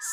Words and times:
God 0.00 0.08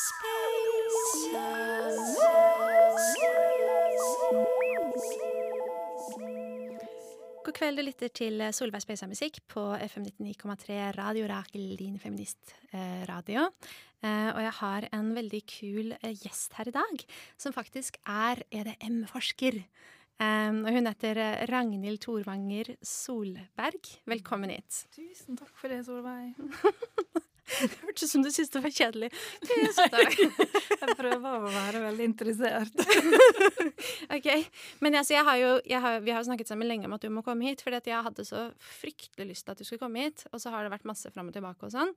kveld, 7.56 7.80
du 7.80 7.86
lytter 7.86 8.12
til 8.12 8.42
Solveig 8.52 8.84
Speisa 8.84 9.08
Musikk 9.08 9.40
på 9.48 9.62
FM 9.80 10.04
99,3 10.12 10.92
Radio 10.98 11.24
Rakel, 11.30 11.72
din 11.80 11.96
feministradio. 12.02 13.46
Eh, 14.04 14.28
og 14.34 14.42
jeg 14.44 14.52
har 14.58 14.88
en 14.92 15.08
veldig 15.16 15.40
kul 15.54 15.96
eh, 16.02 16.12
gjest 16.20 16.60
her 16.60 16.68
i 16.68 16.76
dag, 16.76 17.06
som 17.40 17.56
faktisk 17.56 17.96
er 18.04 18.44
EDM-forsker. 18.52 19.56
Eh, 19.56 20.52
og 20.52 20.68
hun 20.68 20.84
heter 20.92 21.48
Ragnhild 21.48 22.04
Thorvanger 22.04 22.76
Solberg. 22.84 23.80
Velkommen 24.04 24.52
hit. 24.52 24.84
Tusen 24.92 25.40
takk 25.40 25.56
for 25.56 25.72
det, 25.72 25.80
Solveig. 25.88 26.36
Det 27.68 27.78
hørtes 27.82 28.04
ut 28.04 28.12
som 28.12 28.24
du 28.24 28.28
syntes 28.30 28.52
det 28.52 28.62
var 28.64 28.74
kjedelig. 28.74 29.08
Tusen 29.44 29.92
takk. 29.92 30.16
Jeg 30.82 30.96
prøver 30.98 31.28
å 31.28 31.52
være 31.52 31.82
veldig 31.86 32.06
interessert. 32.06 32.82
ok, 34.16 34.28
Men 34.84 34.98
altså, 35.00 35.16
jeg 35.16 35.24
har 35.26 35.40
jo, 35.40 35.50
jeg 35.66 35.82
har, 35.82 35.98
vi 36.04 36.12
har 36.14 36.22
jo 36.22 36.28
snakket 36.28 36.50
sammen 36.50 36.68
lenge 36.68 36.88
om 36.88 36.94
at 36.96 37.04
du 37.04 37.10
må 37.12 37.24
komme 37.26 37.48
hit, 37.48 37.62
fordi 37.64 37.80
jeg 37.90 38.06
hadde 38.06 38.24
så 38.26 38.44
fryktelig 38.80 39.32
lyst 39.32 39.46
til 39.46 39.54
at 39.54 39.60
du 39.60 39.66
skulle 39.66 39.82
komme 39.82 40.06
hit. 40.06 40.24
Og 40.32 40.42
så 40.42 40.52
har 40.54 40.64
det 40.64 40.72
vært 40.72 40.88
masse 40.88 41.10
fram 41.14 41.30
og 41.30 41.36
tilbake 41.36 41.66
og 41.66 41.74
sånn. 41.74 41.92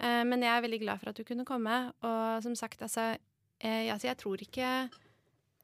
Eh, 0.00 0.22
men 0.26 0.44
jeg 0.44 0.52
er 0.52 0.66
veldig 0.66 0.82
glad 0.82 1.02
for 1.02 1.12
at 1.12 1.20
du 1.20 1.26
kunne 1.28 1.46
komme. 1.48 1.78
Og 2.04 2.44
som 2.44 2.56
sagt, 2.58 2.82
altså, 2.84 3.14
jeg, 3.62 3.88
altså 3.94 4.10
jeg 4.10 4.20
tror 4.20 4.44
ikke 4.44 4.74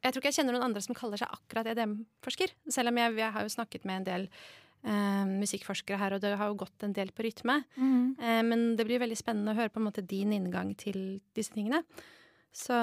jeg 0.00 0.14
tror 0.14 0.22
ikke 0.22 0.30
jeg 0.30 0.38
kjenner 0.38 0.56
noen 0.56 0.70
andre 0.70 0.80
som 0.80 0.96
kaller 0.96 1.20
seg 1.20 1.32
akkurat 1.34 1.68
EDM-forsker. 1.74 2.54
Selv 2.72 2.92
om 2.92 3.00
jeg, 3.02 3.16
jeg 3.20 3.34
har 3.34 3.44
jo 3.44 3.52
snakket 3.52 3.84
med 3.88 4.00
en 4.00 4.06
del 4.06 4.28
eh, 4.84 5.24
musikkforskere 5.28 5.98
her, 6.00 6.16
og 6.16 6.22
det 6.22 6.32
har 6.38 6.50
jo 6.50 6.60
gått 6.62 6.86
en 6.86 6.94
del 6.96 7.12
på 7.14 7.24
rytme. 7.26 7.60
Mm. 7.76 8.16
Eh, 8.18 8.40
men 8.46 8.64
det 8.78 8.86
blir 8.88 9.02
veldig 9.02 9.18
spennende 9.18 9.54
å 9.54 9.58
høre 9.58 9.72
på 9.72 9.80
en 9.82 9.88
måte 9.88 10.06
din 10.06 10.32
inngang 10.36 10.72
til 10.78 11.20
disse 11.36 11.54
tingene. 11.56 11.82
Så 12.52 12.74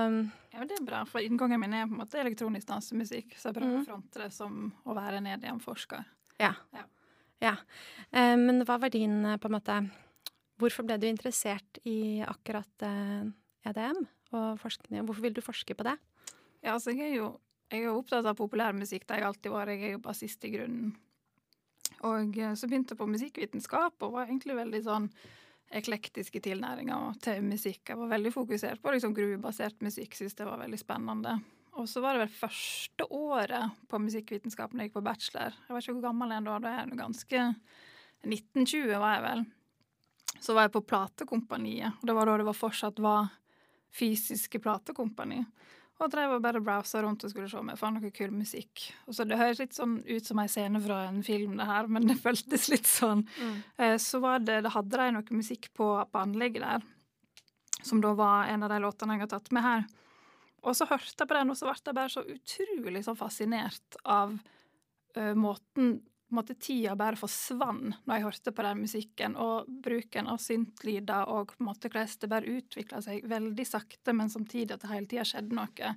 Ja, 0.54 0.64
Det 0.66 0.80
er 0.80 0.86
bra, 0.86 1.06
for 1.06 1.20
inngangen 1.20 1.60
min 1.60 1.74
er 1.74 1.88
på 1.88 1.94
en 1.94 2.02
måte 2.02 2.20
elektronisk 2.20 2.68
dansemusikk. 2.68 3.36
Så 3.38 3.50
jeg 3.50 3.60
prøver 3.60 3.78
mm. 3.78 3.82
å 3.82 3.88
fronte 3.88 4.22
det 4.24 4.32
som 4.34 4.72
å 4.86 4.96
være 4.96 5.18
en 5.22 5.32
EDM-forsker. 5.36 6.06
ja. 6.40 6.54
Ja. 6.74 6.86
ja. 7.42 7.56
Eh, 8.12 8.36
men 8.38 8.64
hva 8.66 8.80
var 8.80 8.90
din 8.90 9.26
eh, 9.26 9.38
på 9.38 9.50
en 9.50 9.58
måte 9.60 9.82
Hvorfor 10.58 10.82
ble 10.88 10.96
du 10.98 11.06
interessert 11.06 11.78
i 11.86 12.24
akkurat 12.26 12.82
eh, 12.82 13.28
EDM 13.70 14.00
og 14.34 14.58
forskning? 14.58 15.04
Hvorfor 15.06 15.22
vil 15.22 15.36
du 15.36 15.42
forske 15.46 15.76
på 15.78 15.86
det? 15.86 15.94
Ja, 16.64 16.74
altså 16.74 16.96
jeg 16.96 17.12
er 17.12 17.20
jo 17.20 17.28
jeg 17.68 17.84
er 17.84 17.92
opptatt 17.92 18.26
av 18.26 18.38
populærmusikk. 18.40 19.04
Det 19.04 19.14
har 19.14 19.22
jeg 19.22 19.28
alltid 19.28 19.52
vært. 19.52 19.74
Jeg 19.76 19.90
er 19.90 19.94
jo 19.98 20.04
bassist 20.04 20.46
i 20.48 20.52
grunnen. 20.54 20.96
Og 22.08 22.38
eh, 22.38 22.54
så 22.54 22.70
begynte 22.70 22.96
jeg 22.96 23.02
på 23.02 23.10
musikkvitenskap 23.10 24.06
og 24.06 24.16
var 24.16 24.30
egentlig 24.30 24.58
veldig 24.58 24.82
sånn 24.86 25.12
eklektisk 25.78 26.38
i 26.40 26.44
tilnæringa 26.44 26.98
til 27.24 27.44
musikk. 27.44 27.82
Jeg 27.90 28.00
var 28.00 28.14
veldig 28.14 28.32
fokusert 28.32 28.82
på 28.82 28.94
liksom 28.96 29.16
gruvebasert 29.16 29.82
musikk, 29.84 30.16
syntes 30.16 30.38
det 30.40 30.48
var 30.48 30.62
veldig 30.62 30.80
spennende. 30.80 31.36
Og 31.78 31.90
så 31.92 32.02
var 32.02 32.16
det 32.16 32.24
vel 32.24 32.38
første 32.40 33.06
året 33.14 33.76
på 33.90 34.00
musikkvitenskap 34.02 34.72
når 34.72 34.84
jeg 34.86 34.90
gikk 34.90 34.98
på 34.98 35.06
bachelor. 35.06 35.58
Jeg 35.68 35.76
var 35.76 35.84
ikke 35.84 35.98
hvor 35.98 36.08
gammel 36.08 36.34
jeg 36.34 36.46
da, 36.48 36.56
da 36.64 36.72
er 36.72 36.80
jeg 36.82 37.02
ganske 37.02 37.44
1920 38.26 39.02
var 39.04 39.18
jeg 39.18 39.26
vel. 39.28 39.44
Så 40.42 40.56
var 40.56 40.68
jeg 40.68 40.74
på 40.74 40.86
platekompaniet, 40.86 42.00
og 42.00 42.10
det 42.10 42.16
var 42.18 42.30
da 42.30 42.38
det 42.40 42.48
var 42.48 42.58
fortsatt 42.58 43.02
var 43.02 43.30
fysiske 43.98 44.62
platekompani. 44.62 45.44
Og 45.98 46.12
drev 46.14 46.36
og 46.36 46.44
bare 46.46 46.62
browsa 46.62 47.02
rundt 47.02 47.24
og 47.26 47.32
skulle 47.32 47.50
se 47.50 47.58
om 47.58 47.72
jeg 47.72 47.80
fant 47.80 47.98
noe 47.98 48.12
kul 48.14 48.34
musikk. 48.36 48.84
Og 49.10 49.16
så 49.18 49.26
Det 49.26 49.40
høres 49.40 49.62
litt 49.64 49.74
sånn 49.74 49.98
ut 50.06 50.28
som 50.28 50.42
ei 50.44 50.50
scene 50.52 50.82
fra 50.84 51.00
en 51.08 51.24
film, 51.26 51.56
det 51.58 51.66
her, 51.66 51.90
men 51.90 52.06
det 52.10 52.20
føltes 52.22 52.68
litt 52.70 52.90
sånn. 52.90 53.26
Mm. 53.42 53.56
Så 54.02 54.22
var 54.22 54.44
det, 54.46 54.62
det 54.68 54.76
hadde 54.76 55.00
de 55.02 55.16
noe 55.16 55.40
musikk 55.40 55.72
på, 55.74 55.90
på 56.06 56.22
anlegget 56.22 56.62
der, 56.62 56.86
som 57.82 58.04
da 58.04 58.14
var 58.18 58.52
en 58.52 58.68
av 58.68 58.70
de 58.74 58.78
låtene 58.84 59.18
jeg 59.18 59.26
har 59.26 59.34
tatt 59.34 59.50
med 59.56 59.66
her. 59.66 59.88
Og 60.68 60.78
så 60.78 60.86
hørte 60.90 61.14
jeg 61.14 61.30
på 61.30 61.38
den, 61.38 61.50
og 61.50 61.58
så 61.58 61.70
ble 61.70 61.80
jeg 61.80 61.98
bare 61.98 62.14
så 62.14 62.24
utrolig 62.28 63.04
så 63.06 63.16
fascinert 63.18 63.98
av 64.04 64.38
uh, 65.18 65.34
måten 65.38 65.98
på 66.28 66.36
en 66.36 66.40
måte 66.42 66.58
tida 66.60 66.96
bare 67.00 67.16
forsvant 67.16 68.02
når 68.04 68.18
jeg 68.18 68.26
hørte 68.26 68.52
på 68.52 68.64
den 68.66 68.82
musikken, 68.84 69.36
og 69.40 69.70
bruken 69.84 70.28
av 70.28 70.42
syntlyder 70.44 71.30
og 71.32 71.54
på 71.54 71.62
en 71.62 71.70
måte 71.70 71.88
hvordan 71.88 72.20
det 72.20 72.30
bare 72.34 72.58
utvikla 72.58 73.02
seg 73.06 73.28
veldig 73.32 73.66
sakte, 73.68 74.14
men 74.14 74.32
samtidig 74.32 74.76
at 74.76 74.84
det 74.84 74.92
hele 74.92 75.08
tida 75.08 75.24
skjedde 75.28 75.56
noe. 75.56 75.94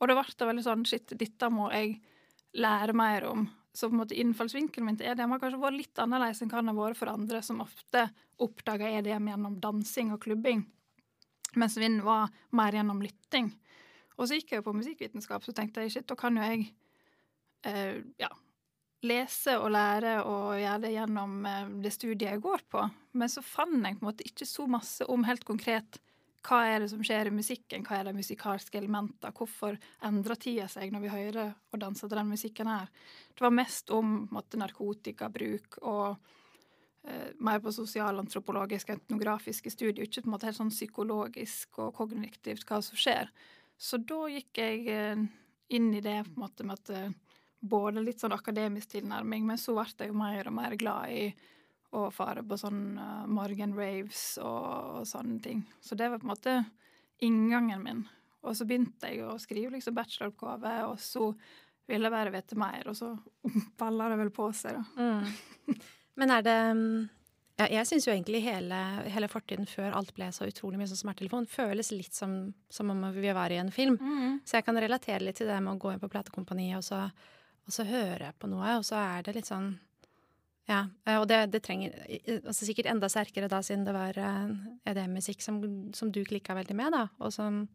Og 0.00 0.08
det 0.08 0.16
ble 0.16 0.48
veldig 0.48 0.64
sånn 0.64 0.86
shit, 0.88 1.12
dette 1.12 1.52
må 1.52 1.68
jeg 1.74 1.98
lære 2.56 2.96
mer 2.96 3.28
om. 3.28 3.44
Så 3.76 3.86
på 3.86 3.94
en 3.94 4.00
måte 4.00 4.16
innfallsvinkelen 4.18 4.88
min 4.88 4.98
til 4.98 5.12
EDM 5.12 5.36
har 5.36 5.42
kanskje 5.42 5.60
vært 5.62 5.78
litt 5.78 6.00
annerledes 6.02 6.40
enn 6.42 6.50
hva 6.50 6.62
den 6.62 6.72
har 6.72 6.80
vært 6.80 6.98
for 6.98 7.12
andre, 7.12 7.42
som 7.44 7.60
ofte 7.62 8.08
oppdaga 8.40 8.88
EDM 8.96 9.28
gjennom 9.30 9.60
dansing 9.62 10.14
og 10.16 10.22
klubbing, 10.24 10.64
mens 11.60 11.76
min 11.78 12.00
var 12.06 12.32
mer 12.56 12.74
gjennom 12.74 13.04
lytting. 13.04 13.52
Og 14.16 14.24
så 14.24 14.38
gikk 14.38 14.54
jeg 14.54 14.62
jo 14.62 14.70
på 14.70 14.76
musikkvitenskap, 14.80 15.44
så 15.44 15.54
tenkte 15.56 15.84
jeg 15.84 15.94
shit, 15.94 16.08
da 16.08 16.16
kan 16.18 16.40
jo 16.40 16.48
jeg 16.48 16.70
eh, 17.68 18.00
ja, 18.20 18.32
lese 19.06 19.56
og 19.56 19.70
lære 19.72 20.18
og 20.28 20.58
gjøre 20.60 20.82
det 20.84 20.92
gjennom 20.94 21.40
eh, 21.48 21.72
det 21.84 21.92
studiet 21.94 22.28
jeg 22.34 22.44
går 22.44 22.64
på. 22.68 22.84
Men 23.16 23.32
så 23.32 23.42
fant 23.44 23.80
jeg 23.80 23.98
på 23.98 24.04
en 24.04 24.10
måte 24.10 24.26
ikke 24.26 24.48
så 24.48 24.66
masse 24.70 25.06
om 25.08 25.26
helt 25.28 25.46
konkret 25.48 26.00
hva 26.46 26.60
er 26.70 26.80
det 26.80 26.88
som 26.92 27.02
skjer 27.04 27.28
i 27.28 27.34
musikken, 27.34 27.84
hva 27.84 27.98
er 27.98 28.08
de 28.08 28.16
musikalske 28.16 28.78
elementene, 28.80 29.32
hvorfor 29.36 29.76
endrer 30.06 30.40
tida 30.40 30.68
seg 30.72 30.92
når 30.92 31.02
vi 31.04 31.12
hører 31.12 31.50
og 31.52 31.82
danser 31.82 32.08
til 32.08 32.16
den 32.16 32.30
musikken 32.32 32.70
her. 32.70 32.88
Det 33.36 33.44
var 33.44 33.52
mest 33.52 33.92
om 33.92 34.22
måte, 34.32 34.60
narkotikabruk 34.60 35.80
og 35.82 36.16
eh, 37.04 37.32
mer 37.44 37.60
på 37.60 37.74
sosialantropologiske, 37.76 38.96
etnografiske 39.02 39.72
studier, 39.72 40.06
ikke 40.06 40.24
på 40.24 40.30
en 40.30 40.36
måte 40.36 40.48
helt 40.48 40.60
sånn 40.60 40.72
psykologisk 40.72 41.82
og 41.84 41.92
kognitivt 42.00 42.64
hva 42.68 42.80
som 42.84 43.00
skjer. 43.00 43.28
Så 43.80 44.00
da 44.00 44.24
gikk 44.32 44.62
jeg 44.64 44.88
eh, 44.92 45.26
inn 45.76 45.92
i 45.92 46.04
det 46.04 46.22
på 46.24 46.38
en 46.38 46.44
måte 46.46 46.66
med 46.68 46.80
at 46.80 46.94
eh, 46.96 47.29
både 47.60 48.02
litt 48.04 48.22
sånn 48.22 48.34
akademisk 48.34 48.94
tilnærming, 48.96 49.44
men 49.46 49.60
så 49.60 49.74
ble 49.76 49.88
jeg 49.98 50.12
jo 50.12 50.18
mer 50.18 50.48
og 50.48 50.56
mer 50.56 50.76
glad 50.80 51.12
i 51.12 51.24
å 51.96 52.06
fare 52.14 52.42
på 52.46 52.58
sånn 52.58 52.82
uh, 52.98 53.26
morgenraves 53.26 54.38
og, 54.44 55.00
og 55.00 55.08
sånne 55.10 55.40
ting. 55.42 55.64
Så 55.82 55.98
det 55.98 56.08
var 56.08 56.22
på 56.22 56.28
en 56.28 56.32
måte 56.34 56.56
inngangen 57.26 57.82
min. 57.82 58.04
Og 58.46 58.56
så 58.56 58.64
begynte 58.64 59.10
jeg 59.10 59.24
å 59.26 59.36
skrive 59.42 59.74
liksom 59.74 59.96
bacheloroppgave, 59.98 60.74
og 60.88 61.00
så 61.02 61.32
ville 61.90 62.06
jeg 62.06 62.14
bare 62.14 62.32
vite 62.32 62.58
mer, 62.60 62.86
og 62.88 62.96
så 62.96 63.12
balla 63.80 64.10
det 64.12 64.20
vel 64.22 64.34
på 64.34 64.50
seg, 64.56 64.78
da. 64.78 65.08
Mm. 65.10 65.80
Men 66.20 66.34
er 66.34 66.44
det 66.44 66.58
mm, 66.76 67.08
ja, 67.60 67.66
Jeg 67.70 67.88
syns 67.88 68.06
jo 68.06 68.12
egentlig 68.12 68.42
hele, 68.44 68.78
hele 69.12 69.28
fortiden 69.30 69.68
før 69.68 69.94
alt 69.96 70.14
ble 70.16 70.30
så 70.34 70.48
utrolig 70.48 70.80
mye 70.80 70.90
som 70.90 70.98
smarttelefon, 70.98 71.48
føles 71.50 71.92
litt 71.94 72.16
som, 72.16 72.54
som 72.72 72.92
om 72.92 73.04
vi 73.16 73.34
var 73.36 73.52
i 73.52 73.60
en 73.60 73.72
film. 73.74 73.98
Så 74.44 74.58
jeg 74.58 74.66
kan 74.66 74.80
relatere 74.80 75.24
litt 75.24 75.40
til 75.40 75.50
det 75.50 75.58
med 75.60 75.74
å 75.74 75.80
gå 75.80 75.92
inn 75.92 76.02
på 76.02 76.10
platekompaniet 76.12 76.78
og 76.78 76.86
så, 76.86 77.02
og 77.70 77.76
så 77.76 77.86
jeg 78.26 78.34
på 78.42 78.50
noe, 78.50 78.74
og 78.80 78.84
så 78.86 78.98
er 78.98 79.22
det 79.28 79.36
litt 79.38 79.48
sånn 79.50 79.70
Ja. 80.68 80.84
eh, 81.06 81.16
Og 81.18 81.28
det, 81.30 81.50
det 81.54 81.62
trenger 81.66 81.94
altså 82.44 82.66
Sikkert 82.66 82.86
enda 82.90 83.08
sterkere 83.10 83.48
da, 83.50 83.62
siden 83.62 83.86
det 83.86 83.94
var 83.94 84.18
eh, 84.18 84.50
EDM-musikk 84.90 85.40
som, 85.42 85.60
som 85.94 86.10
du 86.12 86.20
klikka 86.26 86.54
veldig 86.58 86.76
med, 86.76 86.92
da, 86.92 87.06
og 87.22 87.32
som 87.34 87.68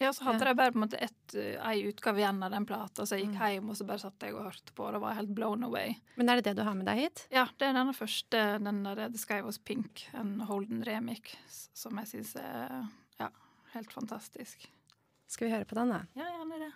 Ja, 0.00 0.10
så 0.12 0.26
hadde 0.26 0.44
Ja. 0.44 0.50
de 0.52 0.58
bare 0.58 0.72
på 0.74 0.76
en 0.76 0.82
måte 0.84 0.98
uh, 1.00 1.70
ei 1.70 1.86
utgave 1.88 2.20
igjen 2.20 2.42
av 2.44 2.50
den 2.52 2.66
plata, 2.68 3.06
så 3.06 3.16
jeg 3.16 3.28
gikk 3.30 3.38
Mm. 3.38 3.46
hjem 3.54 3.70
og 3.72 3.76
så 3.78 3.86
bare 3.88 3.98
satt 4.02 4.20
jeg 4.26 4.34
og 4.36 4.42
hørte 4.44 4.74
på, 4.76 4.84
og 4.84 4.92
det 4.92 5.00
var 5.00 5.14
helt 5.16 5.32
blown 5.34 5.62
away. 5.64 5.94
Men 6.18 6.28
er 6.28 6.36
det 6.36 6.44
det 6.50 6.56
du 6.58 6.64
har 6.68 6.74
med 6.76 6.84
deg 6.84 6.98
hit? 6.98 7.22
Ja, 7.32 7.46
det 7.56 7.68
er 7.70 7.72
den 7.78 7.94
første, 7.96 8.42
den 8.60 8.82
der 8.84 9.08
The 9.08 9.16
Sky 9.18 9.40
Was 9.46 9.56
Pink, 9.58 10.04
en 10.12 10.40
Holden 10.50 10.84
remix, 10.84 11.38
som 11.72 11.96
jeg 11.96 12.08
syns 12.12 12.34
er 12.36 12.90
ja, 13.18 13.30
helt 13.72 13.92
fantastisk. 13.92 14.68
Skal 15.26 15.48
vi 15.48 15.54
høre 15.54 15.64
på 15.64 15.74
den, 15.80 15.88
da? 15.94 16.02
Ja, 16.14 16.28
gjerne 16.36 16.60
det. 16.66 16.72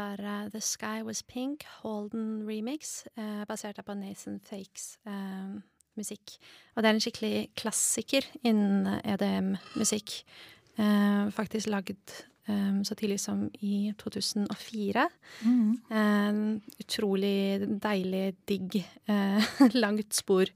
Var 0.00 0.22
uh, 0.24 0.48
The 0.52 0.60
Sky 0.60 1.02
Was 1.06 1.22
Pink, 1.22 1.66
Holden 1.82 2.46
remix, 2.48 3.04
uh, 3.18 3.44
basert 3.48 3.80
på 3.84 3.96
Nathan 3.98 4.40
Fakes 4.44 4.94
uh, 5.08 5.60
musikk. 5.98 6.38
Og 6.74 6.82
det 6.82 6.88
er 6.88 6.96
en 6.96 7.04
skikkelig 7.04 7.36
klassiker 7.58 8.26
innen 8.46 9.00
EDM-musikk. 9.04 10.22
faktisk 11.34 11.66
lagd 11.68 12.14
um, 12.48 12.78
så 12.86 12.94
tidlig 12.96 13.18
som 13.20 13.42
i 13.60 13.92
2004. 14.00 15.02
Mm. 15.44 16.60
utrolig 16.80 17.66
deilig, 17.82 18.36
digg, 18.48 18.78
langt 19.82 20.14
spor. 20.14 20.48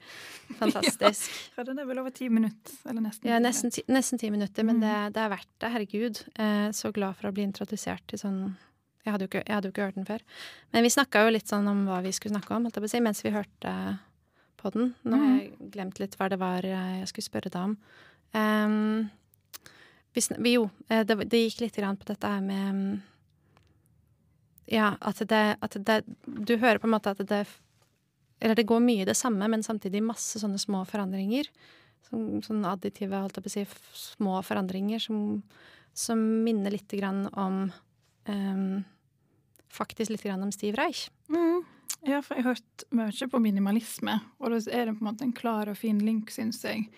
Fantastisk. 0.62 1.34
ja, 1.58 1.66
den 1.66 1.82
er 1.82 1.90
vel 1.90 2.00
over 2.00 2.14
ti 2.14 2.30
minutter? 2.32 2.78
Eller 2.88 3.04
nesten? 3.04 3.28
Ja, 3.28 3.42
nesten 3.42 3.74
ti, 3.74 3.84
nesten 3.90 4.22
ti 4.22 4.30
minutter, 4.32 4.64
men 4.64 4.78
mm. 4.80 4.86
det, 4.86 4.94
det, 5.18 5.26
er 5.26 5.34
verdt 5.34 5.52
det. 5.58 5.72
Herregud. 5.74 6.22
så 6.72 6.94
glad 6.94 7.18
for 7.18 7.28
å 7.28 7.34
bli 7.36 7.44
introdusert 7.50 8.06
til 8.08 8.22
sånn 8.22 8.40
jeg 9.04 9.12
hadde, 9.12 9.28
ikke, 9.28 9.42
jeg 9.44 9.52
hadde, 9.52 9.68
jo 9.68 9.74
ikke, 9.74 9.86
hørt 9.90 9.98
den 9.98 10.08
før. 10.08 10.22
Men 10.72 10.86
vi 10.86 10.92
snakka 10.94 11.26
jo 11.26 11.32
litt 11.34 11.50
sånn 11.50 11.68
om 11.68 11.84
hva 11.88 12.00
vi 12.04 12.12
skulle 12.16 12.32
snakke 12.34 12.56
om, 12.56 12.88
si, 12.88 13.00
mens 13.04 13.20
vi 13.24 13.34
hørte 13.34 13.74
på 14.60 14.72
den. 14.72 14.94
Nå 15.04 15.18
har 15.20 15.34
jeg 15.34 15.50
mm. 15.50 15.66
glemt 15.74 16.00
litt 16.00 16.16
hva 16.16 16.30
det 16.32 16.40
var 16.40 16.64
jeg 16.64 17.10
skulle 17.10 17.28
spørre 17.28 17.52
deg 17.52 17.68
om. 17.68 17.74
Um, 18.34 19.10
vi, 20.14 20.54
jo, 20.54 20.68
eh, 20.88 21.02
det, 21.06 21.18
det, 21.26 21.42
gikk 21.44 21.60
litt 21.64 21.76
grann 21.76 21.98
på 21.98 22.06
dette 22.08 22.30
her 22.30 22.40
med 22.42 23.02
Ja, 24.70 24.94
at 25.00 25.20
det, 25.28 25.42
at 25.60 25.76
det 25.76 26.00
Du 26.24 26.56
hører 26.56 26.78
på 26.78 26.88
en 26.88 26.94
måte 26.94 27.12
at 27.12 27.22
det 27.28 27.44
Eller 28.40 28.54
det 28.54 28.66
går 28.66 28.82
mye 28.82 29.06
det 29.06 29.16
samme, 29.18 29.48
men 29.50 29.62
samtidig 29.62 30.02
masse 30.02 30.40
sånne 30.40 30.58
små 30.58 30.82
forandringer. 30.88 31.48
Sånn, 32.08 32.42
sånn 32.44 32.64
additive, 32.68 33.20
holdt 33.20 33.38
jeg 33.38 33.44
på 33.44 33.50
å 33.50 33.54
si, 33.54 33.64
små 33.96 34.40
forandringer 34.44 35.00
som, 35.00 35.38
som 35.96 36.20
minner 36.44 36.74
lite 36.74 36.98
grann 36.98 37.22
om 37.32 37.70
um, 38.28 38.82
faktisk 39.74 40.14
litt 40.14 40.26
om 40.30 40.52
Steve 40.54 40.78
Reich. 40.78 41.08
Mm. 41.28 41.64
Ja, 42.04 42.20
for 42.20 42.36
jeg 42.36 42.44
har 42.44 42.56
hørt 42.56 42.84
mye 42.92 43.28
på 43.32 43.40
minimalisme, 43.40 44.18
og 44.38 44.52
da 44.52 44.58
er 44.68 44.88
det 44.88 44.98
på 44.98 45.04
en 45.04 45.08
måte 45.08 45.24
en 45.24 45.36
klar 45.36 45.70
og 45.72 45.78
fin 45.80 46.00
link, 46.04 46.32
syns 46.32 46.60
jeg, 46.64 46.88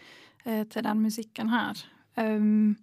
eh, 0.44 0.64
til 0.66 0.82
den 0.82 1.02
musikken 1.04 1.52
her. 1.52 1.78
Um, 2.16 2.76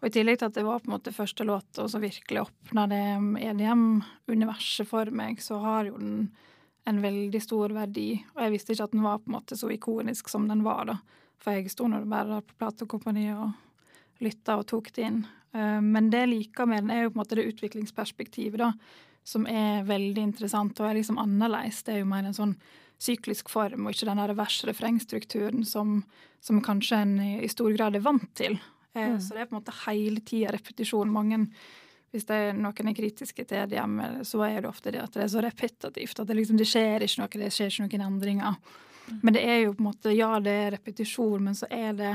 og 0.00 0.08
i 0.08 0.14
tillegg 0.14 0.40
til 0.40 0.48
at 0.48 0.56
det 0.56 0.64
var 0.64 0.80
på 0.80 0.88
en 0.88 0.96
måte 0.96 1.12
første 1.12 1.44
låta 1.44 1.86
som 1.88 2.02
virkelig 2.02 2.46
åpna 2.46 2.86
det 2.90 3.02
EDM-universet 3.44 4.88
for 4.88 5.10
meg, 5.12 5.42
så 5.44 5.60
har 5.60 5.90
jo 5.90 5.98
den 6.00 6.30
en 6.88 7.02
veldig 7.02 7.42
stor 7.44 7.74
verdi. 7.76 8.24
Og 8.34 8.40
jeg 8.42 8.54
visste 8.54 8.72
ikke 8.72 8.88
at 8.88 8.94
den 8.96 9.04
var 9.04 9.20
på 9.20 9.28
en 9.28 9.36
måte 9.36 9.58
så 9.60 9.68
ikonisk 9.70 10.32
som 10.32 10.48
den 10.48 10.64
var, 10.66 10.86
da. 10.88 10.96
For 11.40 11.54
jeg 11.54 11.70
sto 11.70 11.86
nå 11.88 12.00
bare 12.08 12.38
der 12.38 12.48
på 12.48 12.56
platekompaniet 12.58 13.36
og 13.36 14.24
lytta 14.24 14.56
og 14.58 14.66
tok 14.72 14.90
det 14.96 15.06
inn. 15.06 15.20
Uh, 15.54 15.78
men 15.84 16.10
det 16.10 16.24
jeg 16.24 16.32
liker 16.32 16.66
med 16.66 16.86
den, 16.86 16.96
er 16.96 17.04
jo 17.04 17.12
på 17.12 17.20
en 17.20 17.22
måte 17.22 17.38
det 17.38 17.46
utviklingsperspektivet, 17.52 18.58
da 18.64 18.72
som 19.24 19.46
er 19.46 19.84
veldig 19.88 20.22
interessant 20.22 20.80
og 20.80 20.88
er 20.88 20.98
liksom 21.00 21.18
annerledes. 21.20 21.82
Det 21.86 21.94
er 21.94 22.02
jo 22.02 22.10
mer 22.10 22.26
en 22.26 22.36
sånn 22.36 22.54
syklisk 23.00 23.48
form, 23.48 23.86
og 23.86 23.94
ikke 23.94 24.08
den 24.10 24.20
der 24.20 24.34
vers-refrengstrukturen 24.36 25.64
som, 25.64 26.00
som, 26.44 26.60
kanskje 26.64 26.98
en 27.00 27.14
i, 27.22 27.30
i, 27.44 27.48
stor 27.48 27.72
grad 27.76 27.96
er 27.96 28.04
vant 28.04 28.28
til. 28.36 28.58
Eh, 28.92 29.14
mm. 29.14 29.20
Så 29.24 29.36
det 29.36 29.44
er 29.44 29.48
på 29.48 29.56
en 29.56 29.60
måte 29.62 29.76
hele 29.86 30.20
tida 30.26 30.52
repetisjon. 30.52 31.12
Mange, 31.12 31.46
hvis 32.12 32.28
det 32.28 32.40
er 32.50 32.58
noen 32.58 32.92
er 32.92 32.96
kritiske 32.96 33.46
til 33.46 33.70
det 33.70 33.78
hjemme, 33.78 34.10
så 34.28 34.44
er 34.44 34.60
det 34.60 34.72
ofte 34.72 34.92
det 34.92 35.00
at 35.04 35.16
det 35.16 35.24
er 35.24 35.32
så 35.32 35.44
repetitivt. 35.46 36.20
At 36.20 36.28
det 36.28 36.36
liksom 36.36 36.60
det 36.60 36.68
skjer 36.68 37.06
ikke 37.06 37.22
noe, 37.22 37.42
det 37.44 37.52
skjer 37.56 37.72
ikke 37.72 38.02
noen 38.02 38.06
endringer. 38.10 38.60
Mm. 39.06 39.22
Men 39.22 39.36
det 39.38 39.46
er 39.48 39.62
jo 39.62 39.72
på 39.72 39.84
en 39.84 39.88
måte 39.88 40.12
Ja, 40.16 40.34
det 40.44 40.56
er 40.66 40.74
repetisjon, 40.76 41.48
men 41.48 41.56
så 41.56 41.70
er 41.72 41.96
det 41.96 42.14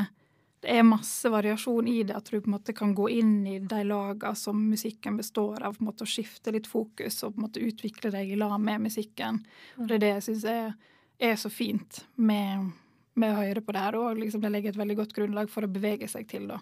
det 0.63 0.71
er 0.71 0.87
masse 0.87 1.29
variasjon 1.29 1.87
i 1.87 1.99
det. 2.03 2.15
At 2.17 2.31
du 2.31 2.39
på 2.39 2.49
en 2.49 2.55
måte 2.55 2.73
kan 2.73 2.95
gå 2.95 3.09
inn 3.13 3.35
i 3.47 3.59
de 3.59 3.81
lagene 3.85 4.35
som 4.39 4.61
musikken 4.69 5.17
består 5.17 5.61
av, 5.63 5.75
på 5.75 5.83
en 5.83 5.89
måte 5.91 6.05
å 6.05 6.09
skifte 6.09 6.53
litt 6.55 6.69
fokus 6.69 7.21
og 7.23 7.35
på 7.35 7.39
en 7.39 7.45
måte 7.47 7.63
utvikle 7.65 8.11
deg 8.13 8.31
i 8.31 8.39
lag 8.39 8.55
med 8.61 8.87
musikken. 8.87 9.43
Og 9.77 9.87
Det 9.87 9.99
er 9.99 10.03
det 10.03 10.13
jeg 10.15 10.25
syns 10.29 10.47
er, 10.49 10.73
er, 11.19 11.35
så 11.37 11.51
fint 11.53 12.01
med, 12.15 12.71
med, 13.13 13.33
å 13.35 13.43
høre 13.43 13.61
på 13.61 13.75
det 13.75 13.85
her. 13.85 13.99
Og 13.99 14.23
liksom 14.23 14.41
det 14.41 14.53
legger 14.55 14.73
et 14.73 14.81
veldig 14.81 14.99
godt 15.03 15.15
grunnlag 15.17 15.53
for 15.53 15.67
å 15.67 15.71
bevege 15.71 16.09
seg 16.11 16.27
til. 16.31 16.47
da. 16.49 16.61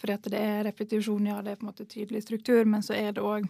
Fordi 0.00 0.16
at 0.16 0.30
det 0.32 0.40
er 0.40 0.64
repetisjon, 0.66 1.30
ja, 1.30 1.38
det 1.42 1.54
er 1.54 1.60
på 1.60 1.68
en 1.68 1.70
måte 1.70 1.86
tydelig 1.86 2.24
struktur, 2.24 2.64
men 2.66 2.82
så 2.82 2.96
er 2.98 3.14
det 3.14 3.22
òg 3.22 3.46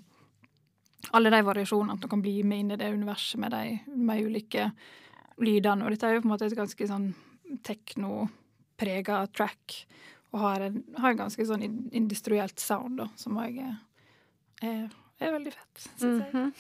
alle 1.13 1.31
de 1.33 1.41
variasjonene 1.45 1.97
at 1.97 2.05
du 2.05 2.09
kan 2.09 2.23
bli 2.25 2.39
med 2.45 2.63
inn 2.63 2.75
i 2.75 2.81
det 2.81 2.93
universet 2.93 3.41
med 3.41 3.53
de 3.53 3.97
med 3.97 4.25
ulike 4.25 4.71
lydene. 5.41 5.85
Og 5.85 5.93
dette 5.93 6.09
er 6.09 6.17
jo 6.17 6.25
på 6.25 6.29
en 6.29 6.35
måte 6.37 6.49
et 6.49 6.57
ganske 6.57 6.89
sånn 6.89 7.11
tekno 7.65 8.27
prega 8.85 9.25
track 9.33 9.81
og 10.35 10.41
har 10.41 10.65
en, 10.67 10.81
har 10.99 11.13
en, 11.13 11.21
ganske 11.25 11.47
sånn 11.47 11.63
industrielt 11.95 12.59
sound, 12.61 12.99
da, 12.99 13.07
som 13.19 13.39
òg 13.39 13.61
er, 13.63 13.77
er, 14.67 14.81
er, 15.21 15.31
veldig 15.31 15.53
fett, 15.55 15.85
syns 15.95 16.03
mm 16.03 16.25
-hmm. 16.33 16.51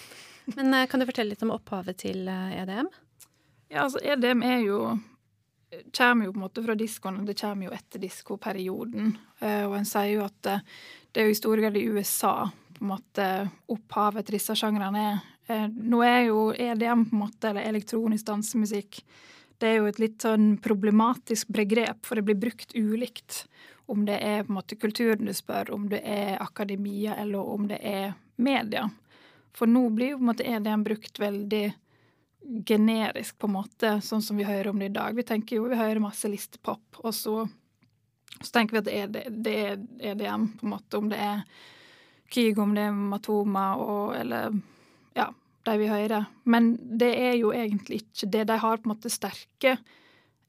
Men 0.45 0.75
uh, 0.75 0.87
kan 0.87 1.01
du 1.01 1.07
fortelle 1.07 1.33
litt 1.33 1.43
om 1.43 1.51
opphavet 1.51 1.97
til 1.97 2.29
uh, 2.29 2.53
eh, 2.53 2.63
EDM? 2.63 2.89
Ja, 3.69 3.83
altså 3.83 3.99
EDM 4.03 4.43
er 4.43 4.59
jo 4.59 4.99
kommer 5.97 6.27
jo 6.27 6.33
på 6.33 6.39
en 6.39 6.45
måte 6.45 6.63
fra 6.63 6.75
diskoen, 6.75 7.21
og 7.21 7.27
det 7.27 7.41
kommer 7.41 7.67
jo 7.67 7.73
etter 7.73 7.99
diskoperioden. 7.99 9.17
Uh, 9.43 9.65
og 9.67 9.77
en 9.79 9.85
sier 9.85 10.21
jo 10.21 10.25
at 10.25 10.37
det, 10.43 10.61
det 11.13 11.23
er 11.23 11.25
jo 11.25 11.31
i 11.31 11.41
stor 11.41 11.57
grad 11.57 11.77
i 11.77 11.89
USA 11.89 12.51
på 12.75 12.85
en 12.85 12.93
måte 12.93 13.51
opphavet 13.69 14.27
til 14.27 14.39
disse 14.39 14.55
sjangrene 14.55 15.01
er. 15.49 15.69
nå 15.69 16.03
er 16.03 16.21
jo 16.21 16.53
EDM 16.53 17.05
på 17.09 17.17
en 17.17 17.19
måte, 17.19 17.49
eller 17.49 17.63
elektronisk 17.63 18.27
dansemusikk, 18.27 19.03
det 19.63 19.71
er 19.71 19.79
jo 19.79 19.89
et 19.91 20.01
litt 20.03 20.25
sånn 20.25 20.57
problematisk 20.63 21.53
begrep, 21.55 22.03
for 22.07 22.19
det 22.19 22.27
blir 22.27 22.41
brukt 22.41 22.75
ulikt. 22.75 23.45
Om 23.87 24.07
det 24.09 24.17
er 24.25 24.45
på 24.45 24.53
en 24.53 24.59
måte 24.59 24.79
kulturen 24.81 25.29
du 25.29 25.35
spør, 25.37 25.71
om 25.77 25.89
det 25.93 26.01
er 26.09 26.41
akademia, 26.43 27.17
eller 27.21 27.55
om 27.55 27.69
det 27.69 27.79
er 27.85 28.15
media. 28.37 28.89
For 29.55 29.71
nå 29.71 29.87
blir 29.95 30.15
jo 30.15 30.21
på 30.21 30.25
en 30.25 30.31
måte 30.33 30.47
EDM 30.49 30.85
brukt 30.87 31.21
veldig 31.21 31.65
generisk, 32.67 33.37
på 33.39 33.49
en 33.49 33.57
måte, 33.59 33.93
sånn 34.05 34.25
som 34.25 34.41
vi 34.41 34.49
hører 34.49 34.73
om 34.73 34.81
det 34.81 34.91
i 34.91 34.97
dag. 34.97 35.15
Vi 35.17 35.27
tenker 35.27 35.57
jo, 35.61 35.69
vi 35.71 35.79
hører 35.79 36.03
masse 36.03 36.29
listepop, 36.29 37.01
og 37.05 37.15
så, 37.15 37.45
så 38.41 38.51
tenker 38.53 38.77
vi 38.77 38.83
at 38.83 38.89
det 38.89 39.25
er, 39.25 39.31
det 39.31 39.55
er 39.63 40.13
EDM, 40.13 40.51
på 40.59 40.67
en 40.67 40.75
måte. 40.75 41.01
Om 41.01 41.13
det 41.13 41.21
er 41.25 41.45
Kygo, 42.35 42.65
om 42.65 42.75
det 42.77 42.89
er 42.89 42.97
Matoma, 43.15 43.69
og, 43.81 44.17
eller 44.19 44.59
de 45.65 45.77
vil 45.81 45.93
høre. 45.93 46.25
Men 46.45 46.75
det 46.99 47.13
er 47.19 47.37
jo 47.41 47.53
egentlig 47.57 48.03
ikke 48.05 48.31
det. 48.31 48.47
De 48.51 48.59
har 48.61 48.81
på 48.81 48.89
en 48.89 48.95
måte 48.95 49.13
sterke 49.13 49.77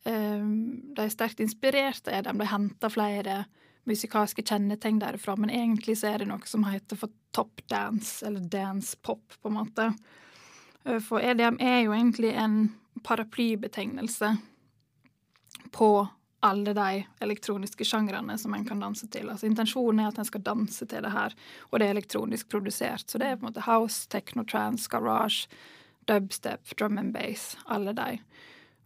um, 0.05 0.81
De 0.95 1.05
er 1.05 1.13
sterkt 1.13 1.43
inspirert 1.43 2.07
er 2.11 2.25
de. 2.25 2.33
De 2.35 2.49
henter 2.51 2.93
flere 2.93 3.43
musikalske 3.85 4.41
kjennetegn 4.41 4.99
derfra, 5.01 5.35
men 5.37 5.51
egentlig 5.53 5.99
så 5.99 6.13
er 6.13 6.23
det 6.23 6.29
noe 6.31 6.49
som 6.49 6.65
heter 6.65 6.97
for 6.97 7.13
top 7.35 7.61
dance, 7.69 8.25
eller 8.25 8.41
dance 8.49 8.97
pop, 9.05 9.21
på 9.41 9.51
en 9.51 9.59
måte. 9.59 9.91
Eh, 10.85 10.99
for 11.05 11.21
EDM 11.21 11.59
er 11.61 11.83
jo 11.85 11.93
egentlig 11.93 12.33
en 12.33 12.73
paraplybetegnelse 13.05 14.31
på 15.75 15.89
alle 16.45 16.73
de 16.77 17.03
elektroniske 17.25 17.85
sjangrene 17.87 18.37
som 18.37 18.53
en 18.53 18.65
kan 18.67 18.81
danse 18.83 19.07
til. 19.13 19.29
Altså 19.31 19.47
Intensjonen 19.49 20.03
er 20.03 20.11
at 20.11 20.19
en 20.21 20.27
skal 20.27 20.43
danse 20.45 20.85
til 20.85 21.05
det 21.05 21.13
her, 21.13 21.33
og 21.71 21.79
det 21.79 21.87
er 21.87 21.95
elektronisk 21.95 22.49
produsert. 22.53 23.07
Så 23.09 23.21
det 23.21 23.29
er 23.29 23.39
på 23.39 23.45
en 23.45 23.51
måte 23.51 23.65
house, 23.65 24.05
techno, 24.09 24.45
trans, 24.45 24.87
garage, 24.91 25.49
dubstep, 26.09 26.75
drum 26.77 26.99
and 27.01 27.15
bass, 27.15 27.55
alle 27.65 27.95
de. 27.97 28.19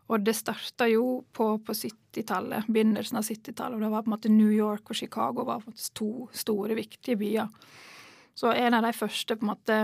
Og 0.10 0.24
det 0.26 0.34
starta 0.40 0.88
jo 0.90 1.22
på, 1.36 1.52
på 1.62 1.76
70-tallet, 1.76 2.70
begynnelsen 2.72 3.20
av 3.20 3.28
70-tallet, 3.28 3.78
og 3.78 3.84
det 3.84 3.92
var 3.94 4.06
på 4.06 4.10
en 4.10 4.16
måte 4.16 4.32
New 4.34 4.50
York 4.50 4.90
og 4.90 4.98
Chicago 4.98 5.46
var 5.46 5.62
på 5.62 5.70
en 5.70 5.76
måte 5.76 5.92
to 6.00 6.12
store, 6.34 6.78
viktige 6.80 7.20
byer. 7.20 7.52
Så 8.40 8.54
en 8.56 8.74
av 8.74 8.88
de 8.88 8.94
første 8.96 9.36
på 9.36 9.46
en 9.46 9.52
måte 9.52 9.82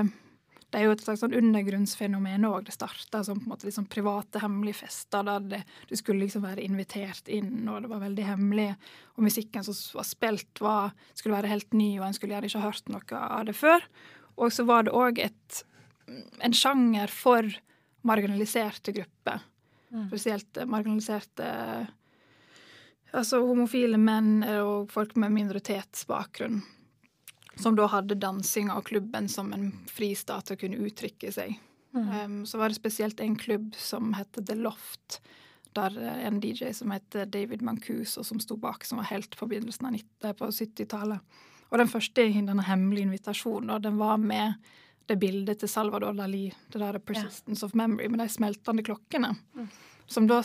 det 0.74 0.80
er 0.80 0.88
jo 0.88 0.94
et 0.96 1.04
slags 1.06 1.22
sånn 1.24 1.36
undergrunnsfenomen 1.38 2.48
òg. 2.50 2.66
Det 2.68 2.76
starta 2.76 3.22
som 3.24 3.40
på 3.40 3.48
en 3.48 3.54
måte 3.54 3.68
liksom 3.68 3.88
private, 3.92 4.42
hemmelige 4.44 4.82
fester 4.82 5.26
der 5.28 5.48
det, 5.54 5.62
du 5.90 5.96
skulle 5.96 6.26
liksom 6.26 6.44
være 6.46 6.66
invitert 6.66 7.30
inn, 7.32 7.68
og 7.70 7.86
det 7.86 7.92
var 7.92 8.04
veldig 8.04 8.28
hemmelig. 8.28 8.68
Og 9.16 9.26
musikken 9.28 9.66
som 9.68 9.78
var 9.96 10.08
spilt, 10.10 10.62
var, 10.64 10.96
skulle 11.14 11.38
være 11.38 11.52
helt 11.54 11.78
ny, 11.78 11.94
og 12.00 12.08
en 12.08 12.18
skulle 12.18 12.36
gjerne 12.36 12.50
ikke 12.52 12.64
ha 12.64 12.72
hørt 12.72 12.92
noe 12.92 13.26
av 13.40 13.46
det 13.50 13.56
før. 13.58 13.86
Og 14.36 14.52
så 14.52 14.66
var 14.68 14.88
det 14.88 14.96
òg 14.96 15.22
en 15.26 16.56
sjanger 16.56 17.14
for 17.14 17.48
marginaliserte 18.06 18.94
grupper. 18.96 19.46
Mm. 19.92 20.10
Spesielt 20.10 20.66
marginaliserte 20.68 21.52
Altså 23.16 23.38
homofile 23.48 23.96
menn 23.96 24.42
og 24.44 24.90
folk 24.92 25.14
med 25.22 25.32
minoritetsbakgrunn 25.32 26.58
som 27.62 27.76
da 27.78 27.88
hadde 27.92 28.18
dansinga 28.20 28.76
og 28.76 28.90
klubben 28.90 29.30
som 29.32 29.54
en 29.56 29.72
fristat 29.92 30.52
å 30.52 30.60
kunne 30.60 30.82
uttrykke 30.86 31.32
seg. 31.32 31.58
Mm. 31.96 32.08
Um, 32.12 32.38
så 32.46 32.60
var 32.60 32.70
det 32.70 32.80
spesielt 32.80 33.20
en 33.24 33.38
klubb 33.40 33.76
som 33.80 34.14
het 34.18 34.36
The 34.36 34.56
Loft, 34.60 35.22
der 35.76 35.96
en 36.28 36.40
DJ 36.44 36.72
som 36.76 36.92
het 36.92 37.16
David 37.32 37.64
Mancuso, 37.64 38.24
som 38.24 38.40
sto 38.40 38.58
bak, 38.60 38.86
som 38.86 39.00
var 39.00 39.10
helt 39.12 39.36
på 39.36 39.48
begynnelsen 39.48 39.88
av 39.92 40.34
på 40.40 40.48
70-tallet. 40.52 41.20
Og 41.72 41.80
den 41.82 41.92
første 41.92 42.28
denne 42.32 42.64
hemmelige 42.64 43.10
invitasjonen, 43.10 43.82
den 43.84 43.98
var 44.00 44.20
med 44.22 44.56
det 45.10 45.18
bildet 45.22 45.60
til 45.62 45.70
Salvador 45.70 46.16
Dali, 46.18 46.54
det 46.72 46.80
der 46.82 47.00
'Persistence 47.00 47.64
yeah. 47.64 47.66
of 47.66 47.76
Memory', 47.76 48.10
med 48.10 48.20
de 48.20 48.30
smeltende 48.30 48.84
klokkene. 48.84 49.36
Mm. 49.56 49.68
Som 50.08 50.28
da 50.28 50.42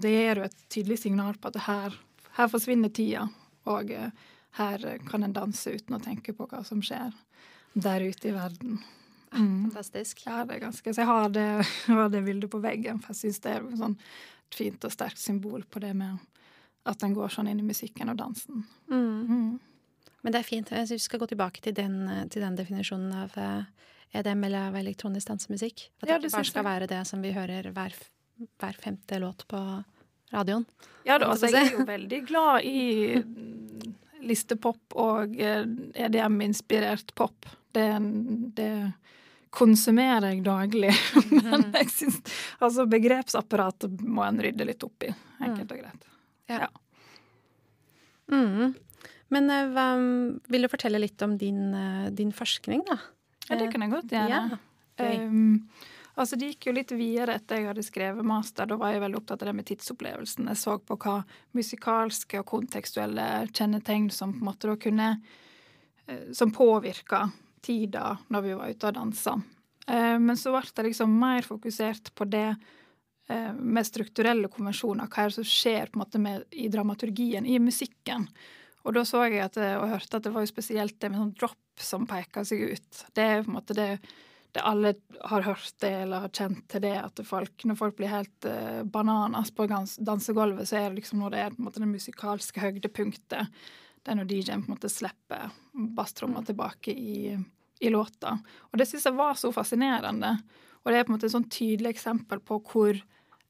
det 0.00 0.10
gir 0.10 0.36
jo 0.36 0.44
et 0.44 0.68
tydelig 0.68 0.98
signal 0.98 1.34
på 1.34 1.48
at 1.48 1.56
her, 1.66 1.98
her 2.36 2.48
forsvinner 2.48 2.88
tida. 2.88 3.28
Og 3.64 3.90
her 4.58 4.98
kan 5.08 5.22
en 5.24 5.32
danse 5.36 5.70
uten 5.72 5.96
å 5.96 6.02
tenke 6.02 6.34
på 6.36 6.46
hva 6.50 6.60
som 6.66 6.82
skjer 6.84 7.12
der 7.72 8.04
ute 8.04 8.28
i 8.28 8.34
verden. 8.36 8.78
Mm. 9.32 9.70
Fantastisk. 9.70 10.26
Ja, 10.26 10.42
det 10.44 10.58
er 10.58 10.64
ganske 10.66 10.92
Så 10.92 11.00
jeg 11.00 11.08
har 11.08 11.30
det, 11.32 11.46
har 11.88 12.08
det 12.12 12.20
bildet 12.26 12.50
på 12.52 12.60
veggen, 12.60 13.00
for 13.00 13.14
jeg 13.14 13.22
syns 13.22 13.40
det 13.46 13.54
er 13.56 13.68
sånn 13.80 13.96
et 13.96 14.58
fint 14.58 14.84
og 14.84 14.92
sterkt 14.92 15.18
symbol 15.22 15.62
på 15.64 15.80
det 15.80 15.94
med 15.96 16.18
at 16.84 17.02
en 17.06 17.14
går 17.16 17.30
sånn 17.32 17.48
inn 17.48 17.62
i 17.62 17.64
musikken 17.64 18.10
og 18.12 18.18
dansen. 18.20 18.64
Mm. 18.90 19.22
Mm. 19.30 19.52
Men 20.22 20.34
det 20.34 20.42
er 20.42 20.46
fint. 20.46 20.68
Jeg 20.70 20.86
synes 20.90 21.00
vi 21.00 21.06
skal 21.08 21.22
gå 21.22 21.30
tilbake 21.32 21.62
til 21.64 21.74
den, 21.74 21.96
eh, 22.10 22.26
til 22.28 22.42
den 22.44 22.58
definisjonen 22.58 23.14
av 23.24 23.38
eh, 23.40 23.64
EDM 24.20 24.44
eller 24.50 24.68
av 24.68 24.76
elektronisk 24.82 25.30
dansemusikk. 25.32 25.86
At 26.02 26.08
Ja, 26.10 26.18
det 26.18 26.26
det 26.26 26.30
ikke 26.32 26.36
bare 26.42 26.50
skal 26.50 26.60
jeg. 26.62 26.68
være 26.68 26.90
det 26.92 27.00
som 27.08 27.22
vi 27.24 27.32
hører 27.32 27.70
hver, 27.72 27.96
hver 28.60 28.76
femte 28.82 29.18
låt 29.22 29.46
på 29.48 29.62
radioen. 30.34 30.66
Ja 31.08 31.16
da, 31.18 31.30
altså 31.32 31.48
jeg 31.50 31.70
er 31.72 31.78
jo 31.78 31.86
veldig 31.88 32.20
glad 32.28 32.66
i 32.68 32.82
listepop 34.22 34.96
og 35.00 35.34
eh, 35.40 35.64
EDM-inspirert 36.06 37.14
pop. 37.18 37.48
Det, 37.72 37.88
det 38.56 38.72
konsumerer 39.52 40.32
jeg 40.32 40.44
daglig. 40.46 40.92
Men 41.46 41.68
jeg 41.76 41.90
syns 41.92 42.20
altså 42.62 42.86
begrepsapparatet 42.90 44.00
må 44.04 44.24
en 44.26 44.40
rydde 44.42 44.68
litt 44.68 44.86
opp 44.86 45.08
i, 45.08 45.12
enkelt 45.42 45.74
og 45.74 45.84
greit. 45.84 46.08
Mm. 48.32 48.72
Men 49.32 49.50
eh, 49.50 49.70
hva, 49.72 49.86
vil 50.52 50.66
du 50.66 50.70
fortelle 50.72 51.00
litt 51.00 51.22
om 51.24 51.36
din, 51.40 51.72
eh, 51.74 52.10
din 52.12 52.32
forskning, 52.36 52.84
da? 52.88 52.98
Ja, 53.48 53.58
det 53.58 53.72
kan 53.72 53.84
jeg 53.84 53.92
godt 53.92 54.12
gjøre. 54.12 54.28
Ja, 54.30 54.42
okay. 54.94 55.24
Um, 55.26 55.64
altså 56.14 56.36
Det 56.36 56.50
gikk 56.52 56.68
jo 56.68 56.74
litt 56.76 56.92
videre 56.96 57.36
etter 57.38 57.60
jeg 57.60 57.70
hadde 57.70 57.84
skrevet 57.86 58.26
master. 58.26 58.68
Da 58.68 58.78
var 58.80 58.92
jeg 58.92 59.02
veldig 59.04 59.20
opptatt 59.20 59.42
av 59.42 59.50
det 59.50 59.56
med 59.58 59.68
tidsopplevelsen. 59.70 60.50
Jeg 60.50 60.60
så 60.60 60.76
på 60.78 60.98
hva 61.00 61.16
musikalske 61.56 62.42
og 62.42 62.48
kontekstuelle 62.52 63.28
kjennetegn 63.52 64.10
som 64.12 64.34
på 64.34 64.42
en 64.42 64.50
måte 64.50 64.70
da 64.70 64.76
kunne 64.80 65.08
eh, 66.06 66.30
Som 66.32 66.52
påvirka 66.52 67.30
tida 67.62 68.18
når 68.28 68.42
vi 68.42 68.54
var 68.58 68.70
ute 68.70 68.90
og 68.90 68.96
dansa. 68.98 69.36
Eh, 69.86 70.18
Men 70.18 70.36
så 70.36 70.54
ble 70.54 70.64
jeg 70.66 70.90
liksom 70.90 71.18
mer 71.18 71.46
fokusert 71.46 72.14
på 72.14 72.26
det 72.30 72.48
eh, 73.28 73.52
med 73.54 73.86
strukturelle 73.86 74.48
konvensjoner. 74.48 75.08
Hva 75.08 75.24
er 75.24 75.30
det 75.30 75.40
som 75.40 75.48
skjer 75.48 75.92
på 75.92 75.98
en 75.98 76.04
måte 76.04 76.18
med, 76.18 76.44
i 76.50 76.68
dramaturgien, 76.68 77.46
i 77.46 77.58
musikken? 77.62 78.28
Og 78.82 78.96
da 78.96 79.04
så 79.06 79.22
jeg 79.28 79.44
at, 79.44 79.56
og 79.78 79.92
hørte 79.92 80.18
at 80.18 80.24
det 80.26 80.32
var 80.34 80.42
jo 80.42 80.50
spesielt 80.50 80.98
det 81.00 81.12
med 81.12 81.20
sånn 81.20 81.36
drop 81.38 81.82
som 81.82 82.06
peker 82.10 82.46
seg 82.46 82.74
ut. 82.74 83.04
Det 83.14 83.22
er 83.22 83.44
på 83.44 83.52
en 83.52 83.58
måte 83.60 83.76
det, 83.78 83.90
det 84.52 84.60
alle 84.68 84.94
har 85.20 85.42
hørt 85.46 85.74
det 85.80 85.90
eller 86.02 86.26
har 86.26 86.32
kjent 86.32 86.66
til 86.68 86.82
det, 86.84 86.96
at 87.00 87.20
folk, 87.24 87.64
når 87.64 87.78
folk 87.78 87.96
blir 87.96 88.12
helt 88.12 88.48
eh, 88.48 88.82
bananas 88.84 89.50
på 89.56 89.64
dansegulvet, 89.68 90.68
så 90.68 90.76
er 90.76 90.90
det 90.90 91.00
liksom 91.00 91.22
når 91.22 91.32
det 91.32 91.40
er 91.40 91.56
måte 91.56 91.80
det 91.80 91.88
musikalske 91.88 92.60
høydepunktet. 92.60 93.62
Det 94.02 94.12
er 94.12 94.18
når 94.18 94.28
DJ-en 94.28 94.64
på 94.64 94.68
en 94.68 94.74
måte 94.74 94.90
slipper 94.92 95.54
basstromma 95.96 96.42
tilbake 96.44 96.92
i, 96.92 97.32
i 97.80 97.92
låta. 97.92 98.34
Og 98.70 98.76
det 98.78 98.88
syns 98.90 99.08
jeg 99.08 99.16
var 99.16 99.38
så 99.40 99.52
fascinerende. 99.56 100.34
Og 100.82 100.90
det 100.90 100.98
er 100.98 101.06
på 101.06 101.14
en 101.14 101.16
måte 101.16 101.30
et 101.30 101.36
sånn 101.36 101.48
tydelig 101.48 101.94
eksempel 101.94 102.42
på 102.44 102.58
hvor 102.68 103.00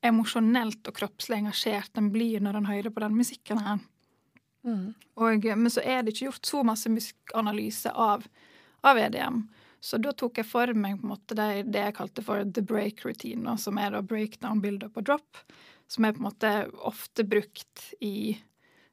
emosjonelt 0.07 0.87
og 0.91 0.99
kroppslig 0.99 1.41
engasjert 1.41 1.99
en 1.99 2.12
blir 2.15 2.43
når 2.43 2.61
en 2.61 2.71
hører 2.71 2.95
på 2.95 3.03
den 3.03 3.17
musikken 3.17 3.62
her. 3.62 3.83
Mm. 4.62 4.93
Og, 5.19 5.51
men 5.51 5.73
så 5.73 5.83
er 5.83 6.03
det 6.03 6.15
ikke 6.15 6.29
gjort 6.29 6.47
så 6.47 6.62
masse 6.67 6.91
musikkanalyse 6.93 7.91
av, 7.91 8.27
av 8.87 9.03
EDM. 9.03 9.43
Så 9.83 9.99
da 9.99 10.12
tok 10.14 10.38
jeg 10.38 10.47
for 10.47 10.71
meg 10.79 11.01
på 11.01 11.09
en 11.09 11.11
måte 11.11 11.35
det, 11.35 11.49
det 11.75 11.81
jeg 11.88 11.97
kalte 11.97 12.23
for 12.23 12.47
the 12.47 12.62
break 12.62 13.03
routine, 13.03 13.57
som 13.59 13.81
er 13.83 13.90
da 13.97 14.03
breakdown, 14.07 14.62
build 14.62 14.85
up 14.87 15.01
og 15.01 15.09
drop. 15.09 15.42
Som 15.90 16.07
er 16.07 16.14
på 16.14 16.23
en 16.23 16.29
måte 16.29 16.53
ofte 16.87 17.27
brukt 17.27 17.88
i 18.01 18.38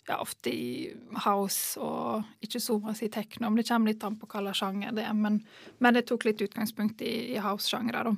ja, 0.10 0.18
ofte 0.18 0.50
i 0.50 0.90
house 1.26 1.78
og 1.78 2.26
ikke 2.42 2.62
så 2.64 2.80
masse 2.82 3.06
i 3.06 3.12
techno. 3.14 3.52
Men 3.52 3.62
det 3.62 3.68
kommer 3.70 3.94
litt 3.94 4.04
an 4.04 4.18
på 4.18 4.26
hva 4.32 4.42
slags 4.48 4.64
sjanger 4.64 4.98
det 4.98 5.06
er. 5.06 5.14
Men, 5.14 5.40
men 5.78 5.96
det 5.96 6.08
tok 6.10 6.26
litt 6.26 6.42
utgangspunkt 6.42 7.06
i, 7.06 7.14
i 7.36 7.38
house-sjangre, 7.44 8.10
da. 8.10 8.16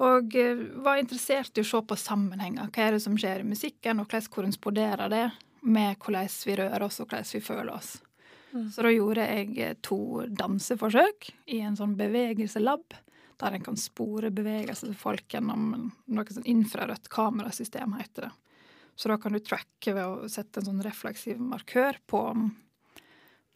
Og 0.00 0.36
eh, 0.40 0.62
var 0.80 0.96
interessert 0.96 1.58
i 1.58 1.64
å 1.64 1.68
se 1.68 1.82
på 1.84 1.96
sammenhenger. 2.00 2.70
Hva 2.72 2.86
er 2.86 2.96
det 2.96 3.04
som 3.04 3.18
skjer 3.20 3.42
i 3.42 3.50
musikken, 3.50 4.00
og 4.00 4.08
hvordan 4.08 4.32
korresponderer 4.32 5.12
det 5.12 5.26
med 5.60 5.98
hvordan 6.00 6.30
vi 6.46 6.56
rører 6.56 6.86
oss, 6.86 7.02
og 7.02 7.10
hvordan 7.10 7.28
vi 7.34 7.42
føler 7.44 7.74
oss. 7.74 7.98
Mm. 8.52 8.66
Så 8.72 8.82
da 8.82 8.90
gjorde 8.92 9.26
jeg 9.28 9.54
eh, 9.62 9.76
to 9.84 10.26
danseforsøk 10.26 11.30
i 11.54 11.60
en 11.64 11.78
sånn 11.78 11.96
bevegelselab, 11.98 12.96
der 13.40 13.56
en 13.56 13.64
kan 13.64 13.78
spore 13.80 14.32
bevegelser 14.34 14.90
til 14.90 14.98
folk 14.98 15.32
gjennom 15.32 15.90
noe 16.12 16.34
sånn 16.34 16.48
infrarødt 16.50 17.08
kamerasystem, 17.12 17.94
heter 18.00 18.28
det. 18.28 18.32
Så 19.00 19.08
da 19.08 19.16
kan 19.16 19.32
du 19.32 19.40
tracke 19.40 19.94
ved 19.96 20.04
å 20.04 20.28
sette 20.28 20.60
en 20.60 20.66
sånn 20.66 20.82
refleksiv 20.84 21.38
markør 21.40 21.96
på, 22.10 22.20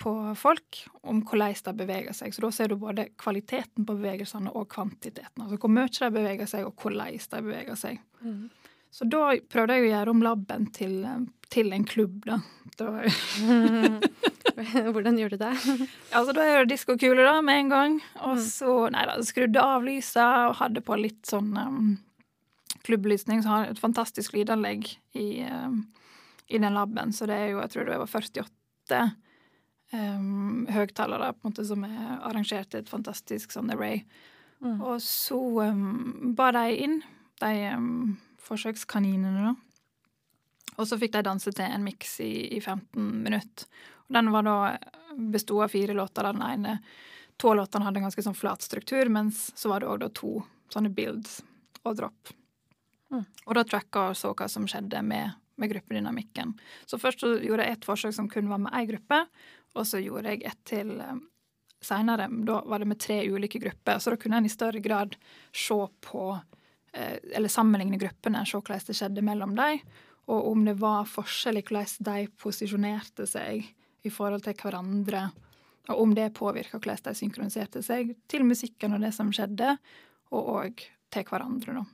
på 0.01 0.13
folk 0.41 0.79
om 1.03 1.21
hvordan 1.21 1.59
de 1.67 1.75
beveger 1.83 2.17
seg. 2.17 2.33
Så 2.33 2.47
da 2.47 2.53
ser 2.55 2.73
du 2.73 2.79
både 2.81 3.11
kvaliteten 3.21 3.85
på 3.85 3.99
bevegelsene 3.99 4.55
og 4.57 4.71
kvantiteten. 4.73 5.45
Altså 5.45 5.59
hvor 5.61 5.75
mye 5.75 5.91
de 5.93 6.11
beveger 6.17 6.49
seg, 6.49 6.65
og 6.65 6.81
hvordan 6.81 7.13
de 7.19 7.43
beveger 7.51 7.77
seg. 7.77 8.01
Mm. 8.25 8.47
Så 8.95 9.11
da 9.11 9.35
prøvde 9.51 9.77
jeg 9.77 9.85
å 9.85 9.91
gjøre 9.91 10.15
om 10.15 10.25
laben 10.25 10.67
til, 10.73 10.97
til 11.53 11.73
en 11.75 11.85
klubb, 11.93 12.25
da. 12.25 12.39
da 12.79 13.03
Hvordan 14.95 15.19
gjør 15.19 15.35
du 15.35 15.37
det? 15.41 15.53
altså, 16.17 16.33
da 16.37 16.45
er 16.47 16.65
det 16.65 16.75
diskokule, 16.75 17.25
da, 17.27 17.41
med 17.45 17.65
en 17.65 17.73
gang. 17.73 17.97
Og 18.23 18.37
Mm. 18.39 18.43
så 18.47 18.75
nei 18.95 19.05
da, 19.11 19.19
skrudde 19.27 19.63
av 19.63 19.85
lysa 19.87 20.27
og 20.49 20.57
hadde 20.61 20.83
på 20.85 20.97
litt 21.01 21.27
sånn 21.31 21.53
um, 21.59 21.97
klubblysning. 22.87 23.43
Så 23.43 23.49
har 23.53 23.65
jeg 23.67 23.75
et 23.77 23.83
fantastisk 23.83 24.35
lydanlegg 24.37 24.89
i, 25.19 25.29
um, 25.49 25.81
i 26.49 26.59
den 26.63 26.75
laben. 26.77 27.13
Så 27.13 27.27
det 27.31 27.35
er 27.41 27.53
jo, 27.55 27.61
jeg 27.65 27.73
tror 27.75 27.89
det 27.91 27.99
var 28.03 28.13
48 28.15 29.03
um, 29.93 30.67
høyttalere 30.71 31.33
på 31.35 31.45
en 31.45 31.51
måte 31.53 31.67
som 31.69 31.85
er 31.89 32.19
arrangert 32.27 32.75
et 32.79 32.91
fantastisk 32.91 33.53
sånn 33.55 33.73
array. 33.75 34.05
Mm. 34.65 34.79
Og 34.81 35.01
så 35.03 35.39
um, 35.69 36.35
ba 36.39 36.51
de 36.57 36.67
inn, 36.87 37.01
de 37.43 37.53
um, 37.75 38.17
forsøkskaninene, 38.45 39.51
da. 39.51 39.55
Og 40.75 40.89
så 40.91 40.97
fikk 40.99 41.13
de 41.15 41.21
danse 41.23 41.53
til 41.55 41.69
en 41.71 41.85
miks 41.87 42.17
i, 42.25 42.33
i 42.57 42.59
15 42.59 43.05
minutter. 43.23 43.69
Og 44.09 44.17
den 44.19 44.31
var 44.35 44.47
da 44.47 44.59
besto 45.15 45.63
av 45.63 45.73
fire 45.73 45.97
låter. 45.97 46.27
Den 46.33 46.43
ene 46.43 46.79
To 47.37 47.51
av 47.51 47.57
låtene 47.57 47.85
hadde 47.89 47.99
en 47.99 48.07
ganske 48.07 48.23
sånn 48.23 48.37
flat 48.39 48.63
struktur, 48.63 49.09
mens 49.11 49.49
så 49.59 49.73
var 49.73 49.83
det 49.83 49.91
òg 49.91 50.07
to 50.15 50.37
sånne 50.71 50.93
builds 50.95 51.41
og 51.83 51.97
drop. 51.99 52.31
Mm. 53.11 53.25
Og 53.25 53.57
da 53.59 53.65
tracka 53.67 54.09
og 54.13 54.19
så 54.19 54.33
hva 54.37 54.49
som 54.51 54.69
skjedde 54.71 55.03
med, 55.07 55.35
med 55.61 55.73
gruppedynamikken. 55.73 56.55
Så 56.87 56.99
først 57.03 57.25
så 57.25 57.35
gjorde 57.43 57.67
jeg 57.67 57.79
ett 57.79 57.87
forsøk 57.89 58.15
som 58.17 58.31
kun 58.31 58.51
var 58.51 58.63
med 58.63 58.75
én 58.75 58.89
gruppe, 58.93 59.25
og 59.75 59.87
så 59.91 60.01
gjorde 60.03 60.31
jeg 60.31 60.47
ett 60.47 60.63
til 60.71 60.95
um, 61.03 61.25
seinere. 61.83 62.31
Da 62.47 62.61
var 62.71 62.83
det 62.83 62.91
med 62.93 63.03
tre 63.03 63.21
ulike 63.27 63.61
grupper, 63.63 63.99
så 63.99 64.15
da 64.15 64.21
kunne 64.21 64.39
en 64.39 64.49
i 64.49 64.55
større 64.55 64.83
grad 64.83 65.19
se 65.51 65.79
på 66.07 66.25
eh, 66.95 67.19
Eller 67.35 67.51
sammenligne 67.51 67.99
gruppene, 67.99 68.47
se 68.47 68.61
hvordan 68.61 68.87
det 68.87 68.99
skjedde 68.99 69.27
mellom 69.27 69.59
dem, 69.59 69.83
og 70.31 70.53
om 70.55 70.63
det 70.65 70.79
var 70.81 71.11
forskjell 71.11 71.59
i 71.61 71.67
hvordan 71.67 72.07
de 72.07 72.29
posisjonerte 72.41 73.27
seg 73.29 73.67
i 74.05 74.13
forhold 74.13 74.45
til 74.45 74.57
hverandre, 74.61 75.29
og 75.89 76.01
om 76.01 76.15
det 76.17 76.33
påvirka 76.37 76.79
hvordan 76.79 77.03
de 77.05 77.15
synkroniserte 77.19 77.83
seg 77.85 78.15
til 78.31 78.45
musikken 78.49 78.97
og 78.97 79.05
det 79.05 79.13
som 79.17 79.33
skjedde, 79.35 79.77
og 80.35 80.51
òg 80.59 80.85
til 81.15 81.27
hverandre, 81.29 81.79
da. 81.81 81.85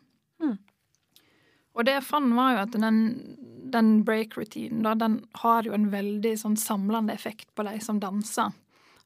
Mm. 0.44 0.58
Og 1.78 1.86
det 1.86 1.94
jeg 1.96 2.06
fant, 2.06 2.34
var 2.34 2.54
jo 2.54 2.62
at 2.64 2.74
den, 2.82 2.98
den 3.70 3.92
break-routinen, 4.06 4.82
da, 4.86 4.96
den 4.98 5.20
har 5.42 5.66
jo 5.66 5.74
en 5.76 5.90
veldig 5.92 6.32
sånn 6.40 6.58
samlende 6.58 7.14
effekt 7.14 7.48
på 7.54 7.66
de 7.66 7.76
som 7.84 8.00
danser. 8.02 8.50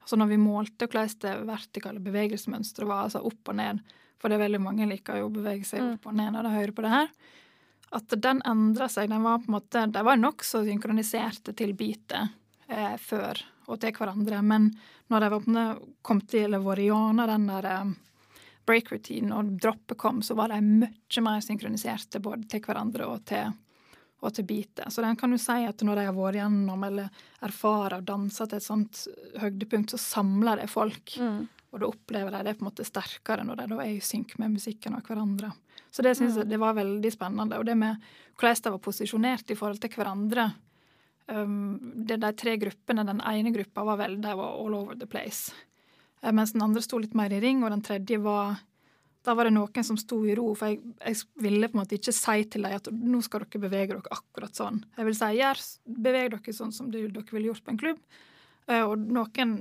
Altså 0.01 0.17
når 0.21 0.31
vi 0.33 0.41
målte 0.41 0.87
hvordan 0.87 1.13
det 1.21 1.35
vertikale 1.49 2.01
bevegelsesmønsteret 2.05 2.89
var, 2.89 3.07
altså 3.07 3.23
opp 3.25 3.53
og 3.53 3.57
ned, 3.57 3.81
for 4.21 4.29
det 4.29 4.37
er 4.37 4.45
veldig 4.45 4.61
mange 4.63 4.87
liker 4.89 5.19
jo 5.19 5.29
å 5.29 5.33
bevege 5.33 5.65
seg 5.67 5.81
Mm. 5.81 5.93
opp 5.97 6.07
og 6.09 6.15
ned 6.17 6.33
når 6.33 6.43
de 6.43 6.55
hører 6.55 6.73
på 6.77 6.85
det 6.85 6.93
her, 6.93 7.09
at 7.95 8.15
den 8.21 8.41
endra 8.45 8.87
seg. 8.89 9.09
Den 9.09 9.23
var 9.23 9.39
på 9.39 9.49
en 9.49 9.57
måte, 9.57 9.85
de 9.91 10.03
var 10.03 10.17
nokså 10.17 10.63
synkroniserte 10.65 11.53
til 11.55 11.73
beatet 11.77 12.33
eh, 12.67 12.95
før 13.01 13.41
og 13.65 13.79
til 13.81 13.95
hverandre, 13.97 14.41
men 14.45 14.69
når 15.09 15.25
de 15.25 15.65
kom 16.05 16.21
til 16.21 16.47
eller 16.47 16.63
var 16.63 16.81
gjennom 16.81 17.29
den 17.29 17.47
der 17.49 17.69
eh, 17.71 17.93
break-routinen 18.65 19.33
og 19.35 19.53
droppet 19.61 19.97
kom, 20.01 20.21
så 20.25 20.37
var 20.37 20.53
de 20.53 20.61
mye 20.63 21.25
mer 21.25 21.43
synkroniserte 21.45 22.21
både 22.23 22.47
til 22.49 22.63
hverandre 22.65 23.09
og 23.09 23.25
til, 23.29 23.51
og 24.21 24.33
til 24.33 24.47
beatet. 24.49 24.89
Så 24.93 25.03
den 25.05 25.17
kan 25.19 25.33
du 25.33 25.37
si 25.41 25.59
at 25.67 25.83
når 25.85 26.01
de 26.01 26.07
har 26.07 26.17
vært 26.17 26.39
gjennom 26.39 26.87
eller 26.87 27.25
erfarer 27.45 27.99
og 27.99 28.07
dansa 28.07 28.47
til 28.49 28.61
et 28.61 28.65
sånt 28.65 29.03
høydepunkt, 29.41 29.93
så 29.93 30.01
samler 30.01 30.63
det 30.63 30.71
folk. 30.73 31.17
Mm. 31.21 31.45
Og 31.75 31.81
da 31.81 31.89
opplever 31.91 32.31
de 32.31 32.43
det 32.47 32.55
på 32.57 32.63
en 32.63 32.69
måte 32.69 32.87
sterkere 32.87 33.43
når 33.45 33.61
de 33.61 33.69
da 33.73 33.79
er 33.83 33.93
i 33.97 34.03
synk 34.03 34.37
med 34.41 34.55
musikken 34.55 34.95
og 34.97 35.05
hverandre. 35.05 35.51
Så 35.91 36.03
det 36.03 36.15
syns 36.17 36.37
jeg 36.39 36.47
det 36.49 36.59
var 36.59 36.75
veldig 36.75 37.11
spennende. 37.11 37.59
Og 37.59 37.67
det 37.67 37.75
med 37.79 37.99
hvordan 38.39 38.61
de 38.63 38.71
var 38.73 38.83
posisjonert 38.83 39.51
i 39.51 39.57
forhold 39.59 39.81
til 39.83 39.93
hverandre 39.95 40.49
um, 41.27 41.79
det 42.07 42.19
De 42.21 42.31
tre 42.33 42.57
gruppene, 42.61 43.05
den 43.05 43.21
ene 43.21 43.51
gruppa 43.55 43.83
var 43.83 43.97
vel, 43.97 44.19
de 44.21 44.35
var 44.37 44.59
all 44.59 44.75
over 44.77 44.95
the 44.95 45.07
place. 45.07 45.53
Eh, 46.21 46.31
Mens 46.31 46.53
den 46.53 46.61
andre 46.61 46.81
sto 46.81 46.97
litt 47.01 47.15
mer 47.15 47.33
i 47.33 47.39
ring, 47.43 47.63
og 47.63 47.69
den 47.73 47.81
tredje 47.85 48.19
var 48.21 48.57
Da 49.25 49.33
var 49.33 49.47
det 49.47 49.55
noen 49.55 49.83
som 49.83 49.97
sto 49.97 50.19
i 50.25 50.35
ro, 50.37 50.51
for 50.53 50.69
jeg, 50.69 50.81
jeg 51.01 51.15
ville 51.41 51.67
på 51.67 51.73
en 51.79 51.81
måte 51.81 51.97
ikke 51.97 52.13
si 52.13 52.43
til 52.45 52.61
dem 52.61 52.75
at 52.77 52.91
nå 52.93 53.23
skal 53.25 53.41
dere 53.41 53.61
bevege 53.63 53.95
dere 53.95 54.13
akkurat 54.13 54.53
sånn. 54.53 54.83
Jeg 54.97 55.05
vil 55.07 55.15
si 55.17 55.29
gjør, 55.39 55.63
beveg 56.05 56.29
dere 56.35 56.53
sånn 56.53 56.71
som 56.71 56.91
dere 56.93 57.09
ville 57.31 57.49
gjort 57.49 57.65
på 57.65 57.73
en 57.73 57.81
klubb, 57.81 57.99
Eh, 58.67 58.81
Og 58.81 58.97
noen 58.97 59.51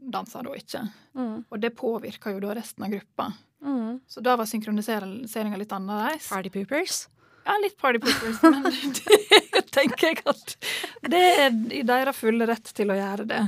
danser 0.00 0.42
da 0.46 0.54
ikke. 0.56 0.80
Mm. 1.16 1.44
Og 1.50 1.60
det 1.60 1.74
påvirker 1.76 2.32
jo 2.32 2.40
da 2.40 2.54
resten 2.56 2.84
av 2.86 2.92
gruppa. 2.94 3.26
Mm. 3.60 4.00
Så 4.08 4.22
da 4.24 4.36
var 4.36 4.48
synkroniseringa 4.48 5.58
litt 5.60 5.72
annerledes. 5.72 6.28
Party 6.30 6.52
poopers. 6.54 7.06
Ja, 7.46 7.54
litt 7.62 7.76
party 7.78 8.00
poopers, 8.02 8.40
men 8.42 8.64
det 9.54 9.62
tenker 9.70 10.08
jeg 10.10 10.22
at 10.26 10.56
det 11.06 11.20
er 11.44 11.54
i 11.78 11.82
deres 11.86 12.18
fulle 12.18 12.46
rett 12.50 12.72
til 12.74 12.90
å 12.90 12.96
gjøre 12.98 13.26
det. 13.30 13.40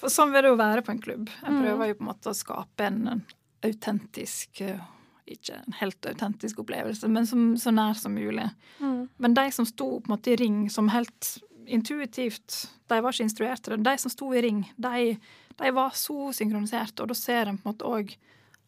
For 0.00 0.10
sånn 0.12 0.32
vil 0.34 0.42
det 0.44 0.50
jo 0.50 0.58
være 0.58 0.82
på 0.84 0.92
en 0.92 1.00
klubb. 1.04 1.30
Jeg 1.42 1.52
Mm. 1.54 1.60
prøver 1.62 1.88
jo 1.92 1.94
på 2.00 2.04
en 2.04 2.10
måte 2.10 2.32
å 2.32 2.36
skape 2.36 2.88
en 2.90 2.98
en 3.14 3.22
autentisk 3.64 4.60
eh, 4.66 4.80
Ikke 5.26 5.56
en 5.58 5.74
helt 5.80 6.06
autentisk 6.06 6.60
opplevelse, 6.62 7.08
men 7.10 7.26
som, 7.26 7.56
så 7.58 7.72
nær 7.74 7.94
som 7.98 8.12
mulig. 8.14 8.44
Mm. 8.78 9.08
Men 9.18 9.34
de 9.34 9.46
som 9.50 9.66
sto 9.66 9.88
på 10.00 10.06
en 10.06 10.12
måte 10.16 10.30
i 10.30 10.36
ring, 10.38 10.68
som 10.70 10.88
helt 10.94 11.32
intuitivt 11.66 12.68
De 12.88 13.00
var 13.02 13.10
ikke 13.12 13.24
instruert 13.26 13.62
til 13.66 13.74
det. 13.76 13.84
De 13.88 13.96
som 13.98 14.10
sto 14.12 14.28
i 14.34 14.42
ring, 14.44 14.60
de, 14.76 15.16
de 15.58 15.70
var 15.74 15.90
så 15.98 16.28
synkroniserte, 16.36 17.02
og 17.02 17.08
da 17.10 17.16
ser 17.18 17.50
en 17.50 17.58
på 17.58 17.66
en 17.66 17.72
måte 17.74 17.88
òg 17.90 18.12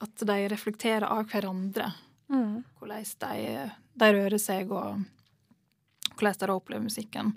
at 0.03 0.24
de 0.27 0.38
reflekterer 0.51 1.07
av 1.07 1.24
hverandre 1.31 1.92
Mm. 2.29 2.64
hvordan 2.77 3.05
de, 3.25 3.69
de 4.01 4.09
rører 4.12 4.41
seg, 4.43 4.73
og 4.73 5.01
hvordan 6.19 6.41
de 6.41 6.53
opplever 6.53 6.85
musikken. 6.85 7.33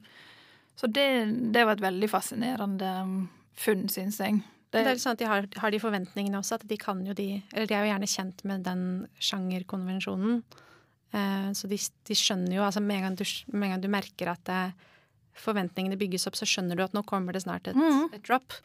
Så 0.76 0.88
det, 0.88 1.08
det 1.54 1.64
var 1.68 1.78
et 1.78 1.86
veldig 1.86 2.10
fascinerende 2.10 2.90
um, 3.06 3.16
funn, 3.56 3.88
syns 3.92 4.20
jeg. 4.20 4.42
Det 4.72 4.80
er 4.80 4.94
litt 4.96 5.04
sånn 5.04 5.18
at 5.18 5.22
de 5.22 5.28
har, 5.28 5.48
har 5.60 5.74
de 5.74 5.80
forventningene 5.84 6.40
også, 6.40 6.58
at 6.58 6.68
de 6.68 6.78
kan 6.80 7.02
jo 7.04 7.14
de 7.16 7.42
Eller 7.52 7.68
de 7.68 7.76
er 7.76 7.84
jo 7.84 7.90
gjerne 7.92 8.08
kjent 8.08 8.44
med 8.48 8.64
den 8.64 8.84
sjangerkonvensjonen. 9.20 10.38
Eh, 11.12 11.50
så 11.60 11.68
de, 11.68 11.80
de 12.08 12.16
skjønner 12.16 12.56
jo 12.56 12.64
altså 12.64 12.80
Med 12.80 13.02
en 13.02 13.10
gang 13.10 13.18
du, 13.20 13.26
med 13.52 13.66
en 13.68 13.74
gang 13.74 13.82
du 13.84 13.90
merker 13.92 14.32
at 14.32 14.46
det, 14.48 14.62
forventningene 15.36 16.00
bygges 16.00 16.28
opp, 16.30 16.38
så 16.40 16.48
skjønner 16.48 16.80
du 16.80 16.86
at 16.86 16.96
nå 16.96 17.04
kommer 17.08 17.36
det 17.36 17.44
snart 17.44 17.68
et, 17.72 17.78
mm. 17.78 18.16
et 18.16 18.24
drop. 18.28 18.56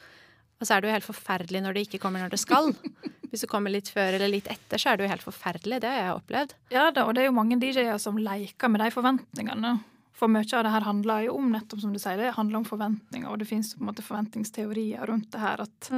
Og 0.57 0.66
så 0.66 0.77
er 0.77 0.83
det 0.83 0.88
jo 0.88 0.97
helt 0.97 1.09
forferdelig 1.09 1.62
når 1.64 1.77
det 1.77 1.87
ikke 1.87 2.01
kommer 2.03 2.25
når 2.25 2.33
det 2.33 2.40
skal. 2.40 2.73
Hvis 3.31 3.45
du 3.45 3.51
kommer 3.51 3.73
litt 3.75 3.90
før 3.92 4.16
eller 4.16 4.31
litt 4.33 4.49
etter, 4.49 4.81
så 4.81 4.92
er 4.92 4.97
det 4.97 5.07
jo 5.07 5.12
helt 5.12 5.27
forferdelig. 5.27 5.83
Det 5.83 5.90
har 5.90 5.99
jeg 6.01 6.16
opplevd. 6.21 6.57
Ja 6.73 6.87
da, 6.95 7.05
og 7.05 7.16
det 7.16 7.25
er 7.25 7.29
jo 7.29 7.37
mange 7.37 7.59
DJ-er 7.61 7.99
som 8.01 8.19
leker 8.21 8.73
med 8.73 8.85
de 8.85 8.88
forventningene. 8.95 9.77
For 10.16 10.33
mye 10.33 10.47
av 10.57 10.64
det 10.64 10.73
her 10.73 10.87
handler 10.87 11.27
jo 11.27 11.35
om 11.37 11.51
nettopp 11.53 11.83
som 11.83 11.92
du 11.92 12.01
sier, 12.01 12.16
det 12.16 12.33
handler 12.38 12.62
om 12.62 12.64
forventninger, 12.64 13.29
og 13.29 13.42
det 13.42 13.59
måte 13.85 14.05
forventningsteorier 14.05 15.05
rundt 15.11 15.29
det 15.35 15.42
her. 15.42 15.61
At 15.66 15.90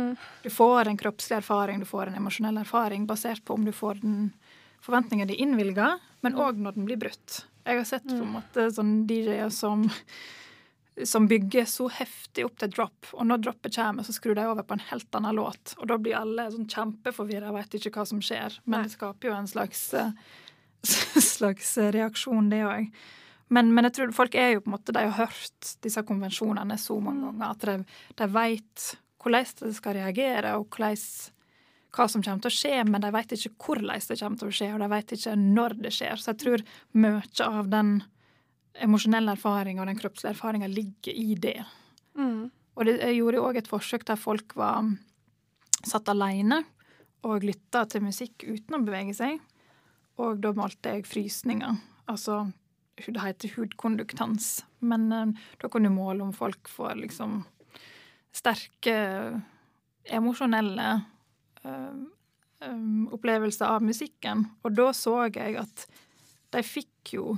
du 0.42 0.48
får 0.50 0.90
en 0.90 0.98
kroppslig 0.98 1.36
erfaring, 1.36 1.78
du 1.78 1.86
får 1.86 2.10
en 2.10 2.18
emosjonell 2.18 2.58
erfaring 2.64 3.06
basert 3.06 3.44
på 3.46 3.54
om 3.54 3.68
du 3.68 3.70
får 3.70 4.02
den 4.02 4.32
forventningen 4.82 5.30
de 5.30 5.38
innvilger, 5.38 6.02
men 6.26 6.34
òg 6.34 6.58
når 6.58 6.74
den 6.74 6.88
blir 6.88 6.98
brutt. 6.98 7.44
Jeg 7.68 7.78
har 7.78 7.86
sett 7.86 8.08
på 8.08 8.18
en 8.24 8.34
måte 8.40 8.66
sånne 8.74 9.06
DJ-er 9.06 9.54
som 9.54 9.86
som 11.04 11.28
bygger 11.28 11.64
så 11.68 11.88
heftig 11.92 12.46
opp 12.46 12.58
til 12.58 12.72
drop, 12.72 13.10
og 13.12 13.26
når 13.28 13.42
droppet 13.44 13.76
kommer, 13.76 14.06
så 14.06 14.14
skrur 14.16 14.34
de 14.38 14.46
over 14.48 14.66
på 14.66 14.76
en 14.76 14.84
helt 14.90 15.14
annen 15.14 15.38
låt. 15.38 15.74
Og 15.78 15.88
da 15.90 15.98
blir 16.00 16.18
alle 16.18 16.48
sånn 16.52 16.68
kjempeforvirra, 16.70 17.52
veit 17.54 17.76
ikke 17.78 17.92
hva 17.94 18.06
som 18.08 18.22
skjer. 18.24 18.58
Men 18.64 18.80
Nei. 18.80 18.88
det 18.88 18.96
skaper 18.96 19.30
jo 19.30 19.36
en 19.36 19.50
slags, 19.50 19.84
eh, 19.94 20.12
slags 21.34 21.76
reaksjon, 21.98 22.50
det 22.52 22.64
òg. 22.66 22.90
Men, 23.54 23.72
men 23.72 23.88
jeg 23.88 23.96
tror 23.96 24.14
folk 24.16 24.36
er 24.36 24.54
jo 24.54 24.62
på 24.64 24.68
en 24.68 24.76
måte, 24.76 24.92
de 24.92 25.06
har 25.06 25.16
hørt 25.16 25.72
disse 25.84 26.02
konvensjonene 26.04 26.76
så 26.80 26.98
mange 27.00 27.30
ganger 27.30 27.54
at 27.54 27.64
de, 27.64 28.00
de 28.18 28.28
veit 28.34 28.90
hvordan 29.18 29.48
de 29.62 29.72
skal 29.74 29.96
reagere, 29.96 30.54
og 30.58 30.68
hvordan, 30.68 31.00
hva 31.96 32.06
som 32.10 32.22
kommer 32.22 32.44
til 32.44 32.52
å 32.52 32.58
skje, 32.58 32.76
men 32.86 33.02
de 33.02 33.10
veit 33.14 33.32
ikke 33.34 33.54
hvordan 33.64 34.04
det 34.04 34.18
kommer 34.20 34.42
til 34.42 34.50
å 34.50 34.56
skje, 34.60 34.70
og 34.74 34.84
de 34.84 34.90
veit 34.92 35.16
ikke 35.16 35.34
når 35.40 35.76
det 35.80 35.94
skjer. 35.96 36.20
Så 36.20 36.32
jeg 36.32 36.40
tror 36.44 36.64
mye 37.00 37.24
av 37.48 37.72
den 37.72 37.98
emosjonelle 38.84 39.34
erfaringa 39.34 39.82
og 39.82 39.90
den 39.90 39.98
kroppslige 40.00 40.34
erfaringa 40.34 40.68
ligger 40.70 41.14
i 41.14 41.34
det. 41.38 41.58
Mm. 42.18 42.48
Og 42.78 42.86
det, 42.86 42.98
jeg 43.02 43.18
gjorde 43.18 43.42
òg 43.42 43.60
et 43.60 43.70
forsøk 43.70 44.06
der 44.06 44.20
folk 44.20 44.54
var 44.58 44.86
satt 45.86 46.10
alene 46.10 46.62
og 47.26 47.44
lytta 47.46 47.84
til 47.90 48.04
musikk 48.06 48.46
uten 48.46 48.78
å 48.78 48.82
bevege 48.86 49.14
seg. 49.16 49.42
Og 50.18 50.40
da 50.42 50.52
malte 50.54 50.94
jeg 50.94 51.06
frysninger. 51.06 51.78
Altså 52.10 52.46
det 53.06 53.22
heter 53.22 53.54
hudkonduktans. 53.54 54.64
Men 54.78 55.12
eh, 55.12 55.34
da 55.62 55.70
kan 55.70 55.86
du 55.86 55.90
måle 55.94 56.24
om 56.24 56.34
folk 56.34 56.70
får 56.70 56.98
liksom 57.02 57.42
sterke 58.34 58.96
emosjonelle 60.08 60.88
eh, 61.62 62.00
opplevelser 63.14 63.70
av 63.70 63.84
musikken. 63.86 64.46
Og 64.66 64.74
da 64.78 64.90
så 64.96 65.20
jeg 65.28 65.58
at 65.60 65.86
de 66.54 66.64
fikk 66.64 67.14
jo 67.14 67.36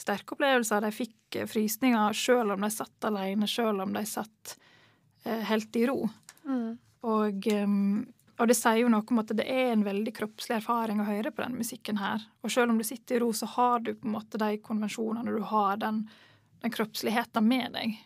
sterke 0.00 0.36
opplevelser. 0.36 0.84
De 0.84 0.92
fikk 0.94 1.40
eh, 1.40 1.48
frysninger 1.50 2.16
selv 2.16 2.56
om 2.56 2.64
de 2.64 2.70
satt 2.72 3.08
alene, 3.08 3.48
selv 3.50 3.84
om 3.84 3.92
de 3.96 4.04
satt 4.08 4.56
eh, 5.24 5.44
helt 5.50 5.76
i 5.76 5.84
ro. 5.90 6.00
Mm. 6.48 6.72
Og, 7.10 7.46
um, 7.64 8.02
og 8.40 8.48
det 8.50 8.56
sier 8.58 8.82
jo 8.82 8.90
noe 8.92 9.04
om 9.04 9.22
at 9.22 9.32
det 9.36 9.46
er 9.48 9.72
en 9.72 9.86
veldig 9.86 10.12
kroppslig 10.16 10.58
erfaring 10.58 11.00
å 11.00 11.08
høre 11.08 11.32
på 11.32 11.44
den 11.44 11.56
musikken 11.60 12.00
her. 12.00 12.24
Og 12.44 12.52
selv 12.52 12.72
om 12.72 12.80
du 12.80 12.86
sitter 12.86 13.18
i 13.18 13.22
ro, 13.22 13.30
så 13.36 13.48
har 13.56 13.84
du 13.84 13.94
på 13.94 14.08
en 14.08 14.16
måte 14.16 14.40
de 14.40 14.54
konvensjonene, 14.64 15.32
du 15.32 15.44
har 15.52 15.80
den, 15.80 16.04
den 16.64 16.74
kroppsligheten 16.74 17.46
med 17.46 17.76
deg. 17.76 17.98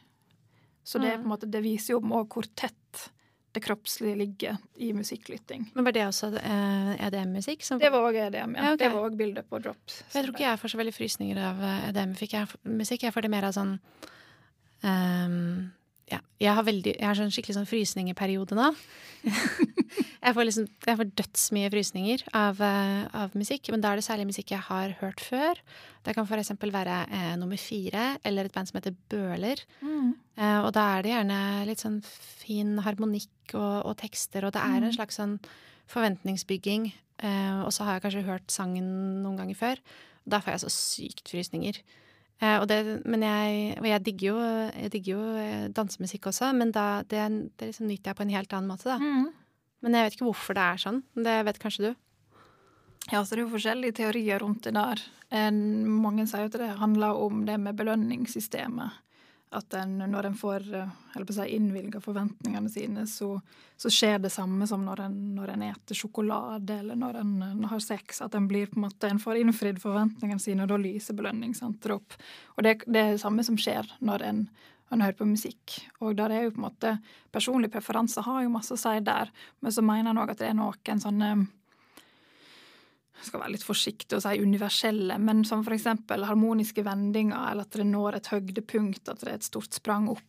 Så 0.84 1.00
det, 1.00 1.14
på 1.16 1.24
en 1.24 1.30
måte, 1.32 1.48
det 1.48 1.62
viser 1.64 1.94
jo 1.94 2.02
òg 2.04 2.34
hvor 2.34 2.46
tett 2.52 3.06
det 3.54 3.62
kroppslige 3.62 4.16
ligger 4.18 4.56
i 4.82 4.88
musikklytting. 4.92 5.68
Men 5.74 5.84
var 5.86 5.92
det 5.94 6.02
også 6.08 6.32
eh, 6.40 7.06
EDM-musikk? 7.06 7.62
som- 7.62 7.78
Det 7.78 7.90
var 7.92 8.02
òg 8.08 8.16
EDM, 8.26 8.56
ja. 8.56 8.62
Ja, 8.64 8.72
okay. 8.74 8.88
Det 8.88 8.92
var 8.94 9.08
òg 9.10 9.16
bildet 9.16 9.48
på 9.48 9.60
drops. 9.62 10.02
Jeg 10.12 10.24
tror 10.24 10.34
ikke 10.34 10.48
jeg 10.48 10.58
får 10.60 10.68
så 10.74 10.78
veldig 10.82 10.94
frysninger 10.96 11.38
av 11.38 11.62
eh, 11.62 11.88
EDM-musikk. 11.90 13.02
Jeg 13.06 13.14
får 13.14 13.22
det 13.22 13.30
mer 13.30 13.44
av 13.48 13.54
sånn 13.54 13.78
ehm, 14.84 15.70
Ja, 16.12 16.18
jeg 16.42 16.52
har, 16.52 16.64
veldig, 16.66 16.92
jeg 16.98 17.06
har 17.08 17.16
sånn 17.16 17.32
skikkelig 17.32 17.54
sånn 17.56 17.68
frysningeperiode 17.68 18.56
nå. 18.58 18.66
jeg 20.24 20.34
får 20.36 20.44
liksom 20.44 20.66
Jeg 20.84 20.98
får 21.00 21.10
dødsmye 21.16 21.70
frysninger 21.72 22.24
av, 22.36 22.60
eh, 22.60 23.06
av 23.22 23.36
musikk, 23.38 23.70
men 23.72 23.80
da 23.80 23.92
er 23.94 24.00
det 24.00 24.04
særlig 24.04 24.26
musikk 24.28 24.52
jeg 24.52 24.66
har 24.66 24.92
hørt 25.00 25.22
før. 25.24 25.60
Det 26.04 26.14
kan 26.16 26.28
eksempel 26.28 26.74
være 26.74 26.98
eh, 27.08 27.32
nummer 27.40 27.56
fire, 27.56 28.18
eller 28.24 28.44
et 28.44 28.52
band 28.52 28.68
som 28.68 28.76
heter 28.80 28.96
Bøler. 29.08 29.64
Mm. 29.80 30.12
Eh, 30.36 30.58
og 30.60 30.72
da 30.76 30.84
er 30.98 31.02
det 31.06 31.14
gjerne 31.14 31.40
litt 31.70 31.80
sånn 31.80 32.00
fin 32.04 32.76
harmonikk 32.84 33.54
og, 33.56 33.86
og 33.88 33.96
tekster, 34.04 34.44
og 34.44 34.52
det 34.52 34.60
er 34.60 34.76
en 34.82 34.90
Mm. 34.90 34.96
slags 34.98 35.16
sånn 35.16 35.38
forventningsbygging. 35.88 36.92
Eh, 37.24 37.60
og 37.64 37.72
så 37.72 37.84
har 37.86 37.96
jeg 37.96 38.04
kanskje 38.04 38.28
hørt 38.28 38.50
sangen 38.52 39.22
noen 39.24 39.38
ganger 39.40 39.56
før. 39.56 39.80
Da 40.28 40.40
får 40.40 40.52
jeg 40.52 40.64
så 40.64 40.72
sykt 40.72 41.30
frysninger. 41.32 41.80
Eh, 42.42 42.56
og 42.58 42.66
det, 42.70 42.80
men 43.06 43.22
jeg, 43.22 43.76
og 43.78 43.88
jeg 43.88 44.04
digger 44.08 44.26
jo, 44.32 44.38
jeg 44.74 44.92
digger 44.94 45.12
jo 45.12 45.26
eh, 45.40 45.66
dansemusikk 45.74 46.30
også, 46.32 46.50
men 46.56 46.72
da, 46.74 47.04
det, 47.06 47.22
det 47.60 47.70
liksom 47.70 47.88
nyter 47.90 48.10
jeg 48.10 48.18
på 48.18 48.26
en 48.26 48.34
helt 48.34 48.56
annen 48.56 48.70
måte, 48.70 48.88
da. 48.90 48.98
Mm. 48.98 49.28
Men 49.84 49.98
jeg 49.98 50.06
vet 50.06 50.16
ikke 50.16 50.28
hvorfor 50.30 50.56
det 50.56 50.64
er 50.64 50.80
sånn. 50.80 51.02
Det 51.26 51.36
vet 51.46 51.60
kanskje 51.62 51.90
du? 51.90 51.90
Ja, 53.12 53.20
så 53.20 53.34
det 53.34 53.42
er 53.42 53.44
jo 53.44 53.52
forskjellige 53.52 53.98
teorier 54.00 54.40
rundt 54.40 54.64
det 54.64 54.72
der. 54.76 55.02
En, 55.34 55.58
mange 56.00 56.24
sier 56.30 56.48
at 56.48 56.56
det 56.56 56.70
handler 56.80 57.20
om 57.20 57.42
det 57.48 57.58
med 57.60 57.76
belønningssystemet. 57.76 59.00
At 59.54 59.74
en, 59.78 59.98
når 60.10 60.26
en 60.26 60.34
får 60.34 60.64
eh, 60.74 61.24
si, 61.30 61.44
innvilga 61.54 62.00
forventningene 62.02 62.70
sine, 62.70 63.06
så, 63.06 63.36
så 63.76 63.90
skjer 63.92 64.18
det 64.24 64.32
samme 64.34 64.66
som 64.66 64.82
når 64.82 65.04
en, 65.06 65.16
når 65.36 65.54
en 65.54 65.64
eter 65.68 65.98
sjokolade 65.98 66.80
eller 66.82 66.98
når 66.98 67.20
en, 67.22 67.32
en 67.46 67.64
har 67.70 67.82
sex. 67.84 68.20
At 68.24 68.34
en 68.34 68.48
blir 68.50 68.72
måte, 68.78 69.08
en 69.08 69.22
får 69.22 69.42
innfridd 69.44 69.78
forventningene 69.82 70.42
sine, 70.42 70.64
og 70.64 70.72
da 70.72 70.80
lyser 70.80 71.18
belønningssenteret 71.18 72.00
opp. 72.00 72.18
Og 72.56 72.66
det, 72.66 72.80
det 72.86 73.02
er 73.02 73.12
det 73.14 73.22
samme 73.22 73.46
som 73.46 73.58
skjer 73.60 73.88
når 74.04 74.26
en, 74.26 74.46
en 74.90 75.04
hører 75.06 75.18
på 75.18 75.28
musikk. 75.30 75.78
Og 76.02 76.16
der 76.18 76.34
er 76.34 76.46
jo 76.46 76.54
på 76.56 76.62
en 76.62 76.68
måte 76.68 76.96
Personlig 77.34 77.72
preferanse 77.74 78.22
har 78.22 78.44
jo 78.44 78.52
masse 78.52 78.76
å 78.76 78.78
si 78.78 78.98
der, 79.02 79.30
men 79.58 79.72
så 79.74 79.82
mener 79.82 80.12
en 80.12 80.20
òg 80.22 80.30
at 80.30 80.38
det 80.38 80.52
er 80.52 80.58
noen 80.58 81.00
sånne 81.02 81.32
skal 83.22 83.42
være 83.42 83.54
litt 83.54 83.66
forsiktig 83.66 84.18
og 84.18 84.24
si 84.24 84.42
universelle, 84.42 85.18
men 85.22 85.44
som 85.46 85.64
eksempel 85.64 86.26
harmoniske 86.26 86.84
vendinger, 86.86 87.50
eller 87.50 87.68
at 87.68 87.78
det 87.78 87.86
når 87.88 88.18
et 88.18 88.30
høydepunkt, 88.32 89.08
at 89.08 89.22
det 89.22 89.30
er 89.30 89.38
et 89.38 89.46
stort 89.46 89.76
sprang 89.76 90.08
opp. 90.12 90.22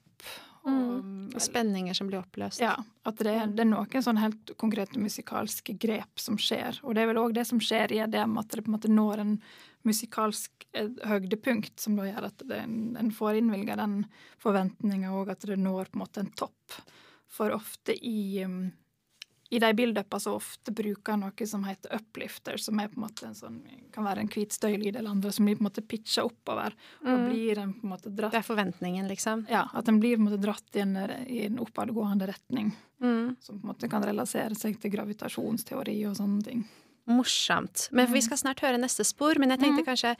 Mm. 0.65 1.29
Og 1.35 1.41
spenninger 1.41 1.93
som 1.93 2.07
blir 2.09 2.23
oppløst. 2.23 2.61
Ja, 2.63 2.73
at 3.05 3.19
det 3.21 3.33
er, 3.37 3.49
det 3.53 3.61
er 3.61 3.69
noen 3.69 4.01
sånn 4.01 4.17
helt 4.17 4.55
konkrete 4.57 4.97
musikalske 5.01 5.75
grep 5.77 6.21
som 6.21 6.39
skjer. 6.41 6.79
Og 6.81 6.95
det 6.97 7.03
er 7.03 7.11
vel 7.11 7.21
òg 7.21 7.35
det 7.37 7.45
som 7.45 7.61
skjer 7.61 7.93
i 7.93 8.01
EDM, 8.01 8.33
at 8.41 8.49
det 8.49 8.63
på 8.65 8.71
en 8.71 8.77
måte 8.77 8.89
når 8.89 9.21
en 9.21 9.35
musikalsk 9.85 10.65
eh, 10.73 10.89
høydepunkt 11.05 11.77
som 11.81 11.99
da 11.99 12.07
gjør 12.09 12.29
at 12.31 12.41
det, 12.49 12.63
en, 12.65 13.11
får 13.13 13.41
innvilga 13.41 13.77
den 13.77 13.99
forventninga, 14.41 15.13
og 15.13 15.29
at 15.35 15.45
det 15.45 15.59
når 15.61 15.91
på 15.91 15.99
en 15.99 16.05
måte 16.05 16.25
en 16.25 16.33
topp. 16.33 16.79
For 17.35 17.53
ofte 17.53 17.93
i 17.93 18.41
um, 18.47 18.71
i 19.55 19.59
de 19.63 19.69
build-upene 19.77 20.21
så 20.21 20.35
ofte 20.37 20.73
bruker 20.75 21.17
noe 21.21 21.47
som 21.47 21.63
heter 21.67 21.95
uplifter, 21.97 22.57
som 22.61 22.79
er 22.83 22.89
på 22.91 22.99
en 22.99 23.05
måte 23.07 23.27
en 23.29 23.35
sånn, 23.37 23.59
kan 23.95 24.03
være 24.07 24.23
en 24.25 24.31
hvit 24.31 24.51
støylyd 24.55 24.95
eller 24.99 25.09
andre, 25.15 25.31
som 25.35 25.45
blir 25.47 25.55
på 25.59 25.63
en 25.65 25.69
måte 25.69 25.85
pitcha 25.87 26.25
oppover. 26.27 26.73
Og 27.01 27.07
Mm. 27.07 27.25
blir 27.29 27.57
en 27.63 27.73
på 27.73 27.83
en 27.85 27.89
måte 27.95 28.13
dratt 28.15 28.31
Det 28.31 28.41
er 28.43 28.49
forventningen, 28.53 29.07
liksom. 29.09 29.45
Ja, 29.49 29.67
at 29.73 29.85
den 29.85 29.99
blir 29.99 30.17
på 30.17 30.21
en 30.25 30.29
måte 30.29 30.41
dratt 30.41 30.75
i 30.75 30.79
en, 30.79 30.95
i 31.27 31.45
en 31.45 31.57
oppadgående 31.59 32.27
retning. 32.27 32.73
Mm. 33.01 33.35
Som 33.39 33.59
på 33.59 33.67
en 33.67 33.73
måte 33.73 33.89
kan 33.89 34.03
relasere 34.03 34.55
seg 34.55 34.79
til 34.79 34.91
gravitasjonsteori 34.91 36.05
og 36.09 36.15
sånne 36.17 36.43
ting. 36.43 36.65
Morsomt. 37.07 37.89
Men 37.91 38.07
Vi 38.11 38.21
skal 38.21 38.37
snart 38.37 38.61
høre 38.65 38.79
neste 38.81 39.05
spor, 39.05 39.37
men 39.37 39.49
jeg 39.51 39.59
tenkte 39.59 39.83
Mhm. 39.83 39.85
kanskje 39.85 40.15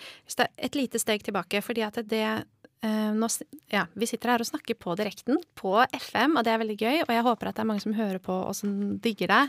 et 0.58 0.76
lite 0.76 1.00
steg 1.00 1.24
tilbake. 1.24 1.62
fordi 1.64 1.82
at 1.82 1.96
det 2.08 2.46
nå, 2.84 3.30
ja, 3.72 3.86
Vi 3.94 4.08
sitter 4.10 4.34
her 4.34 4.44
og 4.44 4.50
snakker 4.50 4.78
på 4.78 4.96
direkten 5.00 5.40
på 5.58 5.78
FM, 5.94 6.36
og 6.38 6.44
det 6.46 6.52
er 6.54 6.62
veldig 6.62 6.78
gøy. 6.78 6.98
Og 7.06 7.14
jeg 7.16 7.26
håper 7.26 7.50
at 7.50 7.58
det 7.58 7.64
er 7.64 7.70
mange 7.72 7.84
som 7.86 7.96
hører 7.98 8.20
på 8.22 8.36
og 8.36 8.56
som 8.58 8.98
digger 9.02 9.32
det. 9.32 9.44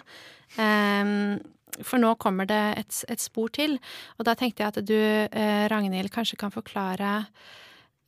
Um, 0.56 1.38
for 1.84 2.00
nå 2.00 2.14
kommer 2.22 2.48
det 2.48 2.62
et, 2.80 3.00
et 3.12 3.20
spor 3.20 3.50
til. 3.52 3.76
Og 4.16 4.28
da 4.28 4.36
tenkte 4.38 4.62
jeg 4.62 4.72
at 4.72 4.86
du, 4.86 4.96
eh, 4.96 5.66
Ragnhild, 5.68 6.08
kanskje 6.14 6.38
kan 6.40 6.54
forklare 6.54 7.26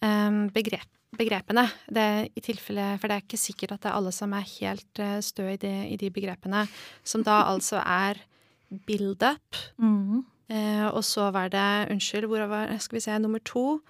um, 0.00 0.46
begrep, 0.54 0.88
begrepene. 1.18 1.66
Det, 1.90 2.06
i 2.38 2.44
tilfelle, 2.44 2.94
for 3.00 3.10
det 3.10 3.18
er 3.18 3.26
ikke 3.26 3.40
sikkert 3.40 3.76
at 3.76 3.84
det 3.84 3.92
er 3.92 3.98
alle 3.98 4.14
som 4.14 4.32
er 4.36 4.48
helt 4.54 5.02
uh, 5.02 5.18
stø 5.24 5.50
i 5.52 5.60
de, 5.60 5.74
i 5.92 6.00
de 6.00 6.10
begrepene. 6.14 6.64
Som 7.04 7.26
da 7.26 7.42
altså 7.52 7.82
er 7.84 8.22
build-up. 8.88 9.62
Mm. 9.80 10.24
Eh, 10.48 10.86
og 10.88 11.02
så 11.04 11.28
var 11.34 11.50
det, 11.52 11.90
unnskyld, 11.92 12.28
hvor 12.28 12.46
var 12.48 12.72
skal 12.80 12.96
vi 12.96 13.04
se, 13.04 13.18
nummer 13.20 13.42
to 13.44 13.80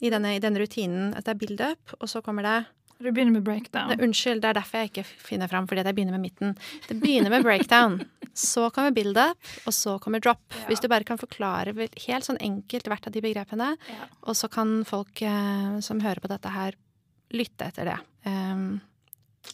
i 0.00 0.10
denne, 0.12 0.34
i 0.36 0.42
denne 0.42 0.60
rutinen. 0.62 1.12
At 1.16 1.26
det 1.26 1.34
er 1.34 1.40
build-up, 1.40 1.96
og 2.00 2.08
så 2.10 2.22
kommer 2.24 2.42
det 2.46 2.56
Du 2.98 3.10
begynner 3.10 3.32
med 3.32 3.44
breakdown. 3.44 3.90
Det, 3.92 4.00
Unnskyld, 4.04 4.40
det 4.40 4.48
er 4.50 4.56
derfor 4.56 4.80
jeg 4.80 4.90
ikke 4.90 5.04
finner 5.04 5.48
fram, 5.52 5.66
fordi 5.68 5.82
jeg 5.84 5.94
begynner 5.98 6.16
med 6.16 6.24
midten. 6.24 6.54
Det 6.88 6.96
begynner 7.00 7.30
med 7.30 7.44
breakdown, 7.44 7.98
så 8.32 8.70
kommer 8.72 8.94
build-up, 8.96 9.36
og 9.66 9.74
så 9.76 9.98
kommer 10.00 10.20
drop. 10.24 10.40
Ja. 10.52 10.64
Hvis 10.70 10.80
du 10.80 10.88
bare 10.88 11.04
kan 11.04 11.20
forklare 11.20 11.74
helt 11.76 12.24
sånn 12.24 12.40
enkelt 12.40 12.88
hvert 12.88 13.06
av 13.06 13.12
de 13.12 13.20
begrepene, 13.20 13.76
Ja. 13.92 14.08
og 14.22 14.36
så 14.36 14.48
kan 14.48 14.82
folk 14.88 15.20
eh, 15.22 15.78
som 15.80 16.00
hører 16.00 16.20
på 16.24 16.28
dette 16.32 16.48
her, 16.48 16.76
lytte 17.36 17.68
etter 17.68 17.84
det. 17.84 17.98
Um, 18.24 18.80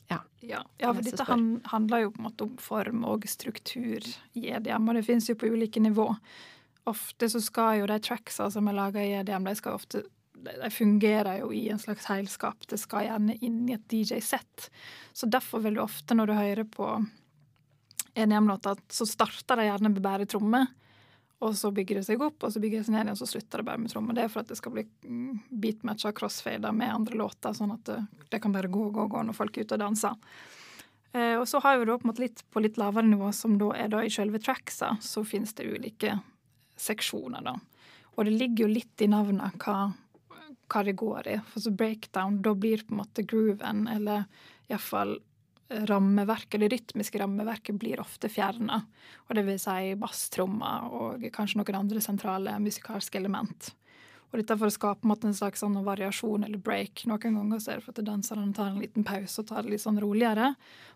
Ja, 0.08 0.62
ja 0.80 0.92
for 0.92 1.02
dette 1.04 1.24
han, 1.28 1.60
handler 1.70 2.06
jo 2.06 2.10
på 2.14 2.22
en 2.22 2.26
måte 2.26 2.46
om 2.46 2.56
form 2.58 3.04
og 3.04 3.26
struktur 3.30 4.00
i 4.34 4.48
EDM, 4.50 4.88
og 4.88 4.96
det 4.98 5.04
finnes 5.06 5.28
jo 5.28 5.36
på 5.38 5.50
ulike 5.52 5.80
nivå. 5.82 6.08
Ofte 6.90 7.28
så 7.30 7.40
skal 7.42 7.78
jo 7.82 7.86
de 7.86 7.98
tracksa 8.02 8.48
som 8.50 8.68
er 8.68 8.74
laga 8.78 9.02
i 9.04 9.12
EDM, 9.20 9.44
de 9.46 9.54
skal 9.58 9.76
ofte 9.78 10.02
de 10.42 10.70
fungerer 10.70 11.40
jo 11.42 11.52
i 11.54 11.68
en 11.72 11.80
slags 11.80 12.06
heilskap. 12.10 12.66
Det 12.68 12.78
skal 12.80 13.06
gjerne 13.06 13.36
inn 13.44 13.64
i 13.68 13.76
et 13.76 13.88
DJ-sett. 13.88 14.68
Så 15.12 15.28
derfor 15.30 15.62
vil 15.64 15.78
du 15.78 15.82
ofte, 15.84 16.16
når 16.18 16.30
du 16.30 16.34
hører 16.36 16.68
på 16.68 16.88
EDM-låta, 18.14 18.76
så 18.88 19.06
starter 19.08 19.60
de 19.60 19.68
gjerne 19.68 19.92
med 19.92 20.02
bare 20.04 20.26
trommer. 20.26 20.66
Og 21.42 21.56
så 21.58 21.72
bygger 21.74 21.98
det 21.98 22.06
seg 22.06 22.20
opp, 22.22 22.44
og 22.44 22.52
så 22.54 22.60
bygger 22.62 22.80
det 22.80 22.86
seg 22.86 22.94
ned 22.94 23.00
igjen, 23.02 23.16
og 23.16 23.18
så 23.18 23.26
slutter 23.26 23.58
det 23.58 23.66
bare 23.66 23.82
med 23.82 23.90
trommer. 23.90 24.14
Det 24.14 24.24
er 24.24 24.30
for 24.30 24.44
at 24.44 24.50
det 24.52 24.58
skal 24.60 24.74
bli 24.76 24.84
mm, 24.86 25.38
beatmatcha 25.62 26.12
crossfader 26.14 26.74
med 26.76 26.92
andre 26.94 27.18
låter, 27.18 27.56
sånn 27.56 27.72
at 27.74 27.88
det, 27.90 28.38
kan 28.38 28.54
bare 28.54 28.70
gå 28.70 28.84
gå, 28.94 29.08
gå 29.10 29.22
når 29.26 29.34
folk 29.34 29.58
er 29.58 29.66
ute 29.66 29.74
og 29.74 29.82
danser. 29.82 30.36
Eh, 31.12 31.34
og 31.40 31.48
så 31.50 31.58
har 31.64 31.80
vi 31.80 31.88
da 31.90 31.98
på 31.98 32.14
litt 32.20 32.44
på 32.46 32.62
litt 32.62 32.78
lavere 32.78 33.10
nivå, 33.10 33.32
som 33.34 33.58
da 33.58 33.72
er 33.74 33.90
da 33.90 34.04
i 34.04 34.12
selve 34.12 34.38
tracksa, 34.38 34.94
så 35.02 35.24
finnes 35.26 35.56
det 35.58 35.66
ulike 35.66 36.14
seksjoner, 36.78 37.42
da. 37.42 37.56
Og 38.14 38.28
det 38.28 38.36
ligger 38.36 38.66
jo 38.66 38.74
litt 38.76 39.02
i 39.02 39.10
navnet 39.10 39.58
hva, 39.64 39.92
hva 40.72 40.84
det 40.86 40.96
går 41.00 41.28
i. 41.28 41.36
For 41.52 41.64
så 41.64 41.74
breakdown, 41.74 42.40
da 42.44 42.54
blir 42.56 42.84
på 42.86 42.94
en 42.94 43.02
måte 43.02 43.26
grooven, 43.28 43.86
eller 43.92 44.24
iallfall 44.70 45.18
rammeverket, 45.88 46.60
det 46.60 46.68
rytmiske 46.68 47.20
rammeverket, 47.20 47.76
blir 47.80 48.00
ofte 48.00 48.28
fjerna. 48.28 48.82
Og 49.28 49.36
det 49.36 49.44
vil 49.46 49.60
si 49.60 49.94
basstrommer 50.00 50.88
og 50.92 51.28
kanskje 51.34 51.60
noen 51.60 51.80
andre 51.84 52.02
sentrale 52.04 52.58
musikalske 52.62 53.20
element. 53.20 53.72
Og 54.32 54.40
dette 54.40 54.56
for 54.56 54.70
å 54.70 54.72
skape 54.72 55.04
en, 55.04 55.12
en 55.28 55.36
slags 55.36 55.60
sånn 55.60 55.76
variasjon 55.84 56.46
eller 56.46 56.60
break. 56.60 57.04
Noen 57.08 57.36
ganger 57.36 57.60
så 57.60 57.74
er 57.74 57.80
det 57.80 57.86
for 57.86 57.92
at 57.92 58.06
danserne 58.06 58.54
tar 58.56 58.70
en 58.70 58.80
liten 58.80 59.04
pause 59.04 59.42
og 59.42 59.50
tar 59.50 59.66
det 59.66 59.74
litt 59.74 59.84
sånn 59.84 60.00
roligere. 60.00 60.54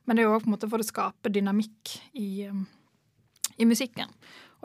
Men 0.09 0.17
det 0.17 0.25
er 0.25 0.49
måte 0.49 0.71
for 0.73 0.81
å 0.81 0.87
skape 0.87 1.33
dynamikk 1.33 1.99
i, 2.17 2.49
um, 2.49 2.65
i 3.61 3.69
musikken. 3.69 4.15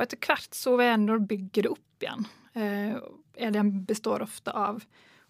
Og 0.02 0.08
etter 0.08 0.18
hvert 0.26 0.56
så 0.58 0.74
vil 0.80 0.90
en 0.90 1.26
bygge 1.30 1.62
det 1.62 1.70
opp 1.70 2.02
igjen. 2.02 2.24
Eh, 2.58 2.96
EDM 3.38 3.84
består 3.86 4.24
ofte 4.26 4.50
av 4.58 4.82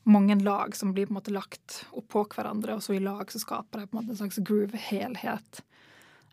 mange 0.07 0.37
lag 0.39 0.75
som 0.75 0.93
blir 0.95 1.09
på 1.09 1.11
en 1.11 1.17
måte 1.19 1.33
lagt 1.35 1.81
oppå 1.91 2.23
hverandre, 2.31 2.77
og 2.77 2.85
så 2.85 2.95
i 2.95 3.01
lag 3.03 3.27
så 3.31 3.41
skaper 3.41 3.81
de 3.81 3.89
på 3.89 3.97
en 3.97 3.99
måte 3.99 4.15
en 4.15 4.21
slags 4.23 4.39
groove-helhet. 4.47 5.59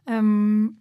Um, 0.06 0.78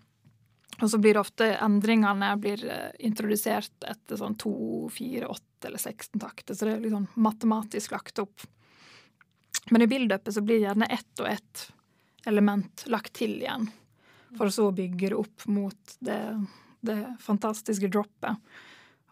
og 0.77 0.91
så 0.93 0.99
blir 1.01 1.17
det 1.17 1.23
ofte 1.23 1.47
endringene 1.55 2.29
blir 2.37 2.61
eh, 2.69 2.93
introdusert 3.09 3.87
etter 3.89 4.19
sånn 4.21 4.37
to, 4.37 4.53
fire, 4.93 5.31
åtte 5.33 5.71
eller 5.71 5.81
16 5.81 6.21
takter, 6.21 6.53
så 6.53 6.69
det 6.69 6.75
er 6.75 6.85
liksom 6.85 7.09
matematisk 7.17 7.97
lagt 7.97 8.21
opp. 8.21 8.45
Men 9.73 9.83
i 9.83 9.89
build-upet 9.89 10.37
så 10.37 10.45
blir 10.45 10.61
gjerne 10.61 10.85
ett 10.93 11.25
og 11.25 11.31
ett 11.33 11.65
element 12.29 12.85
lagt 12.93 13.17
til 13.17 13.39
igjen, 13.41 13.65
for 14.37 14.53
så 14.53 14.69
å 14.69 14.77
bygge 14.77 15.09
det 15.09 15.17
opp 15.17 15.47
mot 15.49 15.97
det, 16.05 16.21
det 16.87 16.97
fantastiske 17.23 17.91
droppet. 17.93 18.41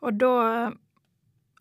Og 0.05 0.17
da 0.21 0.33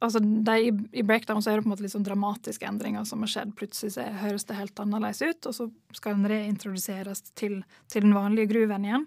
Altså, 0.02 0.18
de, 0.20 0.82
i, 0.92 1.02
breakdown 1.06 1.40
så 1.40 1.48
er 1.48 1.56
det 1.56 1.64
på 1.64 1.68
en 1.70 1.72
måte 1.72 1.84
litt 1.84 1.94
sånn 1.94 2.04
dramatiske 2.04 2.66
endringer 2.68 3.06
som 3.08 3.22
har 3.24 3.30
skjedd. 3.30 3.54
Plutselig 3.56 3.94
så 3.94 4.02
høres 4.20 4.44
det 4.44 4.58
helt 4.58 4.80
annerledes 4.82 5.22
ut, 5.22 5.46
og 5.48 5.54
så 5.56 5.68
skal 5.96 6.18
den 6.18 6.28
reintroduseres 6.28 7.22
til, 7.38 7.62
til 7.88 8.04
den 8.04 8.12
vanlige 8.12 8.50
gruven 8.50 8.84
igjen. 8.84 9.06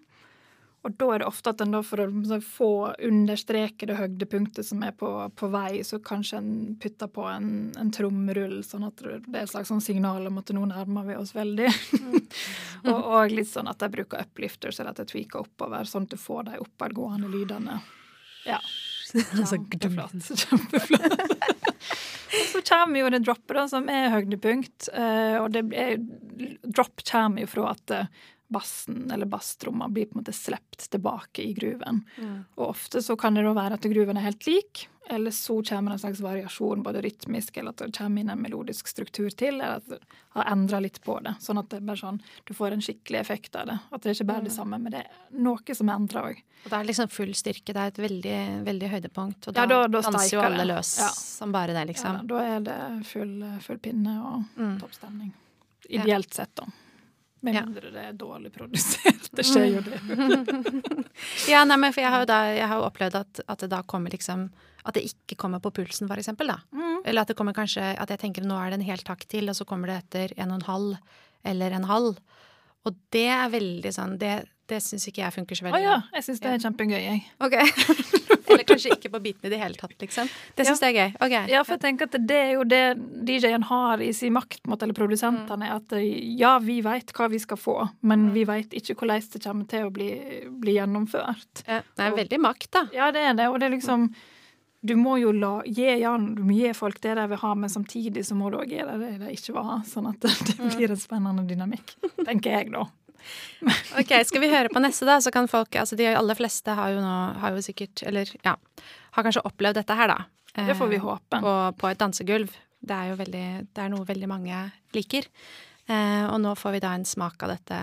Og 0.87 0.93
da 0.95 1.07
er 1.11 1.19
det 1.19 1.27
ofte 1.27 1.51
at 1.51 1.59
en 1.63 1.73
da 1.75 1.81
for 1.83 1.99
å 1.99 2.05
liksom 2.07 2.43
få 2.47 2.69
understreke 3.03 3.89
det 3.89 3.97
høydepunktet 3.97 4.63
som 4.69 4.85
er 4.87 4.93
på, 4.95 5.09
på 5.35 5.49
vei, 5.51 5.81
så 5.83 5.99
kanskje 5.99 6.39
en 6.39 6.51
putter 6.79 7.09
på 7.11 7.25
en, 7.27 7.49
en 7.75 7.89
trommerull, 7.91 8.61
sånn 8.63 8.85
at 8.87 9.03
det 9.03 9.33
er 9.33 9.41
et 9.43 9.51
slags 9.51 9.67
sånn 9.73 9.83
signal 9.83 10.29
om 10.29 10.39
at 10.39 10.53
nå 10.55 10.63
nærmer 10.69 11.09
vi 11.09 11.17
oss 11.19 11.33
veldig. 11.35 11.67
og, 12.87 12.95
og 12.95 13.35
litt 13.35 13.51
sånn 13.51 13.67
at 13.67 13.83
de 13.83 13.91
bruker 13.97 14.23
uplifters, 14.23 14.79
eller 14.79 14.95
at 14.95 15.01
de 15.03 15.09
tweaker 15.11 15.43
oppover, 15.43 15.89
sånn 15.91 16.07
at 16.07 16.15
du 16.15 16.21
får 16.23 16.47
de 16.47 16.61
oppadgående 16.63 17.33
lydene. 17.35 17.81
Ja. 18.47 18.61
Kjempeflott. 19.11 20.15
Kjempeflott. 20.23 21.35
Og 22.37 22.47
så 22.51 22.61
kommer 22.67 22.99
jo 23.01 23.11
det 23.11 23.21
droppet, 23.23 23.55
da, 23.55 23.67
som 23.71 23.87
er 23.91 24.09
høydepunkt. 24.11 24.89
eh, 24.93 25.35
Og 25.41 25.51
det 25.51 25.63
er, 25.75 25.99
drop 26.63 27.03
kommer 27.07 27.43
jo 27.43 27.51
fra 27.51 27.71
at 27.75 27.93
eh, 27.95 28.09
bassen 28.49 29.09
eller 29.11 29.25
basstromma 29.25 29.89
blir 29.91 30.05
på 30.05 30.15
en 30.17 30.21
måte 30.23 30.33
slept 30.33 30.89
tilbake 30.89 31.43
i 31.43 31.53
gruven. 31.53 32.03
Og 32.55 32.69
ofte 32.69 33.01
så 33.03 33.17
kan 33.19 33.33
det 33.35 33.43
da 33.43 33.53
være 33.57 33.73
at 33.79 33.81
gruven 33.91 34.17
er 34.17 34.21
helt 34.29 34.45
lik, 34.47 34.87
eller 35.09 35.31
så 35.31 35.61
kommer 35.63 35.91
det 35.91 35.95
en 35.95 35.99
slags 36.03 36.19
variasjon, 36.19 36.81
både 36.83 37.01
rytmisk, 37.01 37.57
eller 37.57 37.71
at 37.71 37.77
det 37.77 37.93
kommer 37.95 38.21
inn 38.21 38.29
en 38.29 38.41
melodisk 38.43 38.87
struktur 38.91 39.29
til, 39.31 39.55
eller 39.61 39.77
at 39.79 39.85
det 39.87 39.99
har 40.35 40.49
endra 40.51 40.81
litt 40.83 40.99
på 41.03 41.15
det. 41.23 41.35
Sånn 41.39 41.59
at 41.59 41.69
det 41.71 41.79
bare 41.87 41.95
sånn, 42.01 42.19
du 42.43 42.53
får 42.53 42.71
en 42.75 42.81
skikkelig 42.83 43.19
effekt 43.21 43.55
av 43.55 43.67
det. 43.67 43.77
At 43.91 44.01
det 44.03 44.09
er 44.11 44.17
ikke 44.17 44.27
bare 44.33 44.43
det 44.49 44.51
samme, 44.55 44.79
men 44.83 44.91
det 44.91 45.05
er 45.05 45.11
noe 45.39 45.75
som 45.79 45.87
er 45.89 45.95
endra 45.95 46.23
òg. 46.31 46.41
Og 46.65 46.71
det 46.71 46.79
er 46.79 46.89
liksom 46.89 47.09
full 47.13 47.31
styrke. 47.39 47.71
Det 47.71 47.77
er 47.83 47.87
et 47.93 48.01
veldig, 48.03 48.37
veldig 48.67 48.89
høydepunkt. 48.97 49.47
Og 49.47 49.55
Ja, 49.55 49.65
da, 49.65 49.87
da- 49.87 49.87
da 49.87 50.01
danser 50.09 50.33
jo 50.35 50.41
alle 50.41 50.57
det. 50.65 50.67
løs 50.75 50.97
Ja. 50.99 51.07
som 51.09 51.51
bare 51.55 51.71
det, 51.73 51.87
liksom. 51.87 52.13
Ja, 52.15 52.23
da 52.23 52.39
er 52.43 52.59
det 52.67 53.05
full, 53.07 53.43
full 53.61 53.77
pinne 53.77 54.17
og 54.25 54.43
Mm. 54.57 54.79
topp 54.79 54.91
stemning. 54.93 55.31
Ideelt 55.89 56.33
sett, 56.33 56.53
da. 56.55 56.65
Med 57.45 57.53
mindre 57.53 57.91
det 57.93 58.03
er 58.09 58.15
dårlig 58.17 58.49
produsert. 58.55 59.27
Det 59.37 59.45
skjer 59.45 59.67
jo 59.75 59.81
det. 59.85 59.99
Ja, 61.51 61.63
nei, 61.67 61.77
men 61.77 61.93
for 61.93 62.01
jeg 62.01 62.09
har 62.13 62.23
jo 62.23 62.29
da 62.29 62.39
jeg 62.55 62.69
har 62.71 62.81
opplevd 62.81 63.19
at, 63.19 63.41
at 63.45 63.61
det 63.61 63.69
da 63.73 63.83
kommer 63.85 64.13
liksom 64.13 64.47
At 64.87 64.95
det 64.97 65.03
ikke 65.09 65.37
kommer 65.37 65.61
på 65.61 65.71
pulsen, 65.75 66.07
for 66.09 66.17
eksempel, 66.17 66.49
da. 66.49 66.57
Mm. 66.73 67.03
Eller 67.05 67.21
at 67.21 67.29
det 67.29 67.37
kommer 67.37 67.53
kanskje 67.57 67.91
At 67.97 68.09
jeg 68.13 68.23
tenker 68.23 68.45
nå 68.47 68.57
er 68.57 68.71
det 68.73 68.79
en 68.79 68.87
hel 68.89 69.03
takt 69.05 69.29
til, 69.29 69.49
og 69.49 69.57
så 69.57 69.67
kommer 69.69 69.91
det 69.91 69.99
etter 70.03 70.33
en 70.37 70.53
og 70.55 70.61
en 70.61 70.67
halv 70.71 71.17
eller 71.47 71.71
en 71.77 71.85
halv. 71.87 72.17
Og 72.87 72.95
det 73.13 73.27
er 73.29 73.51
veldig 73.53 73.91
sånn 73.93 74.17
Det, 74.19 74.33
det 74.67 74.81
syns 74.83 75.05
ikke 75.09 75.21
jeg 75.25 75.35
funker 75.37 75.59
så 75.59 75.67
Å 75.67 75.69
veldig 75.69 75.83
ja, 75.85 75.99
jeg 76.17 76.27
syns 76.29 76.41
det 76.43 76.55
er 76.55 76.63
kjempegøy, 76.65 77.01
jeg. 77.03 77.27
Ok. 77.43 78.23
eller 78.49 78.65
kanskje 78.67 78.93
ikke 78.95 79.11
på 79.13 79.21
bitene 79.23 79.49
i 79.49 79.53
det 79.53 79.59
hele 79.61 79.79
tatt, 79.79 79.95
liksom. 80.01 80.29
Det 80.55 80.65
syns 80.67 80.83
jeg 80.83 80.95
er 80.95 80.97
gøy. 80.97 81.15
Okay. 81.27 81.51
Ja, 81.51 81.63
for 81.67 81.77
jeg 81.77 81.83
tenker 81.85 82.09
at 82.09 82.17
det 82.29 82.37
er 82.37 82.53
jo 82.55 82.63
det 82.67 82.83
DJ-en 83.27 83.67
har 83.69 84.03
i 84.03 84.11
sin 84.15 84.35
makt, 84.35 84.63
på 84.63 84.77
eller 84.77 84.97
produsentene, 84.97 85.71
at 85.73 85.97
eh, 85.97 86.07
ja, 86.39 86.57
vi 86.63 86.79
veit 86.85 87.13
hva 87.17 87.29
vi 87.31 87.41
skal 87.41 87.59
få, 87.59 87.77
men 88.07 88.29
vi 88.35 88.45
veit 88.47 88.73
ikke 88.77 88.97
hvordan 88.97 89.27
det 89.33 89.43
kommer 89.43 89.69
til 89.69 89.87
å 89.87 89.93
bli, 89.93 90.09
bli 90.61 90.77
gjennomført. 90.77 91.63
Ja, 91.67 91.81
det 91.81 92.07
er 92.07 92.17
veldig 92.17 92.41
makt, 92.43 92.71
da. 92.75 92.87
Ja, 92.95 93.11
det 93.15 93.23
er 93.25 93.37
det, 93.37 93.51
og 93.51 93.61
det 93.61 93.69
er 93.69 93.77
liksom 93.77 94.11
Du 94.87 94.93
må 94.95 95.15
jo 95.17 95.31
la, 95.33 95.63
gi, 95.65 95.87
ja, 95.99 96.11
du 96.17 96.43
må 96.45 96.53
gi 96.53 96.69
folk 96.77 97.01
det 97.03 97.15
de 97.17 97.23
vil 97.31 97.39
ha, 97.41 97.55
men 97.57 97.69
samtidig 97.69 98.21
så 98.23 98.35
må 98.37 98.51
du 98.53 98.59
òg 98.61 98.69
gi 98.71 98.83
dem 98.85 99.01
det 99.01 99.15
de 99.23 99.31
ikke 99.33 99.55
vil 99.55 99.65
ha, 99.65 99.79
sånn 99.89 100.11
at 100.11 100.21
det, 100.23 100.35
det 100.53 100.69
blir 100.77 100.93
en 100.93 101.01
spennende 101.01 101.43
dynamikk, 101.49 101.97
tenker 102.21 102.59
jeg, 102.59 102.71
da. 102.75 102.85
Ok, 103.99 104.11
Skal 104.27 104.41
vi 104.43 104.49
høre 104.51 104.69
på 104.69 104.81
neste, 104.83 105.05
da? 105.09 105.17
Så 105.23 105.31
kan 105.33 105.47
folk 105.51 105.75
Altså, 105.75 105.95
de 105.99 106.05
aller 106.13 106.37
fleste 106.37 106.73
har 106.77 106.91
jo 106.93 107.01
nå 107.01 107.13
Har 107.41 107.55
jo 107.55 107.61
sikkert 107.65 108.03
Eller 108.07 108.29
ja, 108.45 108.55
har 109.17 109.23
kanskje 109.25 109.43
opplevd 109.47 109.79
dette 109.81 109.95
her, 109.97 110.07
da. 110.13 110.17
Det 110.57 110.75
får 110.77 110.87
vi 110.89 110.97
Eh, 110.97 111.03
håpe. 111.05 111.39
På, 111.41 111.53
på 111.77 111.89
et 111.91 111.99
dansegulv. 112.01 112.49
Det 112.81 112.95
er 112.95 113.09
jo 113.11 113.15
veldig 113.19 113.45
Det 113.73 113.83
er 113.83 113.89
noe 113.93 114.05
veldig 114.05 114.29
mange 114.29 114.61
liker. 114.95 115.27
Eh, 115.87 116.25
og 116.27 116.39
nå 116.43 116.53
får 116.57 116.71
vi 116.77 116.79
da 116.83 116.93
en 116.97 117.05
smak 117.05 117.43
av 117.45 117.53
dette 117.55 117.77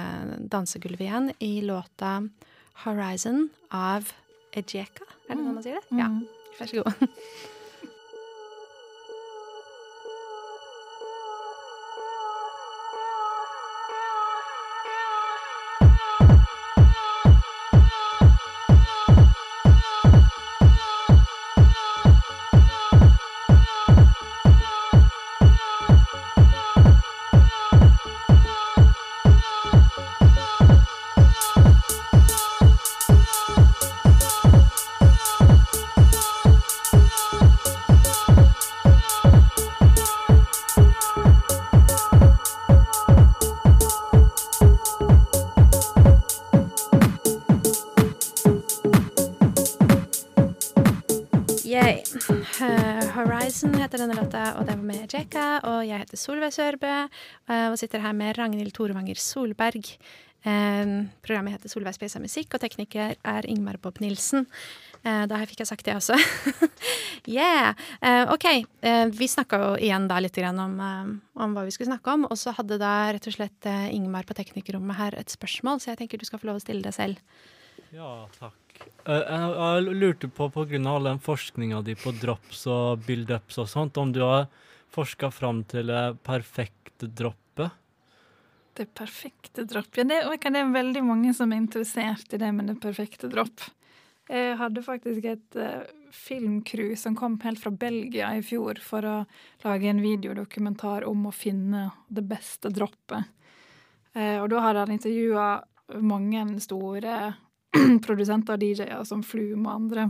dansegulvet 0.50 1.07
igjen 1.07 1.30
i 1.40 1.61
låta 1.64 2.18
'Horizon' 2.83 3.48
av 3.70 4.11
Ejeka. 4.52 5.07
Er 5.28 5.35
det 5.37 5.44
sånn 5.44 5.54
man 5.54 5.62
sier 5.62 5.78
det? 5.80 5.98
Ja. 5.98 6.09
Mm. 6.11 6.26
Vær 6.59 6.66
så 6.70 6.83
god. 6.83 7.09
eh, 52.42 53.06
Horizon 53.14 53.74
heter 53.78 54.00
denne 54.02 54.16
låta, 54.18 54.44
og 54.58 54.66
det 54.66 54.74
var 54.76 54.86
med 54.86 55.12
Jeka. 55.12 55.46
Og 55.70 55.80
jeg 55.86 56.02
heter 56.02 56.20
Solveig 56.20 56.54
Sørbø 56.54 56.92
eh, 56.92 57.66
og 57.70 57.76
sitter 57.80 58.02
her 58.04 58.14
med 58.16 58.36
Ragnhild 58.38 58.74
Torvanger 58.76 59.18
Solberg. 59.20 59.92
Eh, 60.44 60.94
programmet 61.24 61.56
heter 61.56 61.72
Solveig 61.72 61.96
Spesa 61.96 62.22
musikk, 62.22 62.56
og 62.56 62.64
tekniker 62.64 63.14
er 63.16 63.48
Ingmar 63.50 63.78
Bob 63.82 64.00
Nilsen. 64.04 64.48
Da 65.04 65.36
fikk 65.44 65.58
jeg 65.60 65.68
sagt 65.68 65.84
det 65.84 65.98
også. 65.98 66.16
yeah! 67.28 67.76
OK. 68.32 68.46
Vi 69.12 69.26
snakka 69.28 69.58
jo 69.60 69.66
igjen 69.76 70.06
da 70.08 70.16
litt 70.24 70.38
om, 70.48 70.78
om 70.80 71.56
hva 71.58 71.66
vi 71.66 71.74
skulle 71.76 71.90
snakke 71.90 72.14
om. 72.14 72.24
Og 72.24 72.40
så 72.40 72.54
hadde 72.56 72.80
da 72.80 73.12
rett 73.12 73.28
og 73.28 73.37
slett 73.37 73.68
Ingmar 73.92 74.24
på 74.24 74.32
teknikerrommet 74.38 74.96
her 74.96 75.20
et 75.20 75.28
spørsmål, 75.28 75.85
så 75.85 75.92
jeg 75.92 76.00
tenker 76.00 76.16
du 76.16 76.24
skal 76.24 76.40
få 76.40 76.48
lov 76.48 76.62
å 76.62 76.64
stille 76.64 76.88
det 76.88 76.96
selv. 76.96 77.20
Ja, 77.92 78.22
takk. 78.40 78.63
Eh, 79.04 79.20
jeg, 79.20 79.54
jeg 79.60 79.96
lurte 80.00 80.30
på, 80.32 80.48
på 80.52 80.66
grunn 80.70 80.88
av 80.88 80.98
all 80.98 81.08
den 81.12 81.22
forskninga 81.22 81.82
di 81.85 81.96
på 81.98 82.14
drops 82.16 82.64
og 82.72 83.04
build-ups 83.06 83.60
og 83.60 83.70
sånt, 83.70 84.00
om 84.00 84.12
du 84.14 84.22
har 84.24 84.46
forska 84.94 85.30
fram 85.35 85.64
til 85.68 85.90
det 85.90 86.04
perfekte 86.26 87.10
droppet? 87.10 87.80
Det 88.74 88.88
perfekte 88.96 89.66
dropp. 89.70 89.92
Ja, 89.98 90.06
det, 90.08 90.20
det 90.42 90.60
er 90.60 90.72
veldig 90.74 91.04
mange 91.06 91.35
som 91.37 91.52
er 91.52 91.62
interessert 91.62 92.32
i 92.35 92.40
det 92.40 92.50
med 92.56 92.72
det 92.72 92.80
perfekte 92.82 93.30
dropp. 93.30 93.68
Jeg 94.24 94.56
hadde 94.56 94.82
faktisk 94.82 95.26
et 95.28 95.58
uh, 95.60 95.85
filmcrew 96.14 96.94
som 96.96 97.14
kom 97.18 97.37
helt 97.42 97.60
fra 97.60 97.70
Belgia 97.76 98.30
i 98.32 98.42
fjor 98.42 98.80
for 98.82 99.04
å 99.04 99.16
lage 99.66 99.90
en 99.90 100.00
videodokumentar 100.00 101.04
om 101.04 101.26
å 101.28 101.35
finne 101.35 101.90
det 102.08 102.24
beste 102.26 102.72
droppet. 102.72 103.28
Uh, 104.16 104.40
og 104.40 104.48
da 104.54 104.64
hadde 104.64 104.87
han 104.87 104.94
intervjua 104.96 105.48
mange 106.00 106.46
store 106.64 107.35
produsenter 108.06 108.56
og 108.56 108.62
DJ-er 108.62 109.04
som 109.08 109.25
Flume 109.27 109.66
og 109.68 109.75
andre. 109.75 110.08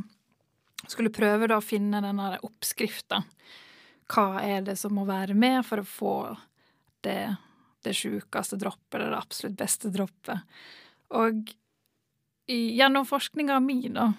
Skulle 0.90 1.14
prøve 1.14 1.48
da 1.48 1.58
å 1.60 1.64
finne 1.64 2.02
denne 2.04 2.34
oppskrifta. 2.44 3.22
Hva 4.12 4.28
er 4.44 4.64
det 4.66 4.76
som 4.76 4.94
må 4.96 5.06
være 5.08 5.36
med 5.38 5.62
for 5.64 5.80
å 5.80 5.88
få 5.88 6.16
det, 7.04 7.34
det 7.84 7.94
sjukeste 7.96 8.58
droppet, 8.60 8.98
eller 8.98 9.14
det 9.14 9.22
absolutt 9.22 9.56
beste 9.60 9.92
droppet? 9.94 10.44
Og 11.16 11.54
gjennom 12.48 13.06
forskninga 13.08 13.60
mi, 13.64 13.80
da, 13.92 14.10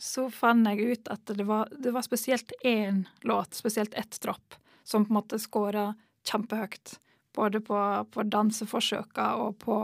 så 0.00 0.28
fant 0.32 0.68
jeg 0.68 0.96
ut 0.96 1.12
at 1.12 1.32
det 1.36 1.46
var, 1.48 1.70
det 1.72 1.92
var 1.94 2.04
spesielt 2.04 2.52
én 2.64 3.06
låt, 3.24 3.56
spesielt 3.56 3.94
ett 3.94 4.20
dropp, 4.20 4.56
som 4.84 5.06
på 5.06 5.12
en 5.12 5.20
måte 5.20 5.40
scora 5.40 5.92
kjempehøyt. 6.28 6.98
Både 7.36 7.60
på, 7.62 7.78
på 8.10 8.24
danseforsøka 8.26 9.34
og 9.38 9.58
på, 9.62 9.76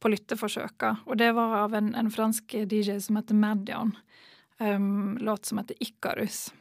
på 0.00 0.10
lytteforsøka. 0.12 0.96
Og 1.08 1.16
det 1.20 1.30
var 1.36 1.56
av 1.62 1.76
en, 1.78 1.94
en 1.96 2.10
fransk 2.12 2.56
DJ 2.68 2.98
som 3.00 3.16
heter 3.20 3.38
Madion. 3.38 3.94
Um, 4.58 5.16
låt 5.20 5.44
som 5.44 5.58
heter 5.58 5.76
Ikarus. 5.80 6.52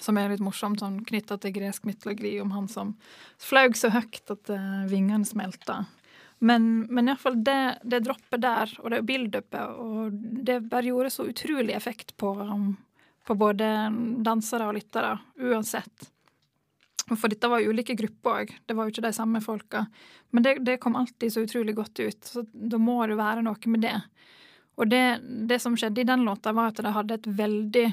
Som 0.00 0.18
er 0.18 0.30
litt 0.32 0.44
morsomt, 0.44 0.80
sånn 0.80 1.02
knytta 1.08 1.36
til 1.40 1.54
gresk 1.56 1.84
mytologi 1.88 2.36
om 2.40 2.52
han 2.54 2.68
som 2.70 2.94
flaug 3.40 3.76
så 3.76 3.90
høyt 3.92 4.30
at 4.32 4.52
uh, 4.52 4.84
vingene 4.90 5.28
smelta. 5.28 5.82
Men, 6.42 6.86
men 6.90 7.08
iallfall 7.08 7.36
det, 7.44 7.78
det 7.86 8.02
droppet 8.02 8.42
der, 8.42 8.72
og 8.82 8.90
det 8.90 9.04
build-upet, 9.06 9.76
og 9.78 10.16
det 10.42 10.58
bare 10.72 10.88
gjorde 10.90 11.12
så 11.14 11.28
utrolig 11.30 11.76
effekt 11.76 12.16
på, 12.18 12.32
um, 12.34 12.72
på 13.28 13.36
både 13.38 13.68
dansere 14.26 14.66
og 14.66 14.74
lyttere, 14.74 15.12
uansett. 15.38 16.08
For 17.18 17.32
dette 17.32 17.48
var 17.50 17.64
ulike 17.64 17.96
grupper 17.98 18.42
òg, 18.42 18.52
det 18.66 18.76
var 18.76 18.86
jo 18.86 18.94
ikke 18.94 19.04
de 19.06 19.12
samme 19.16 19.42
folka. 19.44 19.86
Men 20.30 20.46
det, 20.46 20.54
det, 20.66 20.78
kom 20.82 20.96
alltid 20.96 21.32
så 21.32 21.44
utrolig 21.44 21.74
godt 21.76 22.00
ut, 22.00 22.24
så 22.24 22.44
da 22.52 22.80
må 22.80 23.00
det 23.06 23.18
være 23.18 23.44
noe 23.44 23.72
med 23.72 23.84
det. 23.84 23.98
Og 24.80 24.88
det, 24.88 25.20
det 25.48 25.60
som 25.60 25.76
skjedde 25.76 26.00
i 26.00 26.08
den 26.08 26.24
låta, 26.24 26.54
var 26.56 26.72
at 26.72 26.80
de 26.80 26.94
hadde 26.94 27.20
et 27.20 27.28
veldig 27.42 27.86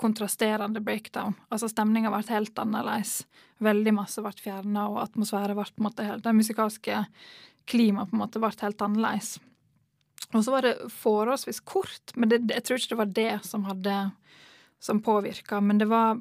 kontrasterende 0.00 0.80
breakdown. 0.80 1.36
Altså 1.52 1.68
stemninga 1.70 2.10
ble 2.10 2.24
helt 2.32 2.58
annerledes. 2.58 3.22
Veldig 3.62 3.94
masse 3.94 4.24
ble 4.24 4.32
fjerna, 4.40 4.88
og 4.88 5.02
atmosfæren 5.04 5.58
ble 5.58 5.68
på 5.68 5.82
en 5.82 5.86
måte 5.86 6.06
helt 6.06 6.24
Det 6.24 6.34
musikalske 6.34 7.04
klimaet 7.68 8.10
på 8.10 8.16
en 8.16 8.22
måte 8.24 8.42
ble 8.42 8.50
helt 8.64 8.82
annerledes. 8.82 9.36
Og 10.32 10.40
så 10.44 10.54
var 10.54 10.64
det 10.64 10.90
forholdsvis 10.90 11.60
kort, 11.68 12.14
men 12.16 12.32
det, 12.32 12.40
jeg 12.48 12.64
tror 12.64 12.80
ikke 12.80 12.94
det 12.94 13.02
var 13.02 13.16
det 13.20 13.32
som 13.46 13.66
hadde 13.68 13.96
som 14.82 15.02
påvirka. 15.04 15.60
Men 15.60 15.78
det 15.78 15.90
var 15.92 16.20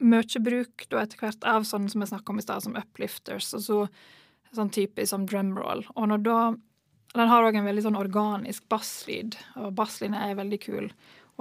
mye 0.00 0.42
bruk 0.42 0.86
da 0.90 1.02
etter 1.02 1.20
hvert 1.20 1.46
av 1.48 1.66
sånne 1.68 1.92
som 1.92 2.02
jeg 2.02 2.12
snakka 2.12 2.32
om 2.32 2.40
i 2.40 2.44
stad, 2.44 2.64
som 2.64 2.76
uplifters, 2.78 3.52
og 3.56 3.64
så 3.64 3.78
sånn 4.56 4.72
typisk 4.74 5.12
som 5.12 5.26
drumroll. 5.28 5.84
Og 5.94 6.10
når 6.10 6.26
da 6.26 6.40
Den 7.10 7.26
har 7.26 7.42
òg 7.42 7.56
en 7.58 7.64
veldig 7.66 7.82
sånn 7.82 7.96
organisk 7.98 8.68
basslyd, 8.70 9.34
og 9.58 9.72
basslinja 9.74 10.28
er 10.28 10.36
veldig 10.38 10.58
kul. 10.62 10.84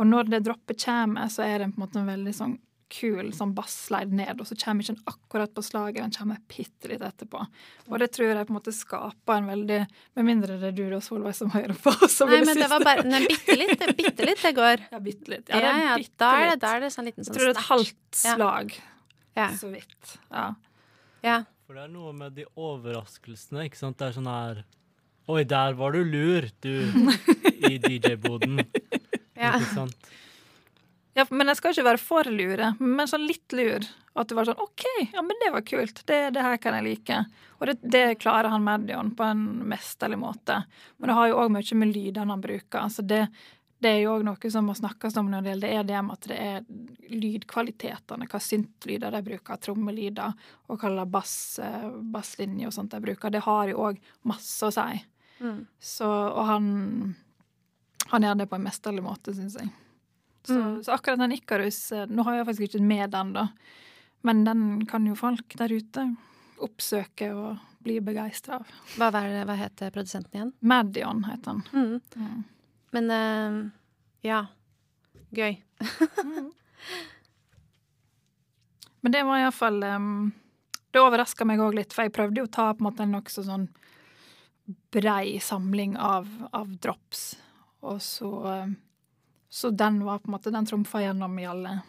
Og 0.02 0.08
når 0.08 0.32
det 0.32 0.40
droppet 0.48 0.82
kommer, 0.82 1.28
så 1.30 1.44
er 1.46 1.60
det 1.60 1.68
på 1.76 1.78
en 1.78 1.84
måte 1.84 2.00
en 2.02 2.10
veldig 2.10 2.34
sånn 2.34 2.56
kul 2.90 3.30
sånn 3.36 3.52
basslide 3.58 4.16
ned, 4.18 4.40
og 4.42 4.48
så 4.50 4.56
kommer 4.58 4.84
ikke 4.84 4.96
den 4.96 5.12
akkurat 5.12 5.52
på 5.54 5.64
slaget, 5.66 6.02
den 6.02 6.14
kommer 6.16 6.40
bitte 6.50 6.90
litt 6.92 7.04
etterpå. 7.06 7.42
Og 7.90 8.02
det 8.02 8.10
tror 8.16 8.32
jeg 8.32 8.48
på 8.48 8.54
en 8.54 8.58
måte 8.58 8.74
skaper 8.76 9.36
en 9.40 9.50
veldig 9.50 9.80
Med 10.18 10.26
mindre 10.26 10.58
det 10.62 10.72
er 10.72 10.78
du 10.78 10.96
og 10.98 11.04
Solveig, 11.06 11.36
som 11.38 11.52
hører 11.54 11.76
på. 11.78 11.94
Som 12.16 12.32
nei, 12.32 12.42
men 12.48 12.58
det 12.58 12.70
var 12.72 12.86
bare 12.86 13.06
Nei, 13.08 13.22
bitte 13.30 13.58
litt, 13.58 13.86
bitte 13.98 14.26
litt 14.26 14.42
det 14.42 14.54
går. 14.58 14.88
Ja, 14.92 15.02
bitte 15.04 15.36
litt. 15.36 15.52
Ja, 15.52 15.62
ja, 15.62 15.76
ja 15.86 16.00
da, 16.20 16.32
er 16.40 16.52
det, 16.52 16.58
da 16.64 16.74
er 16.76 16.84
det 16.86 16.92
sånn 16.96 17.10
liten 17.10 17.28
sånn 17.28 17.36
Jeg 17.36 17.40
tror 17.40 17.48
det 17.48 17.54
er 17.54 17.62
et 17.62 17.70
halvt 17.70 18.20
slag, 18.24 18.76
ja. 19.38 19.48
så 19.60 19.72
vidt. 19.74 20.18
Ja. 20.34 20.48
ja. 21.26 21.38
For 21.70 21.78
det 21.78 21.86
er 21.86 21.94
noe 21.94 22.16
med 22.18 22.36
de 22.40 22.48
overraskelsene, 22.58 23.68
ikke 23.70 23.80
sant. 23.80 24.00
Det 24.02 24.10
er 24.10 24.18
sånn 24.18 24.30
her 24.32 24.66
Oi, 25.30 25.44
der 25.46 25.76
var 25.78 25.94
du 25.94 26.02
lur, 26.02 26.48
du, 26.66 26.72
i 27.70 27.76
DJ-boden. 27.84 28.64
Ja. 29.38 29.60
Ikke 29.60 29.76
sant? 29.76 30.10
Ja, 31.20 31.26
men 31.36 31.52
jeg 31.52 31.60
skal 31.60 31.74
ikke 31.74 31.88
være 31.90 32.00
for 32.02 32.30
lure, 32.32 32.74
men 32.80 33.10
sånn 33.10 33.26
litt 33.28 33.52
lur. 33.56 33.84
At 34.20 34.30
du 34.30 34.36
var 34.38 34.48
sånn 34.48 34.62
OK, 34.64 34.86
ja, 35.14 35.22
men 35.24 35.38
det 35.42 35.52
var 35.52 35.64
kult. 35.68 36.02
Det, 36.08 36.20
det 36.36 36.44
her 36.44 36.58
kan 36.64 36.78
jeg 36.78 36.86
like. 36.86 37.20
Og 37.60 37.68
det, 37.68 37.76
det 37.84 38.04
klarer 38.24 38.52
han 38.54 38.64
Medion 38.64 39.12
på 39.16 39.26
en 39.28 39.44
mesterlig 39.70 40.20
måte. 40.20 40.62
Men 40.98 41.12
det 41.12 41.18
har 41.18 41.30
jo 41.30 41.40
òg 41.44 41.54
mye 41.56 41.80
med 41.80 41.92
lydene 41.92 42.36
han 42.36 42.44
bruker. 42.44 42.80
Altså 42.82 43.04
det, 43.06 43.22
det 43.84 43.92
er 43.92 44.00
jo 44.04 44.16
òg 44.18 44.26
noe 44.28 44.52
som 44.52 44.68
må 44.68 44.76
snakkes 44.76 45.18
om 45.22 45.30
når 45.32 45.44
det 45.44 45.54
gjelder 45.54 45.76
EDM, 45.82 46.12
at 46.16 46.30
det 46.32 46.40
er 46.44 46.64
lydkvalitetene. 47.16 48.28
Hva 48.32 48.42
syntlyder 48.44 49.16
de 49.16 49.24
bruker, 49.28 49.62
trommelyder, 49.68 50.48
og 50.68 50.84
hva 50.84 51.08
bass, 51.08 51.36
eh, 51.64 51.88
basslinjer 52.16 52.72
og 52.72 52.76
sånt 52.76 52.96
de 52.96 53.04
bruker. 53.04 53.32
Det 53.32 53.44
har 53.48 53.72
jo 53.72 53.86
òg 53.90 54.02
masse 54.28 54.68
å 54.68 54.74
si. 54.76 55.04
Mm. 55.40 55.62
Så, 55.80 56.08
og 56.08 56.44
han, 56.50 56.66
han 58.12 58.28
gjør 58.28 58.42
det 58.42 58.50
på 58.52 58.60
en 58.60 58.68
mesterlig 58.68 59.06
måte, 59.06 59.36
syns 59.36 59.60
jeg. 59.62 59.72
Så, 60.50 60.58
Mm. 60.58 60.84
så 60.84 60.96
akkurat 60.96 61.20
den 61.22 61.36
Ikarus 61.36 61.92
eh, 61.94 62.08
Nå 62.10 62.24
har 62.26 62.40
jeg 62.40 62.46
faktisk 62.48 62.68
ikke 62.70 62.82
med 62.90 63.12
den, 63.14 63.34
da. 63.36 63.48
Men 64.26 64.44
den 64.48 64.64
kan 64.90 65.06
jo 65.08 65.16
folk 65.16 65.54
der 65.60 65.72
ute 65.72 66.06
oppsøke 66.60 67.30
og 67.38 67.58
bli 67.86 68.00
begeistra 68.04 68.58
av. 68.60 68.72
Hva, 68.98 69.12
var 69.16 69.30
hva 69.48 69.56
heter 69.56 69.94
produsenten 69.96 70.36
igjen? 70.36 70.50
Madion 70.60 71.22
heter 71.30 71.54
han. 71.54 71.62
Mm. 71.72 72.02
Mm. 72.20 72.42
Men 72.98 73.12
uh, 73.14 73.60
ja. 74.26 74.42
Gøy. 75.32 75.60
Men 79.02 79.12
det 79.14 79.24
var 79.24 79.40
iallfall 79.40 79.84
um, 79.84 80.32
Det 80.92 81.00
overraska 81.00 81.46
meg 81.48 81.62
òg 81.64 81.78
litt, 81.78 81.94
for 81.94 82.08
jeg 82.08 82.16
prøvde 82.16 82.42
jo 82.42 82.48
å 82.50 82.52
ta 82.52 82.72
på 82.74 82.82
en 82.82 82.88
måte 82.90 83.06
en 83.06 83.14
nokså 83.16 83.46
sånn 83.46 83.68
brei 84.94 85.38
samling 85.42 85.96
av, 85.98 86.28
av 86.54 86.68
drops. 86.82 87.38
Og 87.86 88.02
så 88.04 88.30
um, 88.66 88.76
Så 89.50 89.70
den 89.74 90.04
var 90.06 90.20
på 90.22 90.30
en 90.30 90.36
måte 90.38 90.52
Den 90.54 90.66
trumfa 90.66 91.02
gjennom 91.02 91.40
i 91.40 91.48
alle, 91.50 91.80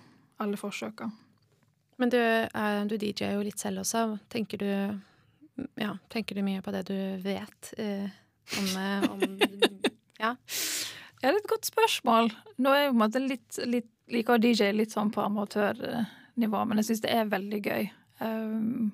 alle 0.40 0.56
forsøka. 0.56 1.10
Men 2.00 2.10
du, 2.10 2.20
eh, 2.20 2.84
du 2.88 2.96
DJ-er 2.96 3.36
jo 3.36 3.44
litt 3.44 3.60
selv 3.60 3.82
også. 3.82 4.18
Tenker 4.32 4.58
du, 4.58 4.70
ja, 5.76 5.92
tenker 6.08 6.38
du 6.38 6.42
mye 6.46 6.62
på 6.64 6.72
det 6.72 6.86
du 6.88 6.96
vet 7.20 7.74
eh, 7.76 8.08
om, 8.56 8.70
eh, 8.80 9.10
om 9.10 9.20
Ja. 10.20 10.34
Ja, 11.20 11.28
det 11.28 11.34
er 11.34 11.42
et 11.42 11.52
godt 11.52 11.68
spørsmål. 11.68 12.30
Nå 12.60 12.72
er 12.72 12.86
jeg 12.86 12.92
på 12.92 12.96
en 12.96 13.02
måte 13.02 13.20
litt, 13.20 13.58
litt 13.68 13.90
liker 14.12 14.36
å 14.36 14.40
DJ 14.40 14.72
litt 14.72 14.94
sånn 14.94 15.12
på 15.12 15.22
amatørnivå, 15.24 16.62
men 16.64 16.80
jeg 16.80 16.88
syns 16.88 17.02
det 17.04 17.12
er 17.12 17.28
veldig 17.30 17.60
gøy. 17.66 17.90
Um, 18.20 18.90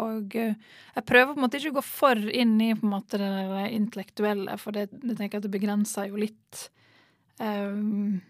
og 0.00 0.36
uh, 0.36 0.56
jeg 0.96 1.06
prøver 1.08 1.32
på 1.34 1.38
en 1.38 1.44
måte 1.44 1.60
ikke 1.60 1.74
å 1.74 1.78
gå 1.78 1.84
for 1.86 2.24
inn 2.28 2.56
i 2.60 2.72
på 2.76 2.84
en 2.88 2.94
måte 2.96 3.20
det 3.20 3.68
intellektuelle, 3.76 4.56
for 4.60 4.76
det, 4.76 4.88
det 4.92 5.16
tenker 5.16 5.36
jeg 5.36 5.44
at 5.44 5.48
det 5.48 5.54
begrenser 5.54 6.10
jo 6.10 6.20
litt 6.20 6.66
um, 7.40 8.20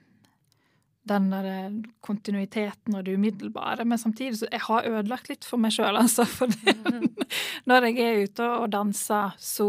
den 1.07 1.29
der 1.31 1.47
kontinuiteten 2.03 2.97
og 2.99 3.05
det 3.07 3.15
umiddelbare. 3.15 3.85
Men 3.85 3.99
samtidig 3.99 4.41
så 4.41 4.49
jeg 4.51 4.65
har 4.67 4.89
ødelagt 4.91 5.31
litt 5.31 5.47
for 5.47 5.63
meg 5.63 5.75
sjøl, 5.77 5.99
altså. 6.01 6.27
For 6.37 6.51
det, 6.51 6.75
når 7.71 7.89
jeg 7.89 7.99
er 8.03 8.23
ute 8.27 8.49
og 8.65 8.71
danser, 8.75 9.37
så, 9.39 9.69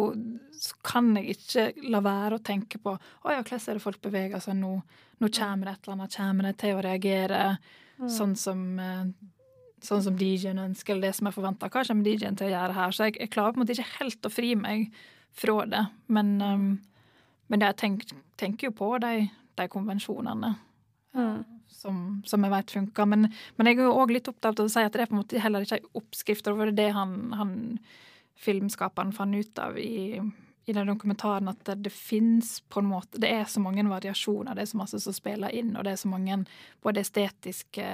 så 0.57 0.79
kan 0.85 1.13
jeg 1.19 1.37
ikke 1.37 1.89
la 1.93 2.01
være 2.05 2.39
å 2.39 2.43
tenke 2.43 2.81
på 2.81 2.95
Å 2.97 3.35
ja, 3.35 3.43
hvordan 3.43 3.67
er 3.67 3.77
det 3.77 3.85
folk 3.85 4.01
beveger 4.01 4.41
seg 4.43 4.57
nå? 4.57 4.75
Nå 5.17 5.31
kommer 5.33 5.69
det 5.69 5.75
et 5.75 5.87
eller 5.87 5.97
annet. 5.97 6.17
Kommer 6.17 6.49
det 6.49 6.57
til 6.61 6.77
å 6.77 6.85
reagere 6.85 7.41
sånn 8.05 8.37
som 8.37 8.69
eh, 8.81 9.09
Sånn 9.87 10.01
som 10.01 10.15
DJ-en 10.17 10.57
ønsker, 10.57 10.95
eller 10.95 11.11
det 11.11 11.17
som 11.19 11.27
er 11.29 11.33
forventa. 11.35 11.67
Hva 11.69 11.83
kommer 11.85 12.07
DJ-en 12.07 12.35
til 12.35 12.47
å 12.47 12.49
gjøre 12.49 12.73
her? 12.73 12.93
Så 12.97 13.05
jeg, 13.05 13.13
jeg 13.21 13.29
klarer 13.29 13.53
på 13.53 13.59
en 13.59 13.61
måte 13.61 13.75
ikke 13.75 13.99
helt 13.99 14.25
å 14.25 14.31
fri 14.33 14.55
meg 14.57 14.87
fra 15.37 15.57
det. 15.69 15.83
Men, 16.09 16.31
um, 16.41 16.63
men 17.47 17.63
jeg 17.63 17.77
tenk, 17.79 18.07
tenker 18.39 18.69
jo 18.69 18.77
på 18.77 18.93
de, 19.03 19.27
de 19.59 19.67
konvensjonene. 19.71 20.55
Mm. 21.17 21.45
som, 21.67 22.23
som 22.25 22.43
jeg 22.43 22.53
vet 22.53 22.71
funker. 22.71 23.05
Men, 23.09 23.29
men 23.57 23.69
jeg 23.69 23.79
er 23.79 23.87
jo 23.87 23.95
òg 24.01 24.11
litt 24.13 24.27
opptatt 24.29 24.59
av 24.59 24.67
å 24.67 24.71
si 24.71 24.83
at 24.85 24.93
det 24.93 25.05
er 25.05 25.09
på 25.09 25.15
en 25.15 25.21
måte 25.23 25.41
heller 25.41 25.65
ikke 25.65 25.79
ei 25.79 25.87
oppskrift. 25.97 26.45
For 26.45 26.69
det 26.69 26.73
er 26.75 26.77
det 26.77 26.89
han, 26.97 27.15
han 27.37 27.53
filmskaperen 28.37 29.13
fant 29.15 29.37
ut 29.37 29.61
av 29.61 29.79
i, 29.81 30.19
i 30.67 30.75
den 30.75 30.91
dokumentaren, 30.91 31.49
at 31.51 31.63
det, 31.65 31.79
det 31.87 31.93
fins 31.93 32.57
på 32.69 32.83
en 32.83 32.91
måte 32.91 33.21
Det 33.23 33.31
er 33.31 33.45
så 33.49 33.63
mange 33.63 33.85
variasjoner, 33.87 34.55
det 34.55 34.65
er 34.65 34.71
så 34.73 34.81
masse 34.81 35.01
som 35.03 35.15
spiller 35.15 35.53
inn, 35.55 35.75
og 35.75 35.87
det 35.87 35.95
er 35.95 36.01
så 36.03 36.11
mange 36.11 36.41
både 36.85 37.03
estetiske 37.05 37.87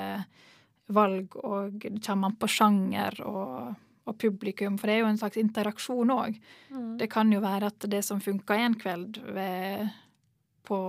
valg, 0.93 1.37
og 1.39 1.79
det 1.79 2.01
kommer 2.03 2.31
an 2.31 2.39
på 2.39 2.49
sjanger 2.51 3.21
og, 3.23 3.75
og 4.03 4.17
publikum, 4.19 4.77
for 4.77 4.89
det 4.89 4.97
er 4.97 5.03
jo 5.03 5.09
en 5.11 5.19
slags 5.19 5.39
interaksjon 5.39 6.11
òg. 6.11 6.39
Mm. 6.73 6.95
Det 6.99 7.07
kan 7.11 7.31
jo 7.31 7.39
være 7.43 7.69
at 7.71 7.85
det 7.91 8.01
som 8.03 8.19
funka 8.23 8.57
en 8.59 8.75
kveld 8.79 9.21
ved, 9.35 9.93
på, 10.67 10.79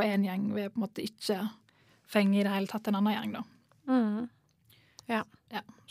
én 0.00 0.14
en 0.14 0.28
gjeng, 0.28 0.46
vil 0.56 0.70
på 0.70 0.80
en 0.80 0.86
måte 0.86 1.04
ikke 1.04 1.42
fenge 2.08 2.40
i 2.40 2.46
det 2.46 2.52
hele 2.52 2.70
tatt 2.70 2.88
en 2.88 3.00
annen 3.00 3.16
gjeng, 3.16 3.36
da. 3.36 3.44
Mm. 3.92 4.30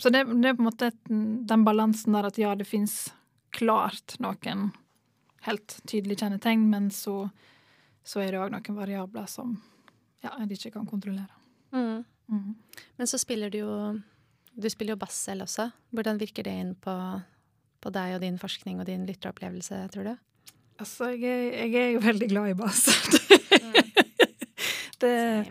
Så 0.02 0.10
det, 0.10 0.24
det 0.24 0.50
er 0.50 0.56
på 0.58 0.64
en 0.64 0.66
måte 0.66 0.88
et, 0.90 1.02
den 1.50 1.66
balansen 1.66 2.16
der 2.16 2.26
at 2.32 2.38
ja, 2.42 2.56
det 2.58 2.66
fins 2.66 3.12
klart 3.54 4.16
noen 4.24 4.72
helt 5.46 5.76
tydelige 5.90 6.24
kjennetegn, 6.24 6.64
men 6.72 6.88
så, 6.96 7.28
så 8.02 8.24
er 8.24 8.34
det 8.34 8.40
òg 8.42 8.54
noen 8.54 8.80
variabler 8.80 9.28
som 9.30 9.60
ja, 10.26 10.34
en 10.38 10.50
ikke 10.50 10.74
kan 10.74 10.90
kontrollere. 10.90 11.30
Mm. 11.70 12.02
Mhm. 12.32 12.56
Men 12.98 13.10
så 13.10 13.20
spiller 13.22 13.54
du 13.54 13.60
jo 13.60 13.76
Du 14.58 14.68
spiller 14.70 14.96
jo 14.96 15.02
bass 15.02 15.16
selv 15.28 15.46
også. 15.48 15.70
Hvordan 15.96 16.20
virker 16.22 16.44
det 16.44 16.54
inn 16.64 16.74
på, 16.76 16.94
på 17.82 17.92
deg 17.96 18.16
og 18.18 18.22
din 18.26 18.38
forskning 18.42 18.80
og 18.82 18.86
din 18.90 19.06
lytteropplevelse, 19.08 19.80
tror 19.94 20.10
du? 20.12 20.14
Altså, 20.82 21.12
jeg 21.14 21.30
er, 21.54 21.68
jeg 21.70 21.82
er 21.86 21.92
jo 21.96 22.02
veldig 22.04 22.28
glad 22.32 22.50
i 22.52 22.58
bass. 22.58 22.88
det, 25.02 25.46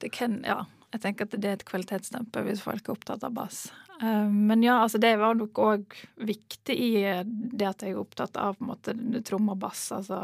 det 0.00 0.12
kan 0.14 0.40
Ja. 0.46 0.64
Jeg 0.94 1.02
tenker 1.02 1.26
at 1.26 1.34
det 1.42 1.48
er 1.50 1.56
et 1.58 1.64
kvalitetsstempel 1.68 2.46
hvis 2.46 2.60
folk 2.64 2.86
er 2.86 2.94
opptatt 2.94 3.24
av 3.26 3.32
bass. 3.36 3.66
Eh, 4.00 4.28
Men 4.32 4.62
ja, 4.64 4.78
altså 4.84 5.00
det 5.02 5.10
var 5.20 5.34
nok 5.36 5.58
òg 5.60 5.96
viktig 6.24 6.72
i 6.78 6.92
det 7.26 7.66
at 7.68 7.82
jeg 7.84 7.92
er 7.92 7.98
opptatt 8.00 8.38
av 8.40 8.54
på 8.56 8.64
en 8.64 8.70
måte 8.70 8.94
tromme 9.26 9.52
og 9.52 9.60
bass, 9.66 9.82
altså 9.92 10.22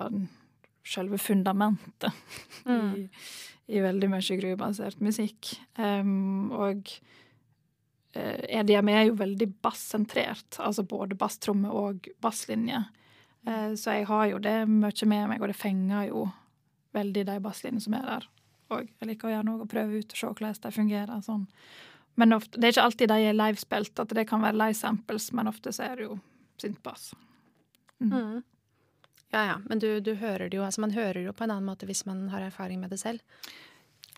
selve 0.87 1.19
fundamentet 1.21 2.15
Mm. 2.65 2.95
i, 2.95 3.03
i 3.75 3.83
veldig 3.85 4.09
mye 4.15 4.39
gruvebasert 4.41 5.03
musikk. 5.05 5.53
Um, 5.77 6.49
og 6.57 6.89
uh, 8.17 8.43
EDM 8.49 8.91
er 8.93 9.07
jo 9.09 9.19
veldig 9.21 9.49
bassentrert, 9.65 10.59
altså 10.59 10.85
både 10.89 11.19
basstromme 11.19 11.71
og 11.71 12.09
basslinje. 12.23 12.85
Eh, 13.47 13.75
så 13.75 13.97
jeg 13.97 14.07
har 14.07 14.27
jo 14.31 14.39
det 14.39 14.59
mye 14.71 15.09
med 15.11 15.33
meg, 15.33 15.41
og 15.43 15.51
det 15.51 15.59
fenger 15.59 16.07
jo 16.11 16.27
veldig 16.95 17.25
de 17.27 17.39
basslinjene 17.43 17.83
som 17.83 17.97
er 17.99 18.05
der. 18.07 18.29
Og 18.73 18.85
jeg 18.87 19.09
liker 19.09 19.29
å 19.29 19.33
gjøre 19.33 19.49
noe 19.49 19.65
og 19.65 19.73
prøve 19.73 19.99
ut 19.99 20.15
og 20.15 20.21
se 20.21 20.29
hvordan 20.29 20.61
de 20.63 20.73
fungerer. 20.77 21.25
sånn. 21.25 21.49
Men 22.15 22.37
ofte, 22.37 22.61
det 22.61 22.69
er 22.69 22.77
ikke 22.77 22.87
alltid 22.87 23.09
de 23.09 23.19
er 23.27 23.37
livespilt, 23.37 23.99
at 23.99 24.15
det 24.15 24.29
kan 24.29 24.45
være 24.45 24.61
live 24.61 24.79
samples, 24.79 25.33
men 25.33 25.49
ofte 25.49 25.73
så 25.73 25.89
er 25.89 25.97
det 25.97 26.09
jo 26.09 26.19
syntbass. 26.61 27.13
Mm. 27.99 28.43
Ja 29.33 29.45
ja, 29.49 29.59
men 29.65 29.79
du, 29.81 30.01
du 30.01 30.15
hører 30.15 30.51
det 30.51 30.57
jo 30.59 30.65
altså 30.67 30.83
Man 30.83 30.91
hører 30.91 31.15
det 31.15 31.23
jo 31.23 31.33
på 31.33 31.45
en 31.45 31.53
annen 31.55 31.69
måte 31.69 31.87
hvis 31.87 32.03
man 32.05 32.27
har 32.33 32.43
erfaring 32.45 32.81
med 32.83 32.91
det 32.93 32.99
selv. 33.01 33.23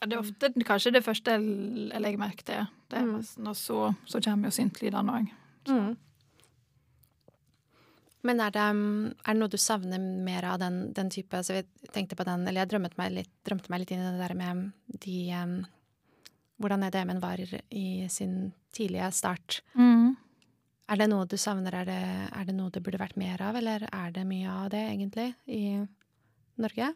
Ja, 0.00 0.08
det 0.08 0.16
er 0.16 0.22
ofte 0.22 0.50
kanskje 0.66 0.92
det 0.96 1.04
første 1.04 1.36
jeg 1.36 2.02
legger 2.02 2.20
merke 2.20 2.46
til. 2.46 2.66
Det 2.90 2.98
er 2.98 3.04
Mm. 3.04 3.46
Og 3.46 3.56
så, 3.56 3.94
så 4.06 4.20
kommer 4.20 4.48
jo 4.48 4.56
syntlydene 4.56 5.12
òg. 5.12 5.30
Mm. 5.68 5.96
Men 8.24 8.40
er 8.40 8.50
det, 8.50 8.64
um, 8.72 9.12
er 9.20 9.34
det 9.34 9.40
noe 9.40 9.52
du 9.52 9.58
savner 9.60 10.00
mer 10.00 10.46
av 10.48 10.58
den, 10.62 10.92
den 10.96 11.10
type 11.12 11.36
altså 11.36 11.58
Jeg 11.58 11.66
tenkte 11.92 12.16
på 12.16 12.24
den, 12.24 12.46
eller 12.48 12.64
jeg 12.64 12.72
drømmet 12.72 12.96
meg 12.96 13.12
litt, 13.12 13.32
drømte 13.44 13.68
meg 13.68 13.82
litt 13.82 13.92
inn 13.92 14.00
i 14.00 14.06
det 14.08 14.22
der 14.22 14.34
med 14.38 14.70
de 15.04 15.18
um, 15.42 15.56
Hvordan 16.62 16.86
EDM-en 16.86 17.20
var 17.20 17.40
i 17.42 18.06
sin 18.08 18.52
tidlige 18.72 19.10
start. 19.12 19.58
Er 20.86 21.00
det 21.00 21.08
noe 21.10 21.26
du 21.26 21.34
savner? 21.40 21.74
Er 21.80 21.88
det, 21.88 22.02
er 22.30 22.44
det 22.46 22.54
noe 22.54 22.70
det 22.70 22.82
burde 22.84 23.00
vært 23.00 23.16
mer 23.20 23.42
av, 23.42 23.56
eller 23.58 23.88
er 23.90 24.12
det 24.14 24.22
mye 24.28 24.52
av 24.52 24.68
det, 24.70 24.84
egentlig, 24.92 25.32
i 25.50 25.80
Norge? 26.62 26.92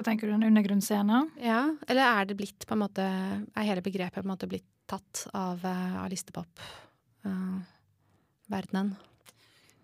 Hva 0.00 0.06
tenker 0.06 0.30
du, 0.30 0.32
en 0.32 0.46
undergrunnsscene? 0.48 1.18
Ja, 1.44 1.76
eller 1.84 2.06
er 2.08 2.24
det 2.30 2.38
blitt 2.38 2.64
på 2.64 2.72
en 2.72 2.80
måte 2.80 3.04
Er 3.04 3.66
hele 3.68 3.82
begrepet 3.84 4.16
på 4.16 4.24
en 4.24 4.32
måte 4.32 4.48
blitt 4.48 4.64
tatt 4.88 5.26
av, 5.36 5.60
eh, 5.60 5.96
av 6.00 6.08
listepop-verdenen? 6.08 8.94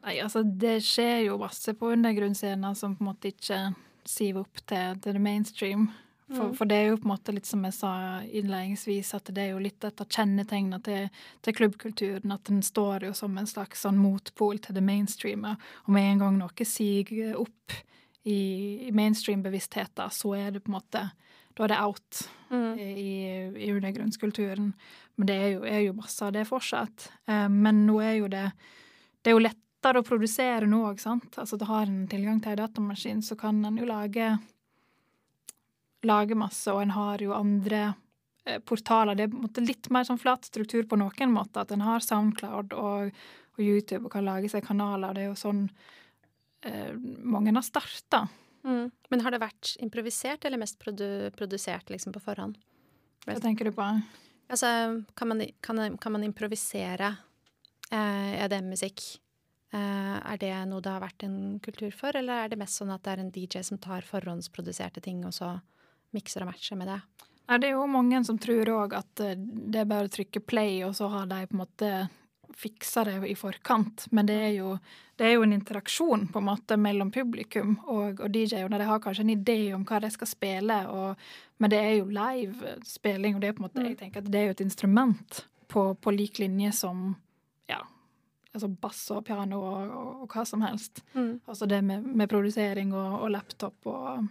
Nei, 0.06 0.14
altså 0.22 0.40
det 0.42 0.78
skjer 0.86 1.26
jo 1.26 1.36
masse 1.38 1.74
på 1.76 1.90
undergrunnsscener 1.92 2.74
som 2.78 2.94
på 2.96 3.04
en 3.04 3.10
måte 3.10 3.28
ikke 3.34 3.58
siver 4.06 4.40
opp 4.46 4.56
til, 4.66 4.96
til 5.02 5.12
det 5.18 5.22
mainstream. 5.22 5.88
For, 6.26 6.48
Mm. 6.48 6.54
for 6.58 6.64
det 6.66 6.76
er 6.76 6.86
jo 6.88 6.96
på 6.96 7.06
en 7.06 7.12
måte 7.12 7.32
litt 7.34 7.46
som 7.46 7.62
jeg 7.62 7.74
sa 7.76 7.90
innledningsvis, 8.24 9.12
at 9.14 9.24
det 9.30 9.42
er 9.44 9.50
jo 9.52 9.60
litt 9.62 9.84
et 9.84 10.00
av 10.00 10.08
kjennetegnene 10.10 10.80
til, 10.82 11.08
til 11.42 11.54
klubbkulturen. 11.54 12.32
At 12.34 12.44
den 12.50 12.62
står 12.66 13.06
jo 13.06 13.12
som 13.14 13.38
en 13.38 13.46
slags 13.46 13.80
sånn 13.86 13.98
motpol 14.00 14.58
til 14.58 14.74
det 14.74 14.82
mainstreamet. 14.82 15.56
Og 15.86 15.90
med 15.94 16.02
en 16.02 16.18
gang 16.24 16.38
noe 16.40 16.64
siger 16.66 17.36
opp 17.38 17.70
i, 18.26 18.88
i 18.88 18.92
mainstream-bevisstheten, 18.96 20.10
så 20.10 20.34
er 20.34 20.50
det 20.56 20.64
på 20.64 20.72
en 20.72 20.80
måte 20.80 21.04
Da 21.56 21.64
er 21.64 21.72
det 21.72 21.78
out 21.80 22.26
Mm. 22.50 22.78
i, 22.78 23.12
i 23.66 23.72
undergrunnskulturen. 23.72 24.72
Men 25.16 25.26
det 25.26 25.34
er 25.34 25.48
jo, 25.50 25.62
er 25.66 25.80
jo 25.80 25.94
masse 25.98 26.22
av 26.22 26.32
det 26.32 26.44
fortsatt. 26.46 27.08
Eh, 27.26 27.48
men 27.50 27.80
nå 27.88 27.96
er 28.04 28.12
jo 28.20 28.28
det 28.30 28.52
Det 29.22 29.32
er 29.32 29.34
jo 29.34 29.42
lettere 29.42 29.98
å 29.98 30.06
produsere 30.06 30.68
nå 30.70 30.84
òg, 30.86 31.00
sant. 31.02 31.34
Altså 31.42 31.58
du 31.58 31.64
har 31.66 31.88
en 31.90 32.06
tilgang 32.06 32.38
til 32.40 32.52
en 32.52 32.60
datamaskin, 32.60 33.22
så 33.22 33.34
kan 33.36 33.64
en 33.64 33.76
jo 33.80 33.84
lage 33.88 34.38
lage 36.06 36.36
masse, 36.38 36.70
og 36.70 36.82
en 36.82 36.94
har 36.94 37.18
jo 37.18 37.34
andre 37.34 37.94
eh, 38.44 38.60
portaler. 38.62 39.16
Det 39.16 39.24
er 39.24 39.32
på 39.32 39.40
en 39.40 39.46
måte 39.48 39.66
litt 39.66 39.90
mer 39.90 40.06
sånn 40.06 40.20
flat 40.22 40.46
struktur 40.46 40.86
på 40.86 40.98
noen 41.00 41.32
måter. 41.34 41.64
At 41.64 41.72
en 41.74 41.82
har 41.82 42.04
Soundcloud 42.04 42.76
og, 42.78 43.10
og 43.56 43.58
YouTube 43.64 44.04
og 44.06 44.12
kan 44.12 44.24
lage 44.28 44.52
seg 44.52 44.62
kanaler. 44.68 45.16
Det 45.16 45.24
er 45.24 45.30
jo 45.32 45.40
sånn 45.40 45.64
eh, 45.66 45.74
mange 47.22 47.54
har 47.54 47.64
starta. 47.66 48.26
Mm. 48.66 48.90
Men 49.12 49.22
har 49.22 49.34
det 49.34 49.42
vært 49.42 49.76
improvisert, 49.82 50.44
eller 50.44 50.58
mest 50.58 50.78
produ 50.82 51.30
produsert 51.36 51.90
liksom 51.92 52.14
på 52.16 52.22
forhånd? 52.24 52.58
Hva 53.26 53.38
tenker 53.42 53.68
du 53.68 53.74
på? 53.74 53.86
Altså, 54.50 54.68
kan 55.18 55.30
man, 55.30 55.42
kan, 55.62 55.98
kan 55.98 56.14
man 56.14 56.24
improvisere 56.26 57.12
eh, 57.90 58.34
EDM-musikk? 58.44 59.04
Eh, 59.74 60.16
er 60.18 60.42
det 60.42 60.52
noe 60.70 60.82
det 60.82 60.92
har 60.92 61.02
vært 61.02 61.26
en 61.26 61.38
kultur 61.62 61.90
for, 61.94 62.14
eller 62.14 62.44
er 62.44 62.52
det 62.52 62.60
mest 62.60 62.78
sånn 62.78 62.92
at 62.94 63.02
det 63.06 63.14
er 63.14 63.22
en 63.24 63.32
DJ 63.34 63.64
som 63.66 63.80
tar 63.82 64.06
forhåndsproduserte 64.06 65.02
ting, 65.02 65.24
og 65.26 65.34
så 65.34 65.56
mikser 66.14 66.44
og 66.44 66.52
matcher 66.52 66.78
med 66.78 66.90
det? 66.90 67.00
Nei, 67.46 67.58
det 67.62 67.68
er 67.68 67.76
jo 67.76 67.86
mange 67.90 68.22
som 68.26 68.38
tror 68.42 68.70
òg 68.74 68.94
at 68.98 69.22
eh, 69.22 69.38
det 69.38 69.82
er 69.82 69.90
bare 69.90 70.10
å 70.10 70.14
trykke 70.14 70.42
play, 70.46 70.80
og 70.86 70.94
så 70.98 71.10
har 71.12 71.30
de 71.30 71.42
på 71.46 71.58
en 71.58 71.62
måte 71.62 71.90
fiksa 72.56 73.04
det 73.04 73.16
i 73.28 73.34
forkant. 73.38 74.06
Men 74.16 74.28
det 74.28 74.36
er 74.48 74.52
jo, 74.56 74.76
det 75.20 75.26
er 75.28 75.34
jo 75.36 75.44
en 75.46 75.56
interaksjon 75.56 76.28
på 76.32 76.40
en 76.40 76.48
måte 76.48 76.78
mellom 76.80 77.10
publikum 77.12 77.76
og, 77.84 78.20
og 78.20 78.30
DJ-ene. 78.32 78.80
De 78.80 78.88
har 78.88 79.02
kanskje 79.04 79.26
en 79.26 79.34
idé 79.34 79.58
om 79.76 79.84
hva 79.88 80.00
de 80.04 80.10
skal 80.14 80.30
spille, 80.30 80.78
og, 80.92 81.28
men 81.60 81.72
det 81.72 81.82
er 81.82 81.92
jo 81.98 82.08
live 82.12 82.78
spilling, 82.88 83.36
og 83.36 83.44
det 83.44 83.50
er 83.50 83.58
på 83.58 83.64
en 83.64 83.68
måte, 83.68 83.84
jeg 83.84 84.00
tenker 84.00 84.24
at 84.24 84.32
det 84.32 84.40
er 84.40 84.50
jo 84.50 84.56
et 84.56 84.64
instrument 84.64 85.44
på, 85.68 85.90
på 86.00 86.14
lik 86.14 86.40
linje 86.40 86.72
som 86.76 87.10
ja, 87.68 87.82
altså 88.54 88.68
bass 88.70 89.04
og 89.12 89.24
piano 89.26 89.60
og, 89.60 89.92
og, 90.00 90.10
og 90.24 90.32
hva 90.32 90.44
som 90.48 90.64
helst. 90.64 91.04
Mm. 91.12 91.38
Altså 91.44 91.68
det 91.68 91.84
med, 91.84 92.08
med 92.08 92.30
produsering 92.32 92.94
og, 92.94 93.22
og 93.22 93.32
laptop 93.36 93.92
og 93.92 94.26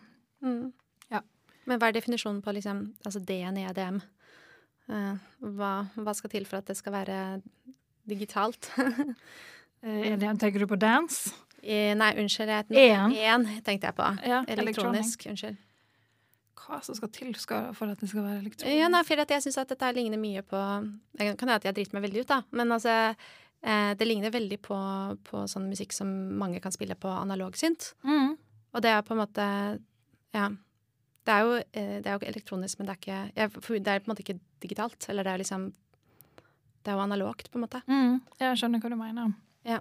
Mm. 0.46 0.72
Ja. 1.10 1.22
Men 1.66 1.82
hva 1.82 1.90
er 1.90 1.98
definisjonen 1.98 2.44
på 2.46 2.54
liksom, 2.56 2.86
altså 3.06 3.22
D-en 3.24 3.58
i 3.58 3.66
EDM? 3.70 4.02
Uh, 4.86 5.18
hva, 5.58 5.72
hva 5.98 6.14
skal 6.14 6.30
til 6.36 6.46
for 6.46 6.62
at 6.62 6.68
det 6.70 6.78
skal 6.78 6.94
være 6.94 7.20
digitalt? 8.10 8.72
eh, 9.86 10.14
er 10.14 10.22
Tenker 10.42 10.64
du 10.64 10.68
på 10.70 10.80
dance? 10.80 11.34
Nei, 11.66 12.12
unnskyld. 12.22 12.52
En. 12.78 13.14
En 13.16 13.46
tenkte 13.66 13.90
jeg 13.90 13.96
på. 13.98 14.10
Ja, 14.22 14.44
Elektronisk. 14.54 15.26
Unnskyld. 15.32 15.58
Hva 16.66 16.80
som 16.82 16.98
skal 16.98 17.12
til 17.14 17.34
for 17.38 17.92
at 17.92 18.02
det 18.02 18.10
skal 18.10 18.26
være 18.26 18.42
elektronisk? 18.42 18.74
Ja, 18.80 18.90
nei, 18.90 19.04
for 19.06 19.22
jeg 19.22 19.44
syns 19.44 19.60
at 19.62 19.72
dette 19.74 19.92
ligner 19.98 20.22
mye 20.22 20.42
på 20.46 20.60
Det 21.14 21.36
kan 21.38 21.48
hende 21.48 21.58
at 21.60 21.68
jeg 21.68 21.78
driter 21.78 21.98
meg 21.98 22.06
veldig 22.08 22.24
ut, 22.24 22.32
da. 22.32 22.40
Men 22.58 22.74
altså 22.74 22.94
eh, 23.14 23.92
Det 23.98 24.08
ligner 24.08 24.34
veldig 24.34 24.60
på, 24.66 24.78
på 25.30 25.46
sånn 25.52 25.70
musikk 25.70 25.94
som 25.94 26.10
mange 26.40 26.62
kan 26.64 26.74
spille 26.74 26.98
på 26.98 27.12
analogsynt. 27.12 27.94
Mm. 28.06 28.36
Og 28.74 28.86
det 28.86 28.94
er 28.94 29.04
på 29.06 29.16
en 29.16 29.22
måte 29.22 29.50
Ja. 30.36 30.50
Det 31.26 31.34
er 31.34 31.42
jo, 31.42 31.54
eh, 31.58 31.96
det 32.06 32.10
er 32.10 32.18
jo 32.18 32.30
elektronisk, 32.30 32.80
men 32.80 32.88
det 32.88 32.96
er 32.96 33.02
ikke 33.02 33.22
Det 33.36 33.44
er 33.94 34.00
på 34.00 34.10
en 34.10 34.14
måte 34.14 34.26
ikke 34.26 34.40
digitalt. 34.62 35.10
Eller 35.10 35.24
det 35.24 35.34
er 35.34 35.44
liksom 35.44 35.72
Det 36.86 36.92
er 36.94 37.00
jo 37.00 37.04
analogt, 37.04 37.48
på 37.52 37.58
en 37.58 37.66
måte. 37.66 37.82
Mm. 37.90 38.20
Jeg 38.40 38.60
skjønner 38.62 38.84
hva 38.84 38.92
du 38.94 38.98
mener. 39.00 39.32
Ja. 39.66 39.80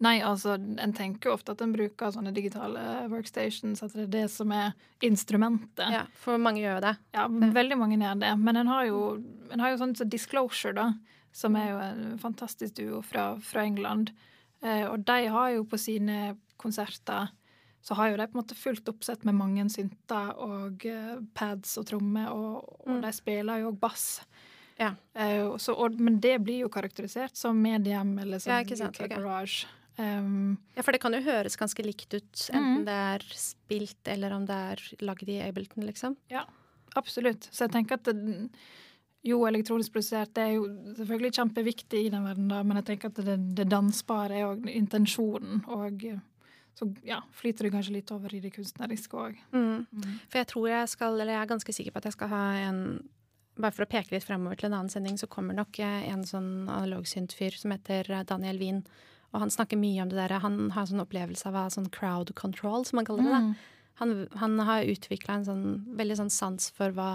Nei, 0.00 0.14
altså, 0.24 0.54
en 0.56 0.94
tenker 0.96 1.28
jo 1.28 1.34
ofte 1.36 1.52
at 1.52 1.60
en 1.60 1.74
bruker 1.74 2.14
sånne 2.14 2.30
digitale 2.32 2.80
workstations, 3.12 3.82
at 3.84 3.92
det 3.92 4.06
er 4.06 4.12
det 4.14 4.22
som 4.32 4.52
er 4.56 4.70
instrumentet. 5.04 5.84
Ja, 5.92 6.06
for 6.16 6.40
mange 6.40 6.62
gjør 6.62 6.78
jo 6.78 6.84
det. 6.86 6.94
Ja, 7.18 7.26
veldig 7.28 7.76
mange 7.76 7.98
gjør 8.00 8.22
det. 8.22 8.30
Men 8.40 8.56
en 8.62 8.70
har 8.72 8.86
jo, 8.88 9.02
en 9.52 9.60
har 9.60 9.74
jo 9.74 9.80
sånn 9.82 9.92
så 9.98 10.06
Disclosure, 10.08 10.72
da, 10.78 10.86
som 11.36 11.58
er 11.60 11.68
jo 11.68 11.82
en 11.84 12.16
fantastisk 12.22 12.78
duo 12.80 13.02
fra, 13.04 13.34
fra 13.44 13.66
England. 13.68 14.14
Eh, 14.64 14.86
og 14.88 15.04
de 15.04 15.18
har 15.36 15.52
jo 15.58 15.66
på 15.68 15.76
sine 15.80 16.32
konserter 16.60 17.28
så 17.80 17.94
har 17.96 18.10
jo 18.10 18.16
de 18.20 18.26
på 18.28 18.36
en 18.36 18.42
måte 18.42 18.56
fullt 18.60 18.88
oppsett 18.92 19.22
med 19.24 19.36
mange 19.38 19.62
synter 19.72 20.34
og 20.44 20.82
eh, 20.84 21.14
pads 21.36 21.78
og 21.80 21.86
trommer, 21.88 22.28
og, 22.32 22.64
og 22.84 22.90
Mm. 22.90 22.98
de 23.04 23.12
spiller 23.16 23.60
jo 23.62 23.70
òg 23.70 23.78
bass. 23.80 24.08
Ja. 24.80 24.94
Eh, 25.14 25.50
så, 25.60 25.74
og, 25.76 25.98
men 26.00 26.16
det 26.24 26.38
blir 26.44 26.64
jo 26.64 26.70
karakterisert 26.72 27.36
som 27.36 27.58
medium 27.60 28.16
eller 28.22 28.40
som 28.42 28.54
Ja, 28.56 28.80
sant, 28.80 29.00
UK 29.00 29.12
garage. 29.12 29.68
Um, 30.00 30.56
Ja, 30.72 30.84
for 30.86 30.96
det 30.96 31.02
kan 31.02 31.12
jo 31.12 31.20
høres 31.20 31.58
ganske 31.60 31.84
likt 31.84 32.14
ut, 32.14 32.46
enten 32.48 32.80
mm. 32.80 32.86
det 32.86 32.96
er 33.10 33.26
spilt 33.36 34.08
eller 34.08 34.32
om 34.32 34.46
det 34.48 34.56
er 34.72 34.84
lagd 35.04 35.28
i 35.28 35.42
Ableton, 35.44 35.84
liksom. 35.84 36.16
Ja, 36.32 36.46
Absolutt. 36.98 37.48
Så 37.52 37.66
jeg 37.66 37.74
tenker 37.74 37.98
at 37.98 38.08
det, 38.08 38.48
jo, 39.26 39.42
elektronisk 39.48 39.92
produsert 39.94 40.32
det 40.36 40.46
er 40.46 40.56
jo 40.56 40.66
selvfølgelig 40.96 41.36
kjempeviktig 41.36 42.06
i 42.06 42.10
den 42.12 42.24
verden, 42.26 42.48
da, 42.50 42.62
men 42.64 42.80
jeg 42.80 42.88
tenker 42.92 43.12
at 43.12 43.22
det, 43.26 43.36
det 43.58 43.68
dansbare 43.70 44.38
er 44.38 44.48
òg 44.48 44.66
intensjonen, 44.72 45.62
og 45.70 46.04
eh, 46.08 46.20
så 46.78 46.88
ja, 47.04 47.20
flyter 47.36 47.66
det 47.66 47.74
kanskje 47.74 47.98
litt 47.98 48.12
over 48.14 48.32
i 48.34 48.40
det 48.40 48.54
kunstneriske 48.54 49.18
òg. 49.20 49.38
Mm. 49.52 49.84
For 50.30 50.40
jeg 50.40 50.48
tror 50.54 50.68
jeg 50.70 50.92
skal, 50.94 51.18
eller 51.18 51.34
jeg 51.34 51.42
er 51.42 51.50
ganske 51.52 51.76
sikker 51.76 51.94
på 51.94 52.00
at 52.00 52.08
jeg 52.08 52.16
skal 52.16 52.32
ha 52.32 52.44
en 52.70 52.84
Bare 53.60 53.74
for 53.76 53.84
å 53.84 53.90
peke 53.90 54.14
litt 54.14 54.24
fremover 54.26 54.58
til 54.58 54.70
en 54.70 54.78
annen 54.78 54.92
sending, 54.92 55.18
så 55.20 55.28
kommer 55.30 55.56
nok 55.56 55.78
eh, 55.82 56.06
en 56.10 56.24
sånn 56.26 56.68
analogsynt-fyr 56.70 57.58
som 57.60 57.74
heter 57.74 58.08
eh, 58.10 58.24
Daniel 58.28 58.60
Wien. 58.60 58.84
Og 59.30 59.44
han 59.44 59.52
snakker 59.52 59.78
mye 59.78 60.02
om 60.02 60.10
det 60.10 60.18
der. 60.18 60.38
Han 60.42 60.70
har 60.74 60.88
sånn 60.88 61.02
opplevelse 61.02 61.46
av 61.50 61.56
å 61.58 61.66
ha 61.66 61.72
sånn 61.72 61.90
crowd 61.94 62.32
control, 62.38 62.86
som 62.88 63.00
han 63.00 63.08
kaller 63.08 63.26
det. 63.26 63.34
Mm. 63.34 63.50
da. 63.52 63.76
Han, 64.00 64.14
han 64.40 64.56
har 64.64 64.88
utvikla 64.88 65.36
en 65.36 65.44
sånn 65.44 65.66
veldig 65.98 66.16
sånn 66.22 66.32
sans 66.32 66.70
for 66.72 66.94
hva, 66.96 67.10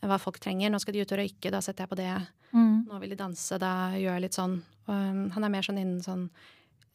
hva 0.00 0.18
folk 0.22 0.40
trenger. 0.42 0.72
Nå 0.72 0.80
skal 0.82 0.96
de 0.96 1.04
ut 1.04 1.14
og 1.14 1.20
røyke, 1.20 1.52
da 1.52 1.60
setter 1.64 1.84
jeg 1.84 1.92
på 1.92 2.00
det. 2.00 2.14
Mm. 2.52 2.88
Nå 2.88 3.00
vil 3.02 3.12
de 3.12 3.20
danse, 3.20 3.58
da 3.60 3.92
gjør 4.00 4.16
jeg 4.16 4.24
litt 4.26 4.38
sånn. 4.38 4.58
Og, 4.86 4.94
um, 4.96 5.22
han 5.36 5.46
er 5.46 5.52
mer 5.52 5.66
sånn 5.68 5.78
innen 5.78 6.00
sånn 6.02 6.24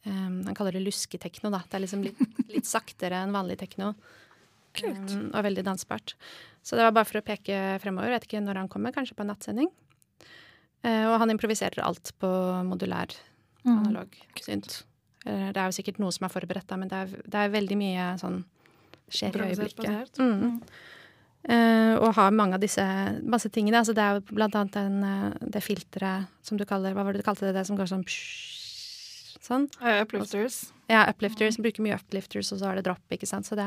um, 0.04 0.42
Han 0.44 0.56
kaller 0.58 0.76
det 0.76 0.82
lusketekno, 0.82 1.52
da. 1.54 1.62
Det 1.64 1.78
er 1.78 1.84
liksom 1.86 2.02
litt, 2.04 2.20
litt 2.50 2.68
saktere 2.68 3.22
enn 3.22 3.36
vanlig 3.36 3.60
tekno. 3.62 3.94
Kult. 4.80 5.14
Um, 5.14 5.30
og 5.32 5.44
veldig 5.44 5.64
dansbart. 5.66 6.14
Så 6.62 6.76
det 6.78 6.84
var 6.86 6.94
bare 6.96 7.08
for 7.08 7.20
å 7.20 7.24
peke 7.24 7.78
fremover. 7.82 8.10
Jeg 8.12 8.20
Vet 8.20 8.28
ikke 8.28 8.44
når 8.44 8.62
han 8.62 8.68
kommer, 8.72 8.94
kanskje 8.94 9.16
på 9.18 9.24
en 9.24 9.32
nattsending. 9.32 9.70
Uh, 10.84 11.06
og 11.10 11.16
han 11.24 11.32
improviserer 11.34 11.82
alt 11.84 12.12
på 12.22 12.28
modulær 12.68 13.16
Mm. 13.66 13.78
analog 13.82 14.14
synt. 14.40 14.84
Eh, 15.26 15.48
det 15.52 15.58
er 15.58 15.66
jo 15.66 15.74
sikkert 15.76 15.98
noe 15.98 16.14
som 16.14 16.24
er 16.28 16.32
forberedt, 16.32 16.68
da, 16.70 16.76
men 16.78 16.88
det 16.88 16.96
er, 17.02 17.22
det 17.26 17.40
er 17.42 17.50
veldig 17.52 17.76
mye 17.76 18.04
sånn 18.20 18.38
skjer 19.10 19.34
i 19.34 19.48
øyeblikket. 19.50 20.20
Mm. 20.22 20.60
Eh, 21.48 21.94
og 21.98 22.14
har 22.14 22.30
mange 22.34 22.54
av 22.54 22.62
disse 22.62 22.84
masse 23.26 23.50
tingene. 23.52 23.80
Altså 23.80 23.94
det 23.96 24.04
er 24.04 24.18
jo 24.18 24.36
blant 24.38 24.56
annet 24.58 24.78
den, 24.78 25.50
det 25.54 25.62
filteret 25.64 26.28
som 26.44 26.58
du 26.58 26.64
kaller 26.68 26.94
Hva 26.96 27.04
var 27.04 27.12
det 27.12 27.22
du 27.22 27.26
kalte 27.26 27.46
det? 27.48 27.54
Det 27.56 27.66
som 27.66 27.76
går 27.78 27.90
sånn 27.90 28.04
psh, 28.06 28.57
Sånn. 29.48 29.64
Uh, 29.80 30.02
Uplifters. 30.02 30.66
Ja, 30.88 31.02
uplifters. 31.10 31.58
Bruker 31.60 31.84
mye 31.84 31.96
uplifters, 31.98 32.48
og 32.52 32.60
så 32.60 32.70
har 32.70 32.78
det 32.78 32.86
drop, 32.86 33.02
ikke 33.12 33.28
sant. 33.28 33.44
Så 33.48 33.56
det, 33.58 33.66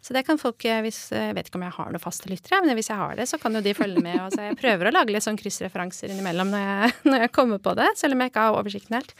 så 0.00 0.14
det 0.16 0.22
kan 0.24 0.40
folk 0.40 0.64
eh, 0.64 0.80
hvis 0.84 1.10
Jeg 1.12 1.34
vet 1.36 1.50
ikke 1.50 1.58
om 1.60 1.66
jeg 1.66 1.76
har 1.76 1.90
noen 1.92 2.00
faste 2.02 2.30
lyttere, 2.32 2.62
men 2.64 2.78
hvis 2.78 2.88
jeg 2.88 3.00
har 3.00 3.18
det, 3.18 3.26
så 3.28 3.36
kan 3.40 3.56
jo 3.56 3.60
de 3.64 3.74
følge 3.76 4.00
med. 4.00 4.16
Og 4.24 4.32
så 4.32 4.46
jeg 4.48 4.60
prøver 4.60 4.88
å 4.88 4.94
lage 4.94 5.12
litt 5.12 5.24
sånn 5.24 5.40
kryssreferanser 5.40 6.14
innimellom 6.14 6.52
når 6.52 6.64
jeg, 6.64 6.94
når 7.12 7.26
jeg 7.26 7.34
kommer 7.36 7.60
på 7.60 7.76
det, 7.76 7.90
selv 8.00 8.16
om 8.16 8.24
jeg 8.24 8.32
ikke 8.32 8.46
har 8.46 8.60
oversikten 8.62 8.96
helt. 8.96 9.12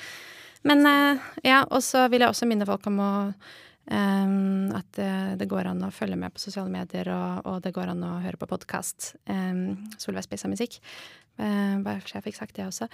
Men 0.68 0.88
eh, 0.88 1.28
ja, 1.50 1.60
og 1.68 1.84
så 1.84 2.06
vil 2.12 2.24
jeg 2.24 2.32
også 2.32 2.48
minne 2.48 2.68
folk 2.68 2.88
om 2.92 3.04
å 3.04 3.12
Um, 3.82 4.70
at 4.78 4.86
det, 4.94 5.40
det 5.40 5.48
går 5.50 5.66
an 5.66 5.82
å 5.82 5.88
følge 5.90 6.14
med 6.14 6.30
på 6.30 6.38
sosiale 6.38 6.70
medier, 6.70 7.08
og, 7.10 7.40
og 7.50 7.56
det 7.64 7.72
går 7.74 7.90
an 7.90 8.04
å 8.06 8.12
høre 8.22 8.38
på 8.38 8.46
podkast. 8.46 9.16
Um, 9.26 9.90
Solveig 9.98 10.22
Spisa 10.28 10.46
Musikk. 10.48 10.78
Eh, 11.43 11.76
bare 11.82 12.03
så 12.07 12.18
jeg 12.20 12.26
fikk 12.28 12.36
sagt 12.38 12.55
det 12.59 12.66
også. 12.68 12.86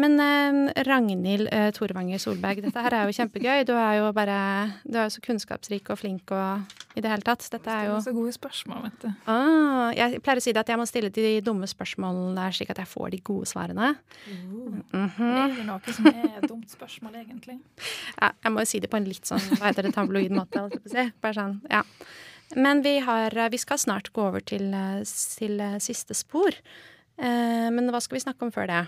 Men 0.00 0.16
eh, 0.22 0.82
Ragnhild 0.88 1.46
uh, 1.52 1.68
Torevanger 1.76 2.18
Solberg, 2.22 2.62
dette 2.64 2.82
her 2.82 2.96
er 2.96 3.06
jo 3.06 3.14
kjempegøy. 3.18 3.62
Du 3.68 3.74
er 3.78 4.00
jo 4.00 4.08
bare 4.16 4.38
Du 4.82 4.96
er 4.98 5.06
jo 5.06 5.12
så 5.14 5.22
kunnskapsrik 5.22 5.90
og 5.92 6.00
flink 6.00 6.32
og 6.34 6.72
i 6.96 7.00
det 7.04 7.12
hele 7.12 7.24
tatt. 7.24 7.44
Dette 7.52 7.70
er 7.72 7.86
jo 7.90 8.00
Så 8.04 8.14
gode 8.16 8.32
spørsmål, 8.34 8.82
vet 8.88 8.98
du. 9.04 9.08
ah, 9.30 9.92
Jeg 9.96 10.18
pleier 10.24 10.40
å 10.40 10.44
si 10.44 10.52
det 10.52 10.64
at 10.64 10.72
jeg 10.72 10.80
må 10.80 10.86
stille 10.88 11.12
de 11.14 11.28
dumme 11.44 11.68
spørsmålene 11.70 12.48
slik 12.56 12.72
at 12.74 12.82
jeg 12.82 12.90
får 12.90 13.14
de 13.14 13.22
gode 13.24 13.48
svarene. 13.52 13.92
Mhm. 14.26 14.82
Det 14.92 15.60
er 15.62 15.64
noe 15.68 15.94
som 15.94 16.10
er 16.10 16.26
et 16.42 16.48
dumt 16.50 16.68
spørsmål, 16.72 17.16
egentlig. 17.22 17.58
ja, 18.20 18.32
jeg 18.42 18.52
må 18.52 18.64
jo 18.64 18.70
si 18.72 18.80
det 18.82 18.90
på 18.92 18.98
en 19.00 19.08
litt 19.08 19.28
sånn 19.28 19.42
hva 19.56 19.70
heter 19.70 19.86
det, 19.88 19.94
tabloid 19.94 20.34
måte. 20.34 20.66
si. 20.90 21.06
Bare 21.22 21.38
sånn, 21.38 21.60
ja. 21.70 21.82
Men 22.56 22.82
vi, 22.84 22.98
har, 23.00 23.32
vi 23.48 23.58
skal 23.60 23.78
snart 23.80 24.10
gå 24.12 24.26
over 24.28 24.42
til, 24.44 24.66
eh, 24.76 25.00
til 25.38 25.60
eh, 25.64 25.78
siste 25.80 26.12
spor. 26.18 26.52
Eh, 27.18 27.68
men 27.74 27.90
hva 27.92 28.00
skal 28.02 28.16
vi 28.18 28.24
snakke 28.24 28.46
om 28.46 28.52
før 28.54 28.70
det? 28.70 28.82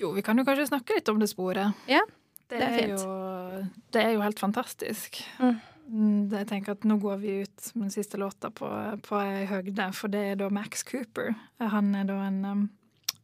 Jo, 0.00 0.10
vi 0.16 0.22
kan 0.24 0.38
jo 0.40 0.44
kanskje 0.46 0.70
snakke 0.72 0.96
litt 0.96 1.08
om 1.12 1.20
det 1.20 1.28
sporet. 1.30 1.76
Ja, 1.90 2.00
det, 2.48 2.56
det 2.58 2.62
er 2.62 2.72
er, 2.72 2.78
fint. 2.80 3.04
jo, 3.04 3.84
det 3.94 4.02
er 4.02 4.14
jo 4.16 4.24
helt 4.24 4.40
fantastisk. 4.42 5.20
Mm. 5.38 5.58
Mm, 5.92 6.20
Jeg 6.32 6.46
tenker 6.48 6.72
at 6.76 6.84
nå 6.88 6.96
går 7.02 7.18
vi 7.20 7.32
ut 7.44 7.66
med 7.74 7.88
den 7.88 7.94
siste 7.94 8.16
låta 8.20 8.48
på, 8.54 8.68
på 9.04 9.18
ei 9.20 9.44
høgde, 9.50 9.90
for 9.96 10.12
det 10.12 10.22
er 10.30 10.38
da 10.40 10.48
Max 10.54 10.84
Cooper. 10.88 11.34
Han 11.60 11.92
er 11.98 12.06
da 12.08 12.16
en, 12.28 12.38
um, 12.48 12.62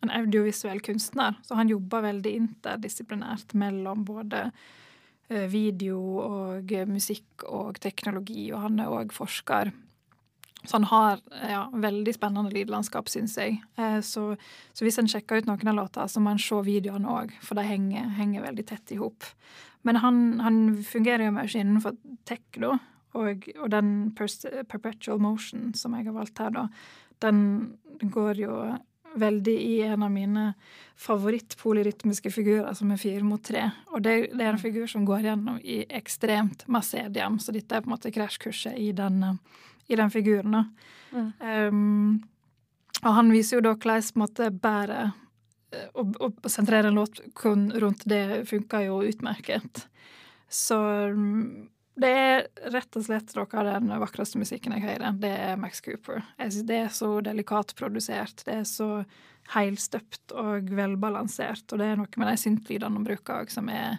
en 0.05 0.13
audiovisuell 0.21 0.83
kunstner, 0.85 1.39
så 1.47 1.57
han 1.59 1.71
jobber 1.73 2.05
veldig 2.05 2.35
interdisiplinært 2.43 3.55
mellom 3.59 4.05
både 4.07 4.51
eh, 5.31 5.47
video 5.51 6.01
og 6.21 6.73
eh, 6.75 6.85
musikk 6.91 7.47
og 7.49 7.81
teknologi, 7.83 8.51
og 8.53 8.67
han 8.69 8.83
er 8.85 8.93
òg 8.93 9.15
forsker. 9.17 9.73
Så 10.65 10.75
han 10.75 10.89
har 10.91 11.21
ja, 11.49 11.63
veldig 11.73 12.13
spennende 12.17 12.51
lydlandskap, 12.53 13.09
syns 13.09 13.37
jeg. 13.39 13.61
Eh, 13.79 14.01
så, 14.05 14.33
så 14.75 14.85
hvis 14.87 14.99
en 15.01 15.09
sjekker 15.11 15.41
ut 15.41 15.49
noen 15.49 15.71
av 15.71 15.79
låtene, 15.79 16.11
så 16.11 16.23
må 16.23 16.35
en 16.35 16.43
se 16.43 16.59
videoene 16.67 17.09
òg, 17.09 17.35
for 17.45 17.59
de 17.59 17.67
henger, 17.69 18.11
henger 18.19 18.47
veldig 18.49 18.67
tett 18.69 18.95
i 18.95 18.99
hop. 19.01 19.27
Men 19.87 20.01
han, 20.03 20.23
han 20.43 20.63
fungerer 20.85 21.29
jo 21.29 21.35
mye 21.37 21.49
innenfor 21.63 21.95
tech, 22.29 22.45
da. 22.59 22.77
Og, 23.17 23.47
og 23.57 23.71
den 23.73 23.93
perpetual 24.15 25.23
motion 25.23 25.73
som 25.75 25.95
jeg 25.97 26.11
har 26.11 26.17
valgt 26.17 26.43
her, 26.43 26.53
da, 26.55 26.67
den 27.25 27.41
går 28.13 28.43
jo 28.43 28.59
veldig 29.19 29.55
i 29.63 29.81
en 29.83 30.03
av 30.03 30.11
mine 30.13 30.53
favorittpolyrytmiske 31.01 32.31
figurer, 32.31 32.75
som 32.75 32.91
er 32.93 33.01
fire 33.01 33.25
mot 33.27 33.43
tre. 33.45 33.65
Og 33.95 34.03
det, 34.05 34.17
det 34.35 34.45
er 34.45 34.53
en 34.53 34.61
figur 34.61 34.87
som 34.91 35.07
går 35.09 35.25
gjennom 35.31 35.59
i 35.63 35.81
ekstremt 35.99 36.67
masse 36.71 36.99
EDM, 37.01 37.39
så 37.43 37.55
dette 37.55 37.75
er 37.75 37.85
på 37.85 37.91
en 37.91 37.95
måte 37.97 38.13
krasjkurset 38.15 38.77
i 38.79 38.91
den, 38.97 39.23
eh, 39.25 39.65
i 39.89 39.97
den 39.97 40.11
figuren. 40.13 40.57
da. 40.57 40.65
Mm. 41.13 41.31
Um, 41.41 42.29
og 43.03 43.15
han 43.15 43.33
viser 43.33 43.59
jo 43.59 43.65
da 43.69 43.75
hvordan 43.79 44.59
bare 44.61 45.01
eh, 45.73 45.89
å, 45.95 46.05
å 46.29 46.51
sentrere 46.51 46.91
en 46.91 46.99
låt 46.99 47.21
kun 47.39 47.69
rundt 47.73 48.05
det 48.11 48.45
funker 48.51 48.89
jo 48.89 49.01
utmerket. 49.07 49.87
Så 50.51 50.79
mm, 51.15 51.69
det 51.99 52.11
er 52.11 52.45
rett 52.75 52.99
og 52.99 53.07
slett 53.07 53.35
noe 53.37 53.61
av 53.61 53.69
den 53.69 53.91
vakreste 54.03 54.41
musikken 54.41 54.75
jeg 54.77 54.87
hører. 54.87 55.17
Det 55.19 55.33
er 55.49 55.59
Max 55.61 55.83
Cooper. 55.85 56.23
Det 56.39 56.83
er 56.85 56.93
så 56.95 57.19
delikat 57.25 57.75
produsert. 57.79 58.45
Det 58.47 58.61
er 58.61 58.69
så 58.69 58.91
heilstøpt 59.55 60.35
og 60.39 60.71
velbalansert. 60.77 61.67
Og 61.73 61.81
det 61.81 61.91
er 61.91 62.01
noe 62.01 62.21
med 62.21 62.31
de 62.31 62.41
syntlydene 62.41 63.01
han 63.01 63.07
bruker 63.07 63.43
òg, 63.43 63.53
som 63.53 63.71
er 63.73 63.99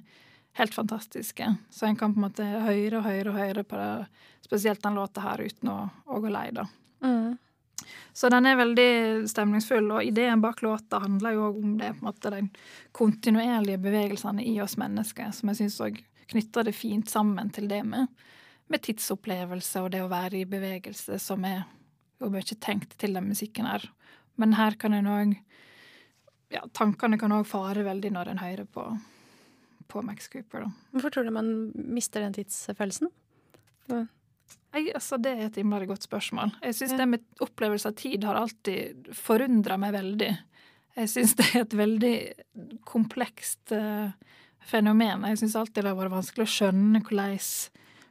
helt 0.59 0.75
fantastiske. 0.75 1.55
Så 1.69 1.85
en 1.87 1.97
kan 1.99 2.13
på 2.13 2.19
en 2.19 2.27
måte 2.27 2.45
høre 2.45 2.99
og 2.99 3.05
høre 3.07 3.31
og 3.31 3.37
høre 3.39 3.63
på 3.63 3.79
det, 3.79 4.07
spesielt 4.45 4.83
den 4.83 4.97
låta 4.99 5.23
her, 5.23 5.41
uten 5.41 5.71
å, 5.71 5.77
å 6.05 6.19
gå 6.23 6.31
lei, 6.33 6.49
da. 6.55 6.65
Mm. 7.05 7.37
Så 8.13 8.29
den 8.29 8.45
er 8.49 8.59
veldig 8.59 8.91
stemningsfull, 9.31 9.87
og 9.95 10.03
ideen 10.03 10.41
bak 10.43 10.61
låta 10.65 10.99
handler 10.99 11.37
jo 11.37 11.47
òg 11.47 11.59
om 11.63 11.75
det, 11.79 11.93
på 11.95 12.03
en 12.03 12.09
måte, 12.09 12.31
den 12.33 12.49
kontinuerlige 12.95 13.81
bevegelsene 13.81 14.43
i 14.43 14.57
oss 14.61 14.75
mennesker, 14.81 15.31
som 15.35 15.51
jeg 15.51 15.61
syns 15.61 15.79
òg 15.85 16.01
knytter 16.29 16.67
det 16.67 16.75
fint 16.77 17.09
sammen 17.09 17.49
til 17.55 17.69
det 17.71 17.81
med, 17.87 18.09
med 18.69 18.83
tidsopplevelse 18.85 19.81
og 19.81 19.93
det 19.95 20.03
å 20.03 20.11
være 20.11 20.41
i 20.41 20.49
bevegelse, 20.49 21.17
som 21.21 21.45
er 21.47 21.63
jo 22.19 22.29
mye 22.33 22.57
tenkt 22.59 22.97
til 22.99 23.15
den 23.15 23.31
musikken 23.31 23.69
her. 23.69 23.87
Men 24.39 24.57
her 24.59 24.75
kan 24.79 24.93
en 24.93 25.09
òg 25.09 25.37
ja, 26.49 26.63
Tankene 26.73 27.17
kan 27.21 27.33
òg 27.33 27.45
fare 27.45 27.85
veldig 27.85 28.09
når 28.15 28.31
en 28.31 28.41
hører 28.41 28.67
på, 28.73 28.83
på 29.89 30.01
Max 30.05 30.29
Cooper, 30.31 30.65
da. 30.65 30.71
Hvorfor 30.93 31.13
tror 31.15 31.27
du 31.27 31.33
man 31.33 31.49
mister 31.73 32.21
den 32.23 32.35
tidsfølelsen? 32.37 33.09
Jeg, 33.89 34.91
altså, 34.93 35.17
det 35.17 35.31
er 35.33 35.47
et 35.47 35.57
innmari 35.57 35.87
godt 35.89 36.05
spørsmål. 36.05 36.53
Jeg 36.61 36.77
syns 36.77 36.93
Ja. 36.93 36.97
det 37.01 37.07
med 37.09 37.25
opplevelse 37.41 37.89
av 37.89 37.95
tid 37.97 38.23
har 38.23 38.37
alltid 38.37 39.09
forundra 39.17 39.77
meg 39.81 39.93
veldig. 39.97 40.29
Jeg 40.99 41.09
syns 41.09 41.35
det 41.39 41.47
er 41.55 41.61
et 41.63 41.73
veldig 41.77 42.15
komplekst 42.85 43.73
uh, 43.73 44.11
fenomen. 44.59 45.25
Jeg 45.25 45.41
syns 45.41 45.55
alltid 45.55 45.83
det 45.83 45.91
har 45.93 45.97
vært 45.97 46.13
vanskelig 46.13 46.45
å 46.45 46.53
skjønne 46.53 47.01
hvordan, 47.01 47.37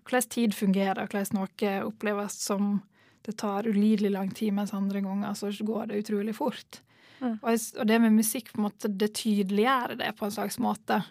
hvordan 0.09 0.29
tid 0.35 0.57
fungerer, 0.57 1.07
hvordan 1.07 1.39
noe 1.39 1.75
oppleves 1.87 2.39
som 2.43 2.81
det 3.29 3.37
tar 3.37 3.69
ulidelig 3.69 4.11
lang 4.15 4.31
tid, 4.33 4.55
mens 4.57 4.73
andre 4.73 5.03
ganger 5.05 5.35
så 5.37 5.51
går 5.53 5.91
det 5.91 6.03
utrolig 6.03 6.35
fort. 6.35 6.81
Mm. 7.21 7.39
Og 7.43 7.87
det 7.87 7.99
med 8.01 8.15
musikk, 8.15 8.53
på 8.53 8.61
en 8.63 8.69
måte, 8.71 8.89
det 8.89 9.11
tydeliggjør 9.19 9.99
det 10.01 10.13
på 10.17 10.25
en 10.25 10.33
slags 10.33 10.59
måte. 10.63 11.03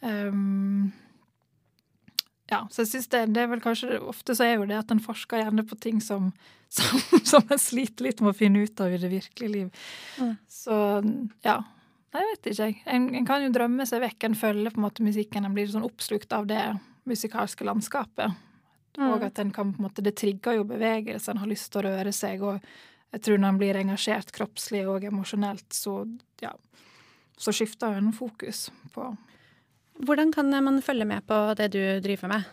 Um, 0.00 0.92
ja, 2.50 2.60
så 2.70 2.84
jeg 2.84 2.92
synes 2.92 3.08
det, 3.10 3.22
det 3.34 3.42
er 3.42 3.48
vel 3.50 3.62
kanskje 3.64 3.96
Ofte 4.06 4.36
så 4.38 4.44
er 4.46 4.52
jo 4.54 4.66
det 4.68 4.76
at 4.78 4.92
en 4.94 5.02
forsker 5.02 5.40
gjerne 5.40 5.64
på 5.66 5.78
ting 5.82 6.02
som, 6.04 6.28
som, 6.76 7.00
som 7.26 7.46
en 7.50 7.62
sliter 7.62 8.06
litt 8.06 8.22
med 8.22 8.34
å 8.34 8.36
finne 8.36 8.62
ut 8.62 8.82
av 8.82 8.94
i 8.94 9.00
det 9.02 9.10
virkelige 9.10 9.52
liv. 9.52 9.86
Mm. 10.20 10.36
Så 10.50 10.76
ja. 11.46 11.60
Nei, 12.14 12.22
jeg 12.22 12.32
vet 12.32 12.48
ikke, 12.48 12.66
jeg. 12.68 12.76
En, 12.88 13.08
en 13.18 13.26
kan 13.28 13.42
jo 13.44 13.52
drømme 13.52 13.84
seg 13.88 14.00
vekk. 14.04 14.28
En 14.28 14.38
følger 14.38 14.72
på 14.72 14.80
en 14.80 14.86
måte 14.86 15.04
musikken. 15.04 15.44
En 15.44 15.56
blir 15.56 15.68
sånn 15.68 15.84
oppslukt 15.84 16.30
av 16.32 16.46
det 16.48 16.62
musikalske 17.06 17.66
landskapet. 17.66 18.38
Mm. 18.96 19.08
Og 19.10 19.24
at 19.26 19.40
en 19.42 19.50
kan 19.52 19.72
på 19.74 19.82
en 19.82 19.88
måte, 19.88 20.04
det 20.04 20.14
trigger 20.16 20.56
jo 20.56 20.68
bevegelse, 20.68 21.28
en 21.28 21.42
har 21.42 21.50
lyst 21.50 21.68
til 21.72 21.82
å 21.82 21.90
røre 21.90 22.14
seg. 22.16 22.44
Og 22.46 22.62
jeg 23.12 23.24
tror 23.26 23.42
når 23.42 23.52
en 23.52 23.60
blir 23.60 23.80
engasjert 23.82 24.32
kroppslig 24.34 24.86
og 24.88 25.04
emosjonelt, 25.04 25.66
så 25.76 25.98
ja, 26.40 26.54
så 27.36 27.52
skifter 27.52 27.98
en 27.98 28.14
fokus 28.16 28.68
på 28.94 29.10
Hvordan 30.04 30.32
kan 30.34 30.50
man 30.64 30.80
følge 30.84 31.06
med 31.08 31.24
på 31.26 31.36
det 31.56 31.70
du 31.72 31.80
driver 32.04 32.28
med? 32.28 32.44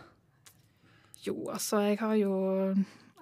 Jo, 1.24 1.34
altså, 1.52 1.80
jeg 1.84 1.98
har 2.00 2.14
jo, 2.20 2.32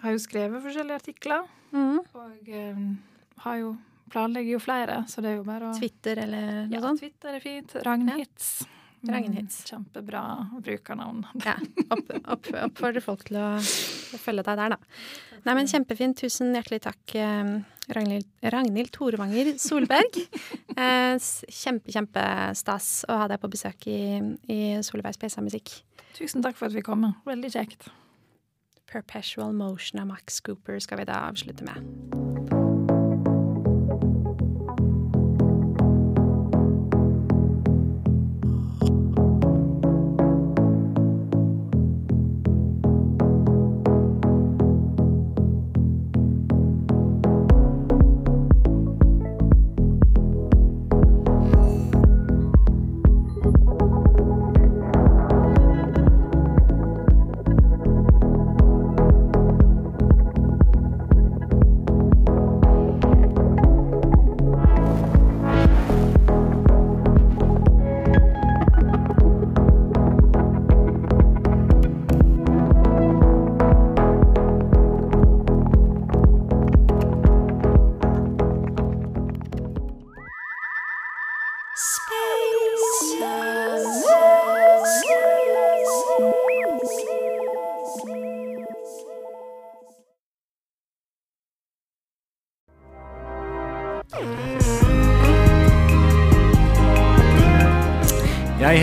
har 0.03 0.11
jo 0.15 0.19
skrevet 0.19 0.63
forskjellige 0.63 1.01
artikler, 1.03 1.49
Mm. 1.73 2.01
og 2.15 2.49
um, 2.53 2.99
har 3.47 3.55
jo 3.57 3.77
planlegger 4.13 4.53
jo 4.53 4.59
flere, 4.61 4.99
så 5.09 5.23
det 5.25 5.31
er 5.31 5.37
jo 5.39 5.45
bare 5.47 5.71
å 5.71 5.79
Twitter 5.79 6.19
eller 6.21 6.67
noe 6.67 6.75
Ja, 6.75 6.81
sånt? 6.85 7.01
Twitter 7.01 7.33
er 7.39 7.41
fint. 7.41 7.73
Ragnhits. 7.87 8.49
Ragnhits. 9.09 9.63
Mm, 9.63 9.69
kjempebra 9.71 10.23
brukernavn. 10.63 11.23
Ja. 11.47 11.55
Opp, 11.91 12.11
opp, 12.29 12.51
oppfordrer 12.67 13.01
folk 13.03 13.25
til 13.25 13.39
å 13.41 13.55
følge 14.21 14.45
deg 14.51 14.61
der, 14.61 14.75
da. 14.77 14.79
Nei, 15.47 15.55
men 15.57 15.67
Kjempefint. 15.67 16.21
Tusen 16.21 16.53
hjertelig 16.55 16.83
takk, 16.85 17.15
eh, 17.17 17.55
Ragnhild, 17.91 18.29
Ragnhild 18.43 18.93
Torvanger 18.95 19.55
Solberg. 19.59 20.21
Eh, 20.73 21.19
Kjempe, 21.53 21.93
kjempestas 21.93 23.03
å 23.05 23.19
ha 23.21 23.27
deg 23.29 23.43
på 23.43 23.51
besøk 23.53 23.85
i, 23.93 23.99
i 24.49 24.61
Solveigs 24.81 25.21
PC 25.21 25.45
Musikk. 25.45 25.75
Tusen 26.17 26.41
takk 26.41 26.57
for 26.57 26.71
at 26.71 26.77
vi 26.79 26.81
kom. 26.87 27.05
Veldig 27.29 27.53
kjekt. 27.53 27.91
Perpetual 28.89 29.53
Motion 29.53 30.01
av 30.01 30.09
Max 30.15 30.41
Cooper 30.41 30.81
skal 30.81 31.03
vi 31.03 31.09
da 31.13 31.27
avslutte 31.29 31.69
med. 31.69 32.22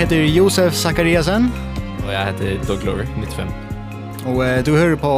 Heter 0.09 0.25
Josef 0.25 0.73
Zakariasen, 0.73 1.51
Og 2.01 2.09
jeg 2.09 2.25
heter 2.31 2.63
Doug 2.65 2.79
Glover, 2.81 3.05
95. 3.05 3.51
og 4.25 4.39
eh, 4.41 4.65
du 4.65 4.71
hører 4.73 4.95
på 4.97 5.11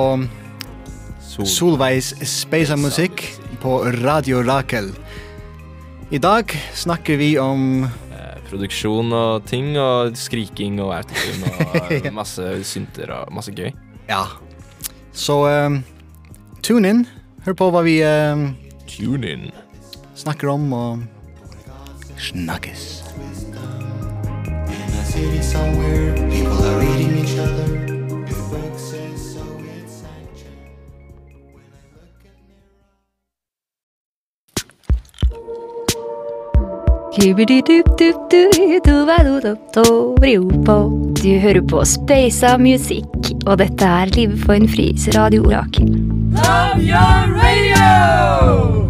Sol. 1.23 1.45
Solveis 1.47 2.09
Speisa 2.27 2.75
Musikk 2.75 3.23
på 3.61 3.77
Radio 4.03 4.41
Rakel. 4.43 4.89
I 6.11 6.19
dag 6.19 6.51
snakker 6.75 7.15
vi 7.21 7.37
om 7.39 7.85
Eh, 8.11 8.35
produksjon 8.49 9.13
og 9.15 9.45
ting, 9.47 9.77
og 9.79 10.11
skriking 10.19 10.81
og 10.83 10.91
autotune 10.97 11.53
og 11.71 12.11
masse 12.19 12.49
synter 12.67 13.13
og 13.15 13.31
masse 13.33 13.51
gøy. 13.55 13.71
Ja. 14.09 14.25
Så 15.13 15.39
um, 15.47 15.83
tune 16.63 16.89
in. 16.89 17.05
Hør 17.45 17.55
på 17.55 17.71
hva 17.71 17.85
vi 17.87 18.01
um, 18.03 18.49
Tune 18.91 19.23
in. 19.31 19.51
snakker 20.15 20.51
om 20.51 20.67
og 20.73 20.99
snakkes. 22.19 23.01
City 25.11 25.41
somewhere, 25.41 26.15
people 26.29 26.63
are 26.65 26.81
eating 26.83 27.17
each 27.17 27.35
other. 27.37 27.67
Du 41.23 41.39
hører 41.39 41.61
på 41.69 41.85
Speisa 41.85 42.57
Music, 42.57 43.03
og 43.45 43.57
dette 43.59 43.85
er 43.85 44.05
Live 44.05 44.37
for 44.37 44.53
en 44.53 44.69
fris 44.69 45.09
radio. 45.15 45.43
Love 45.43 46.79
your 46.79 47.35
radio! 47.35 48.80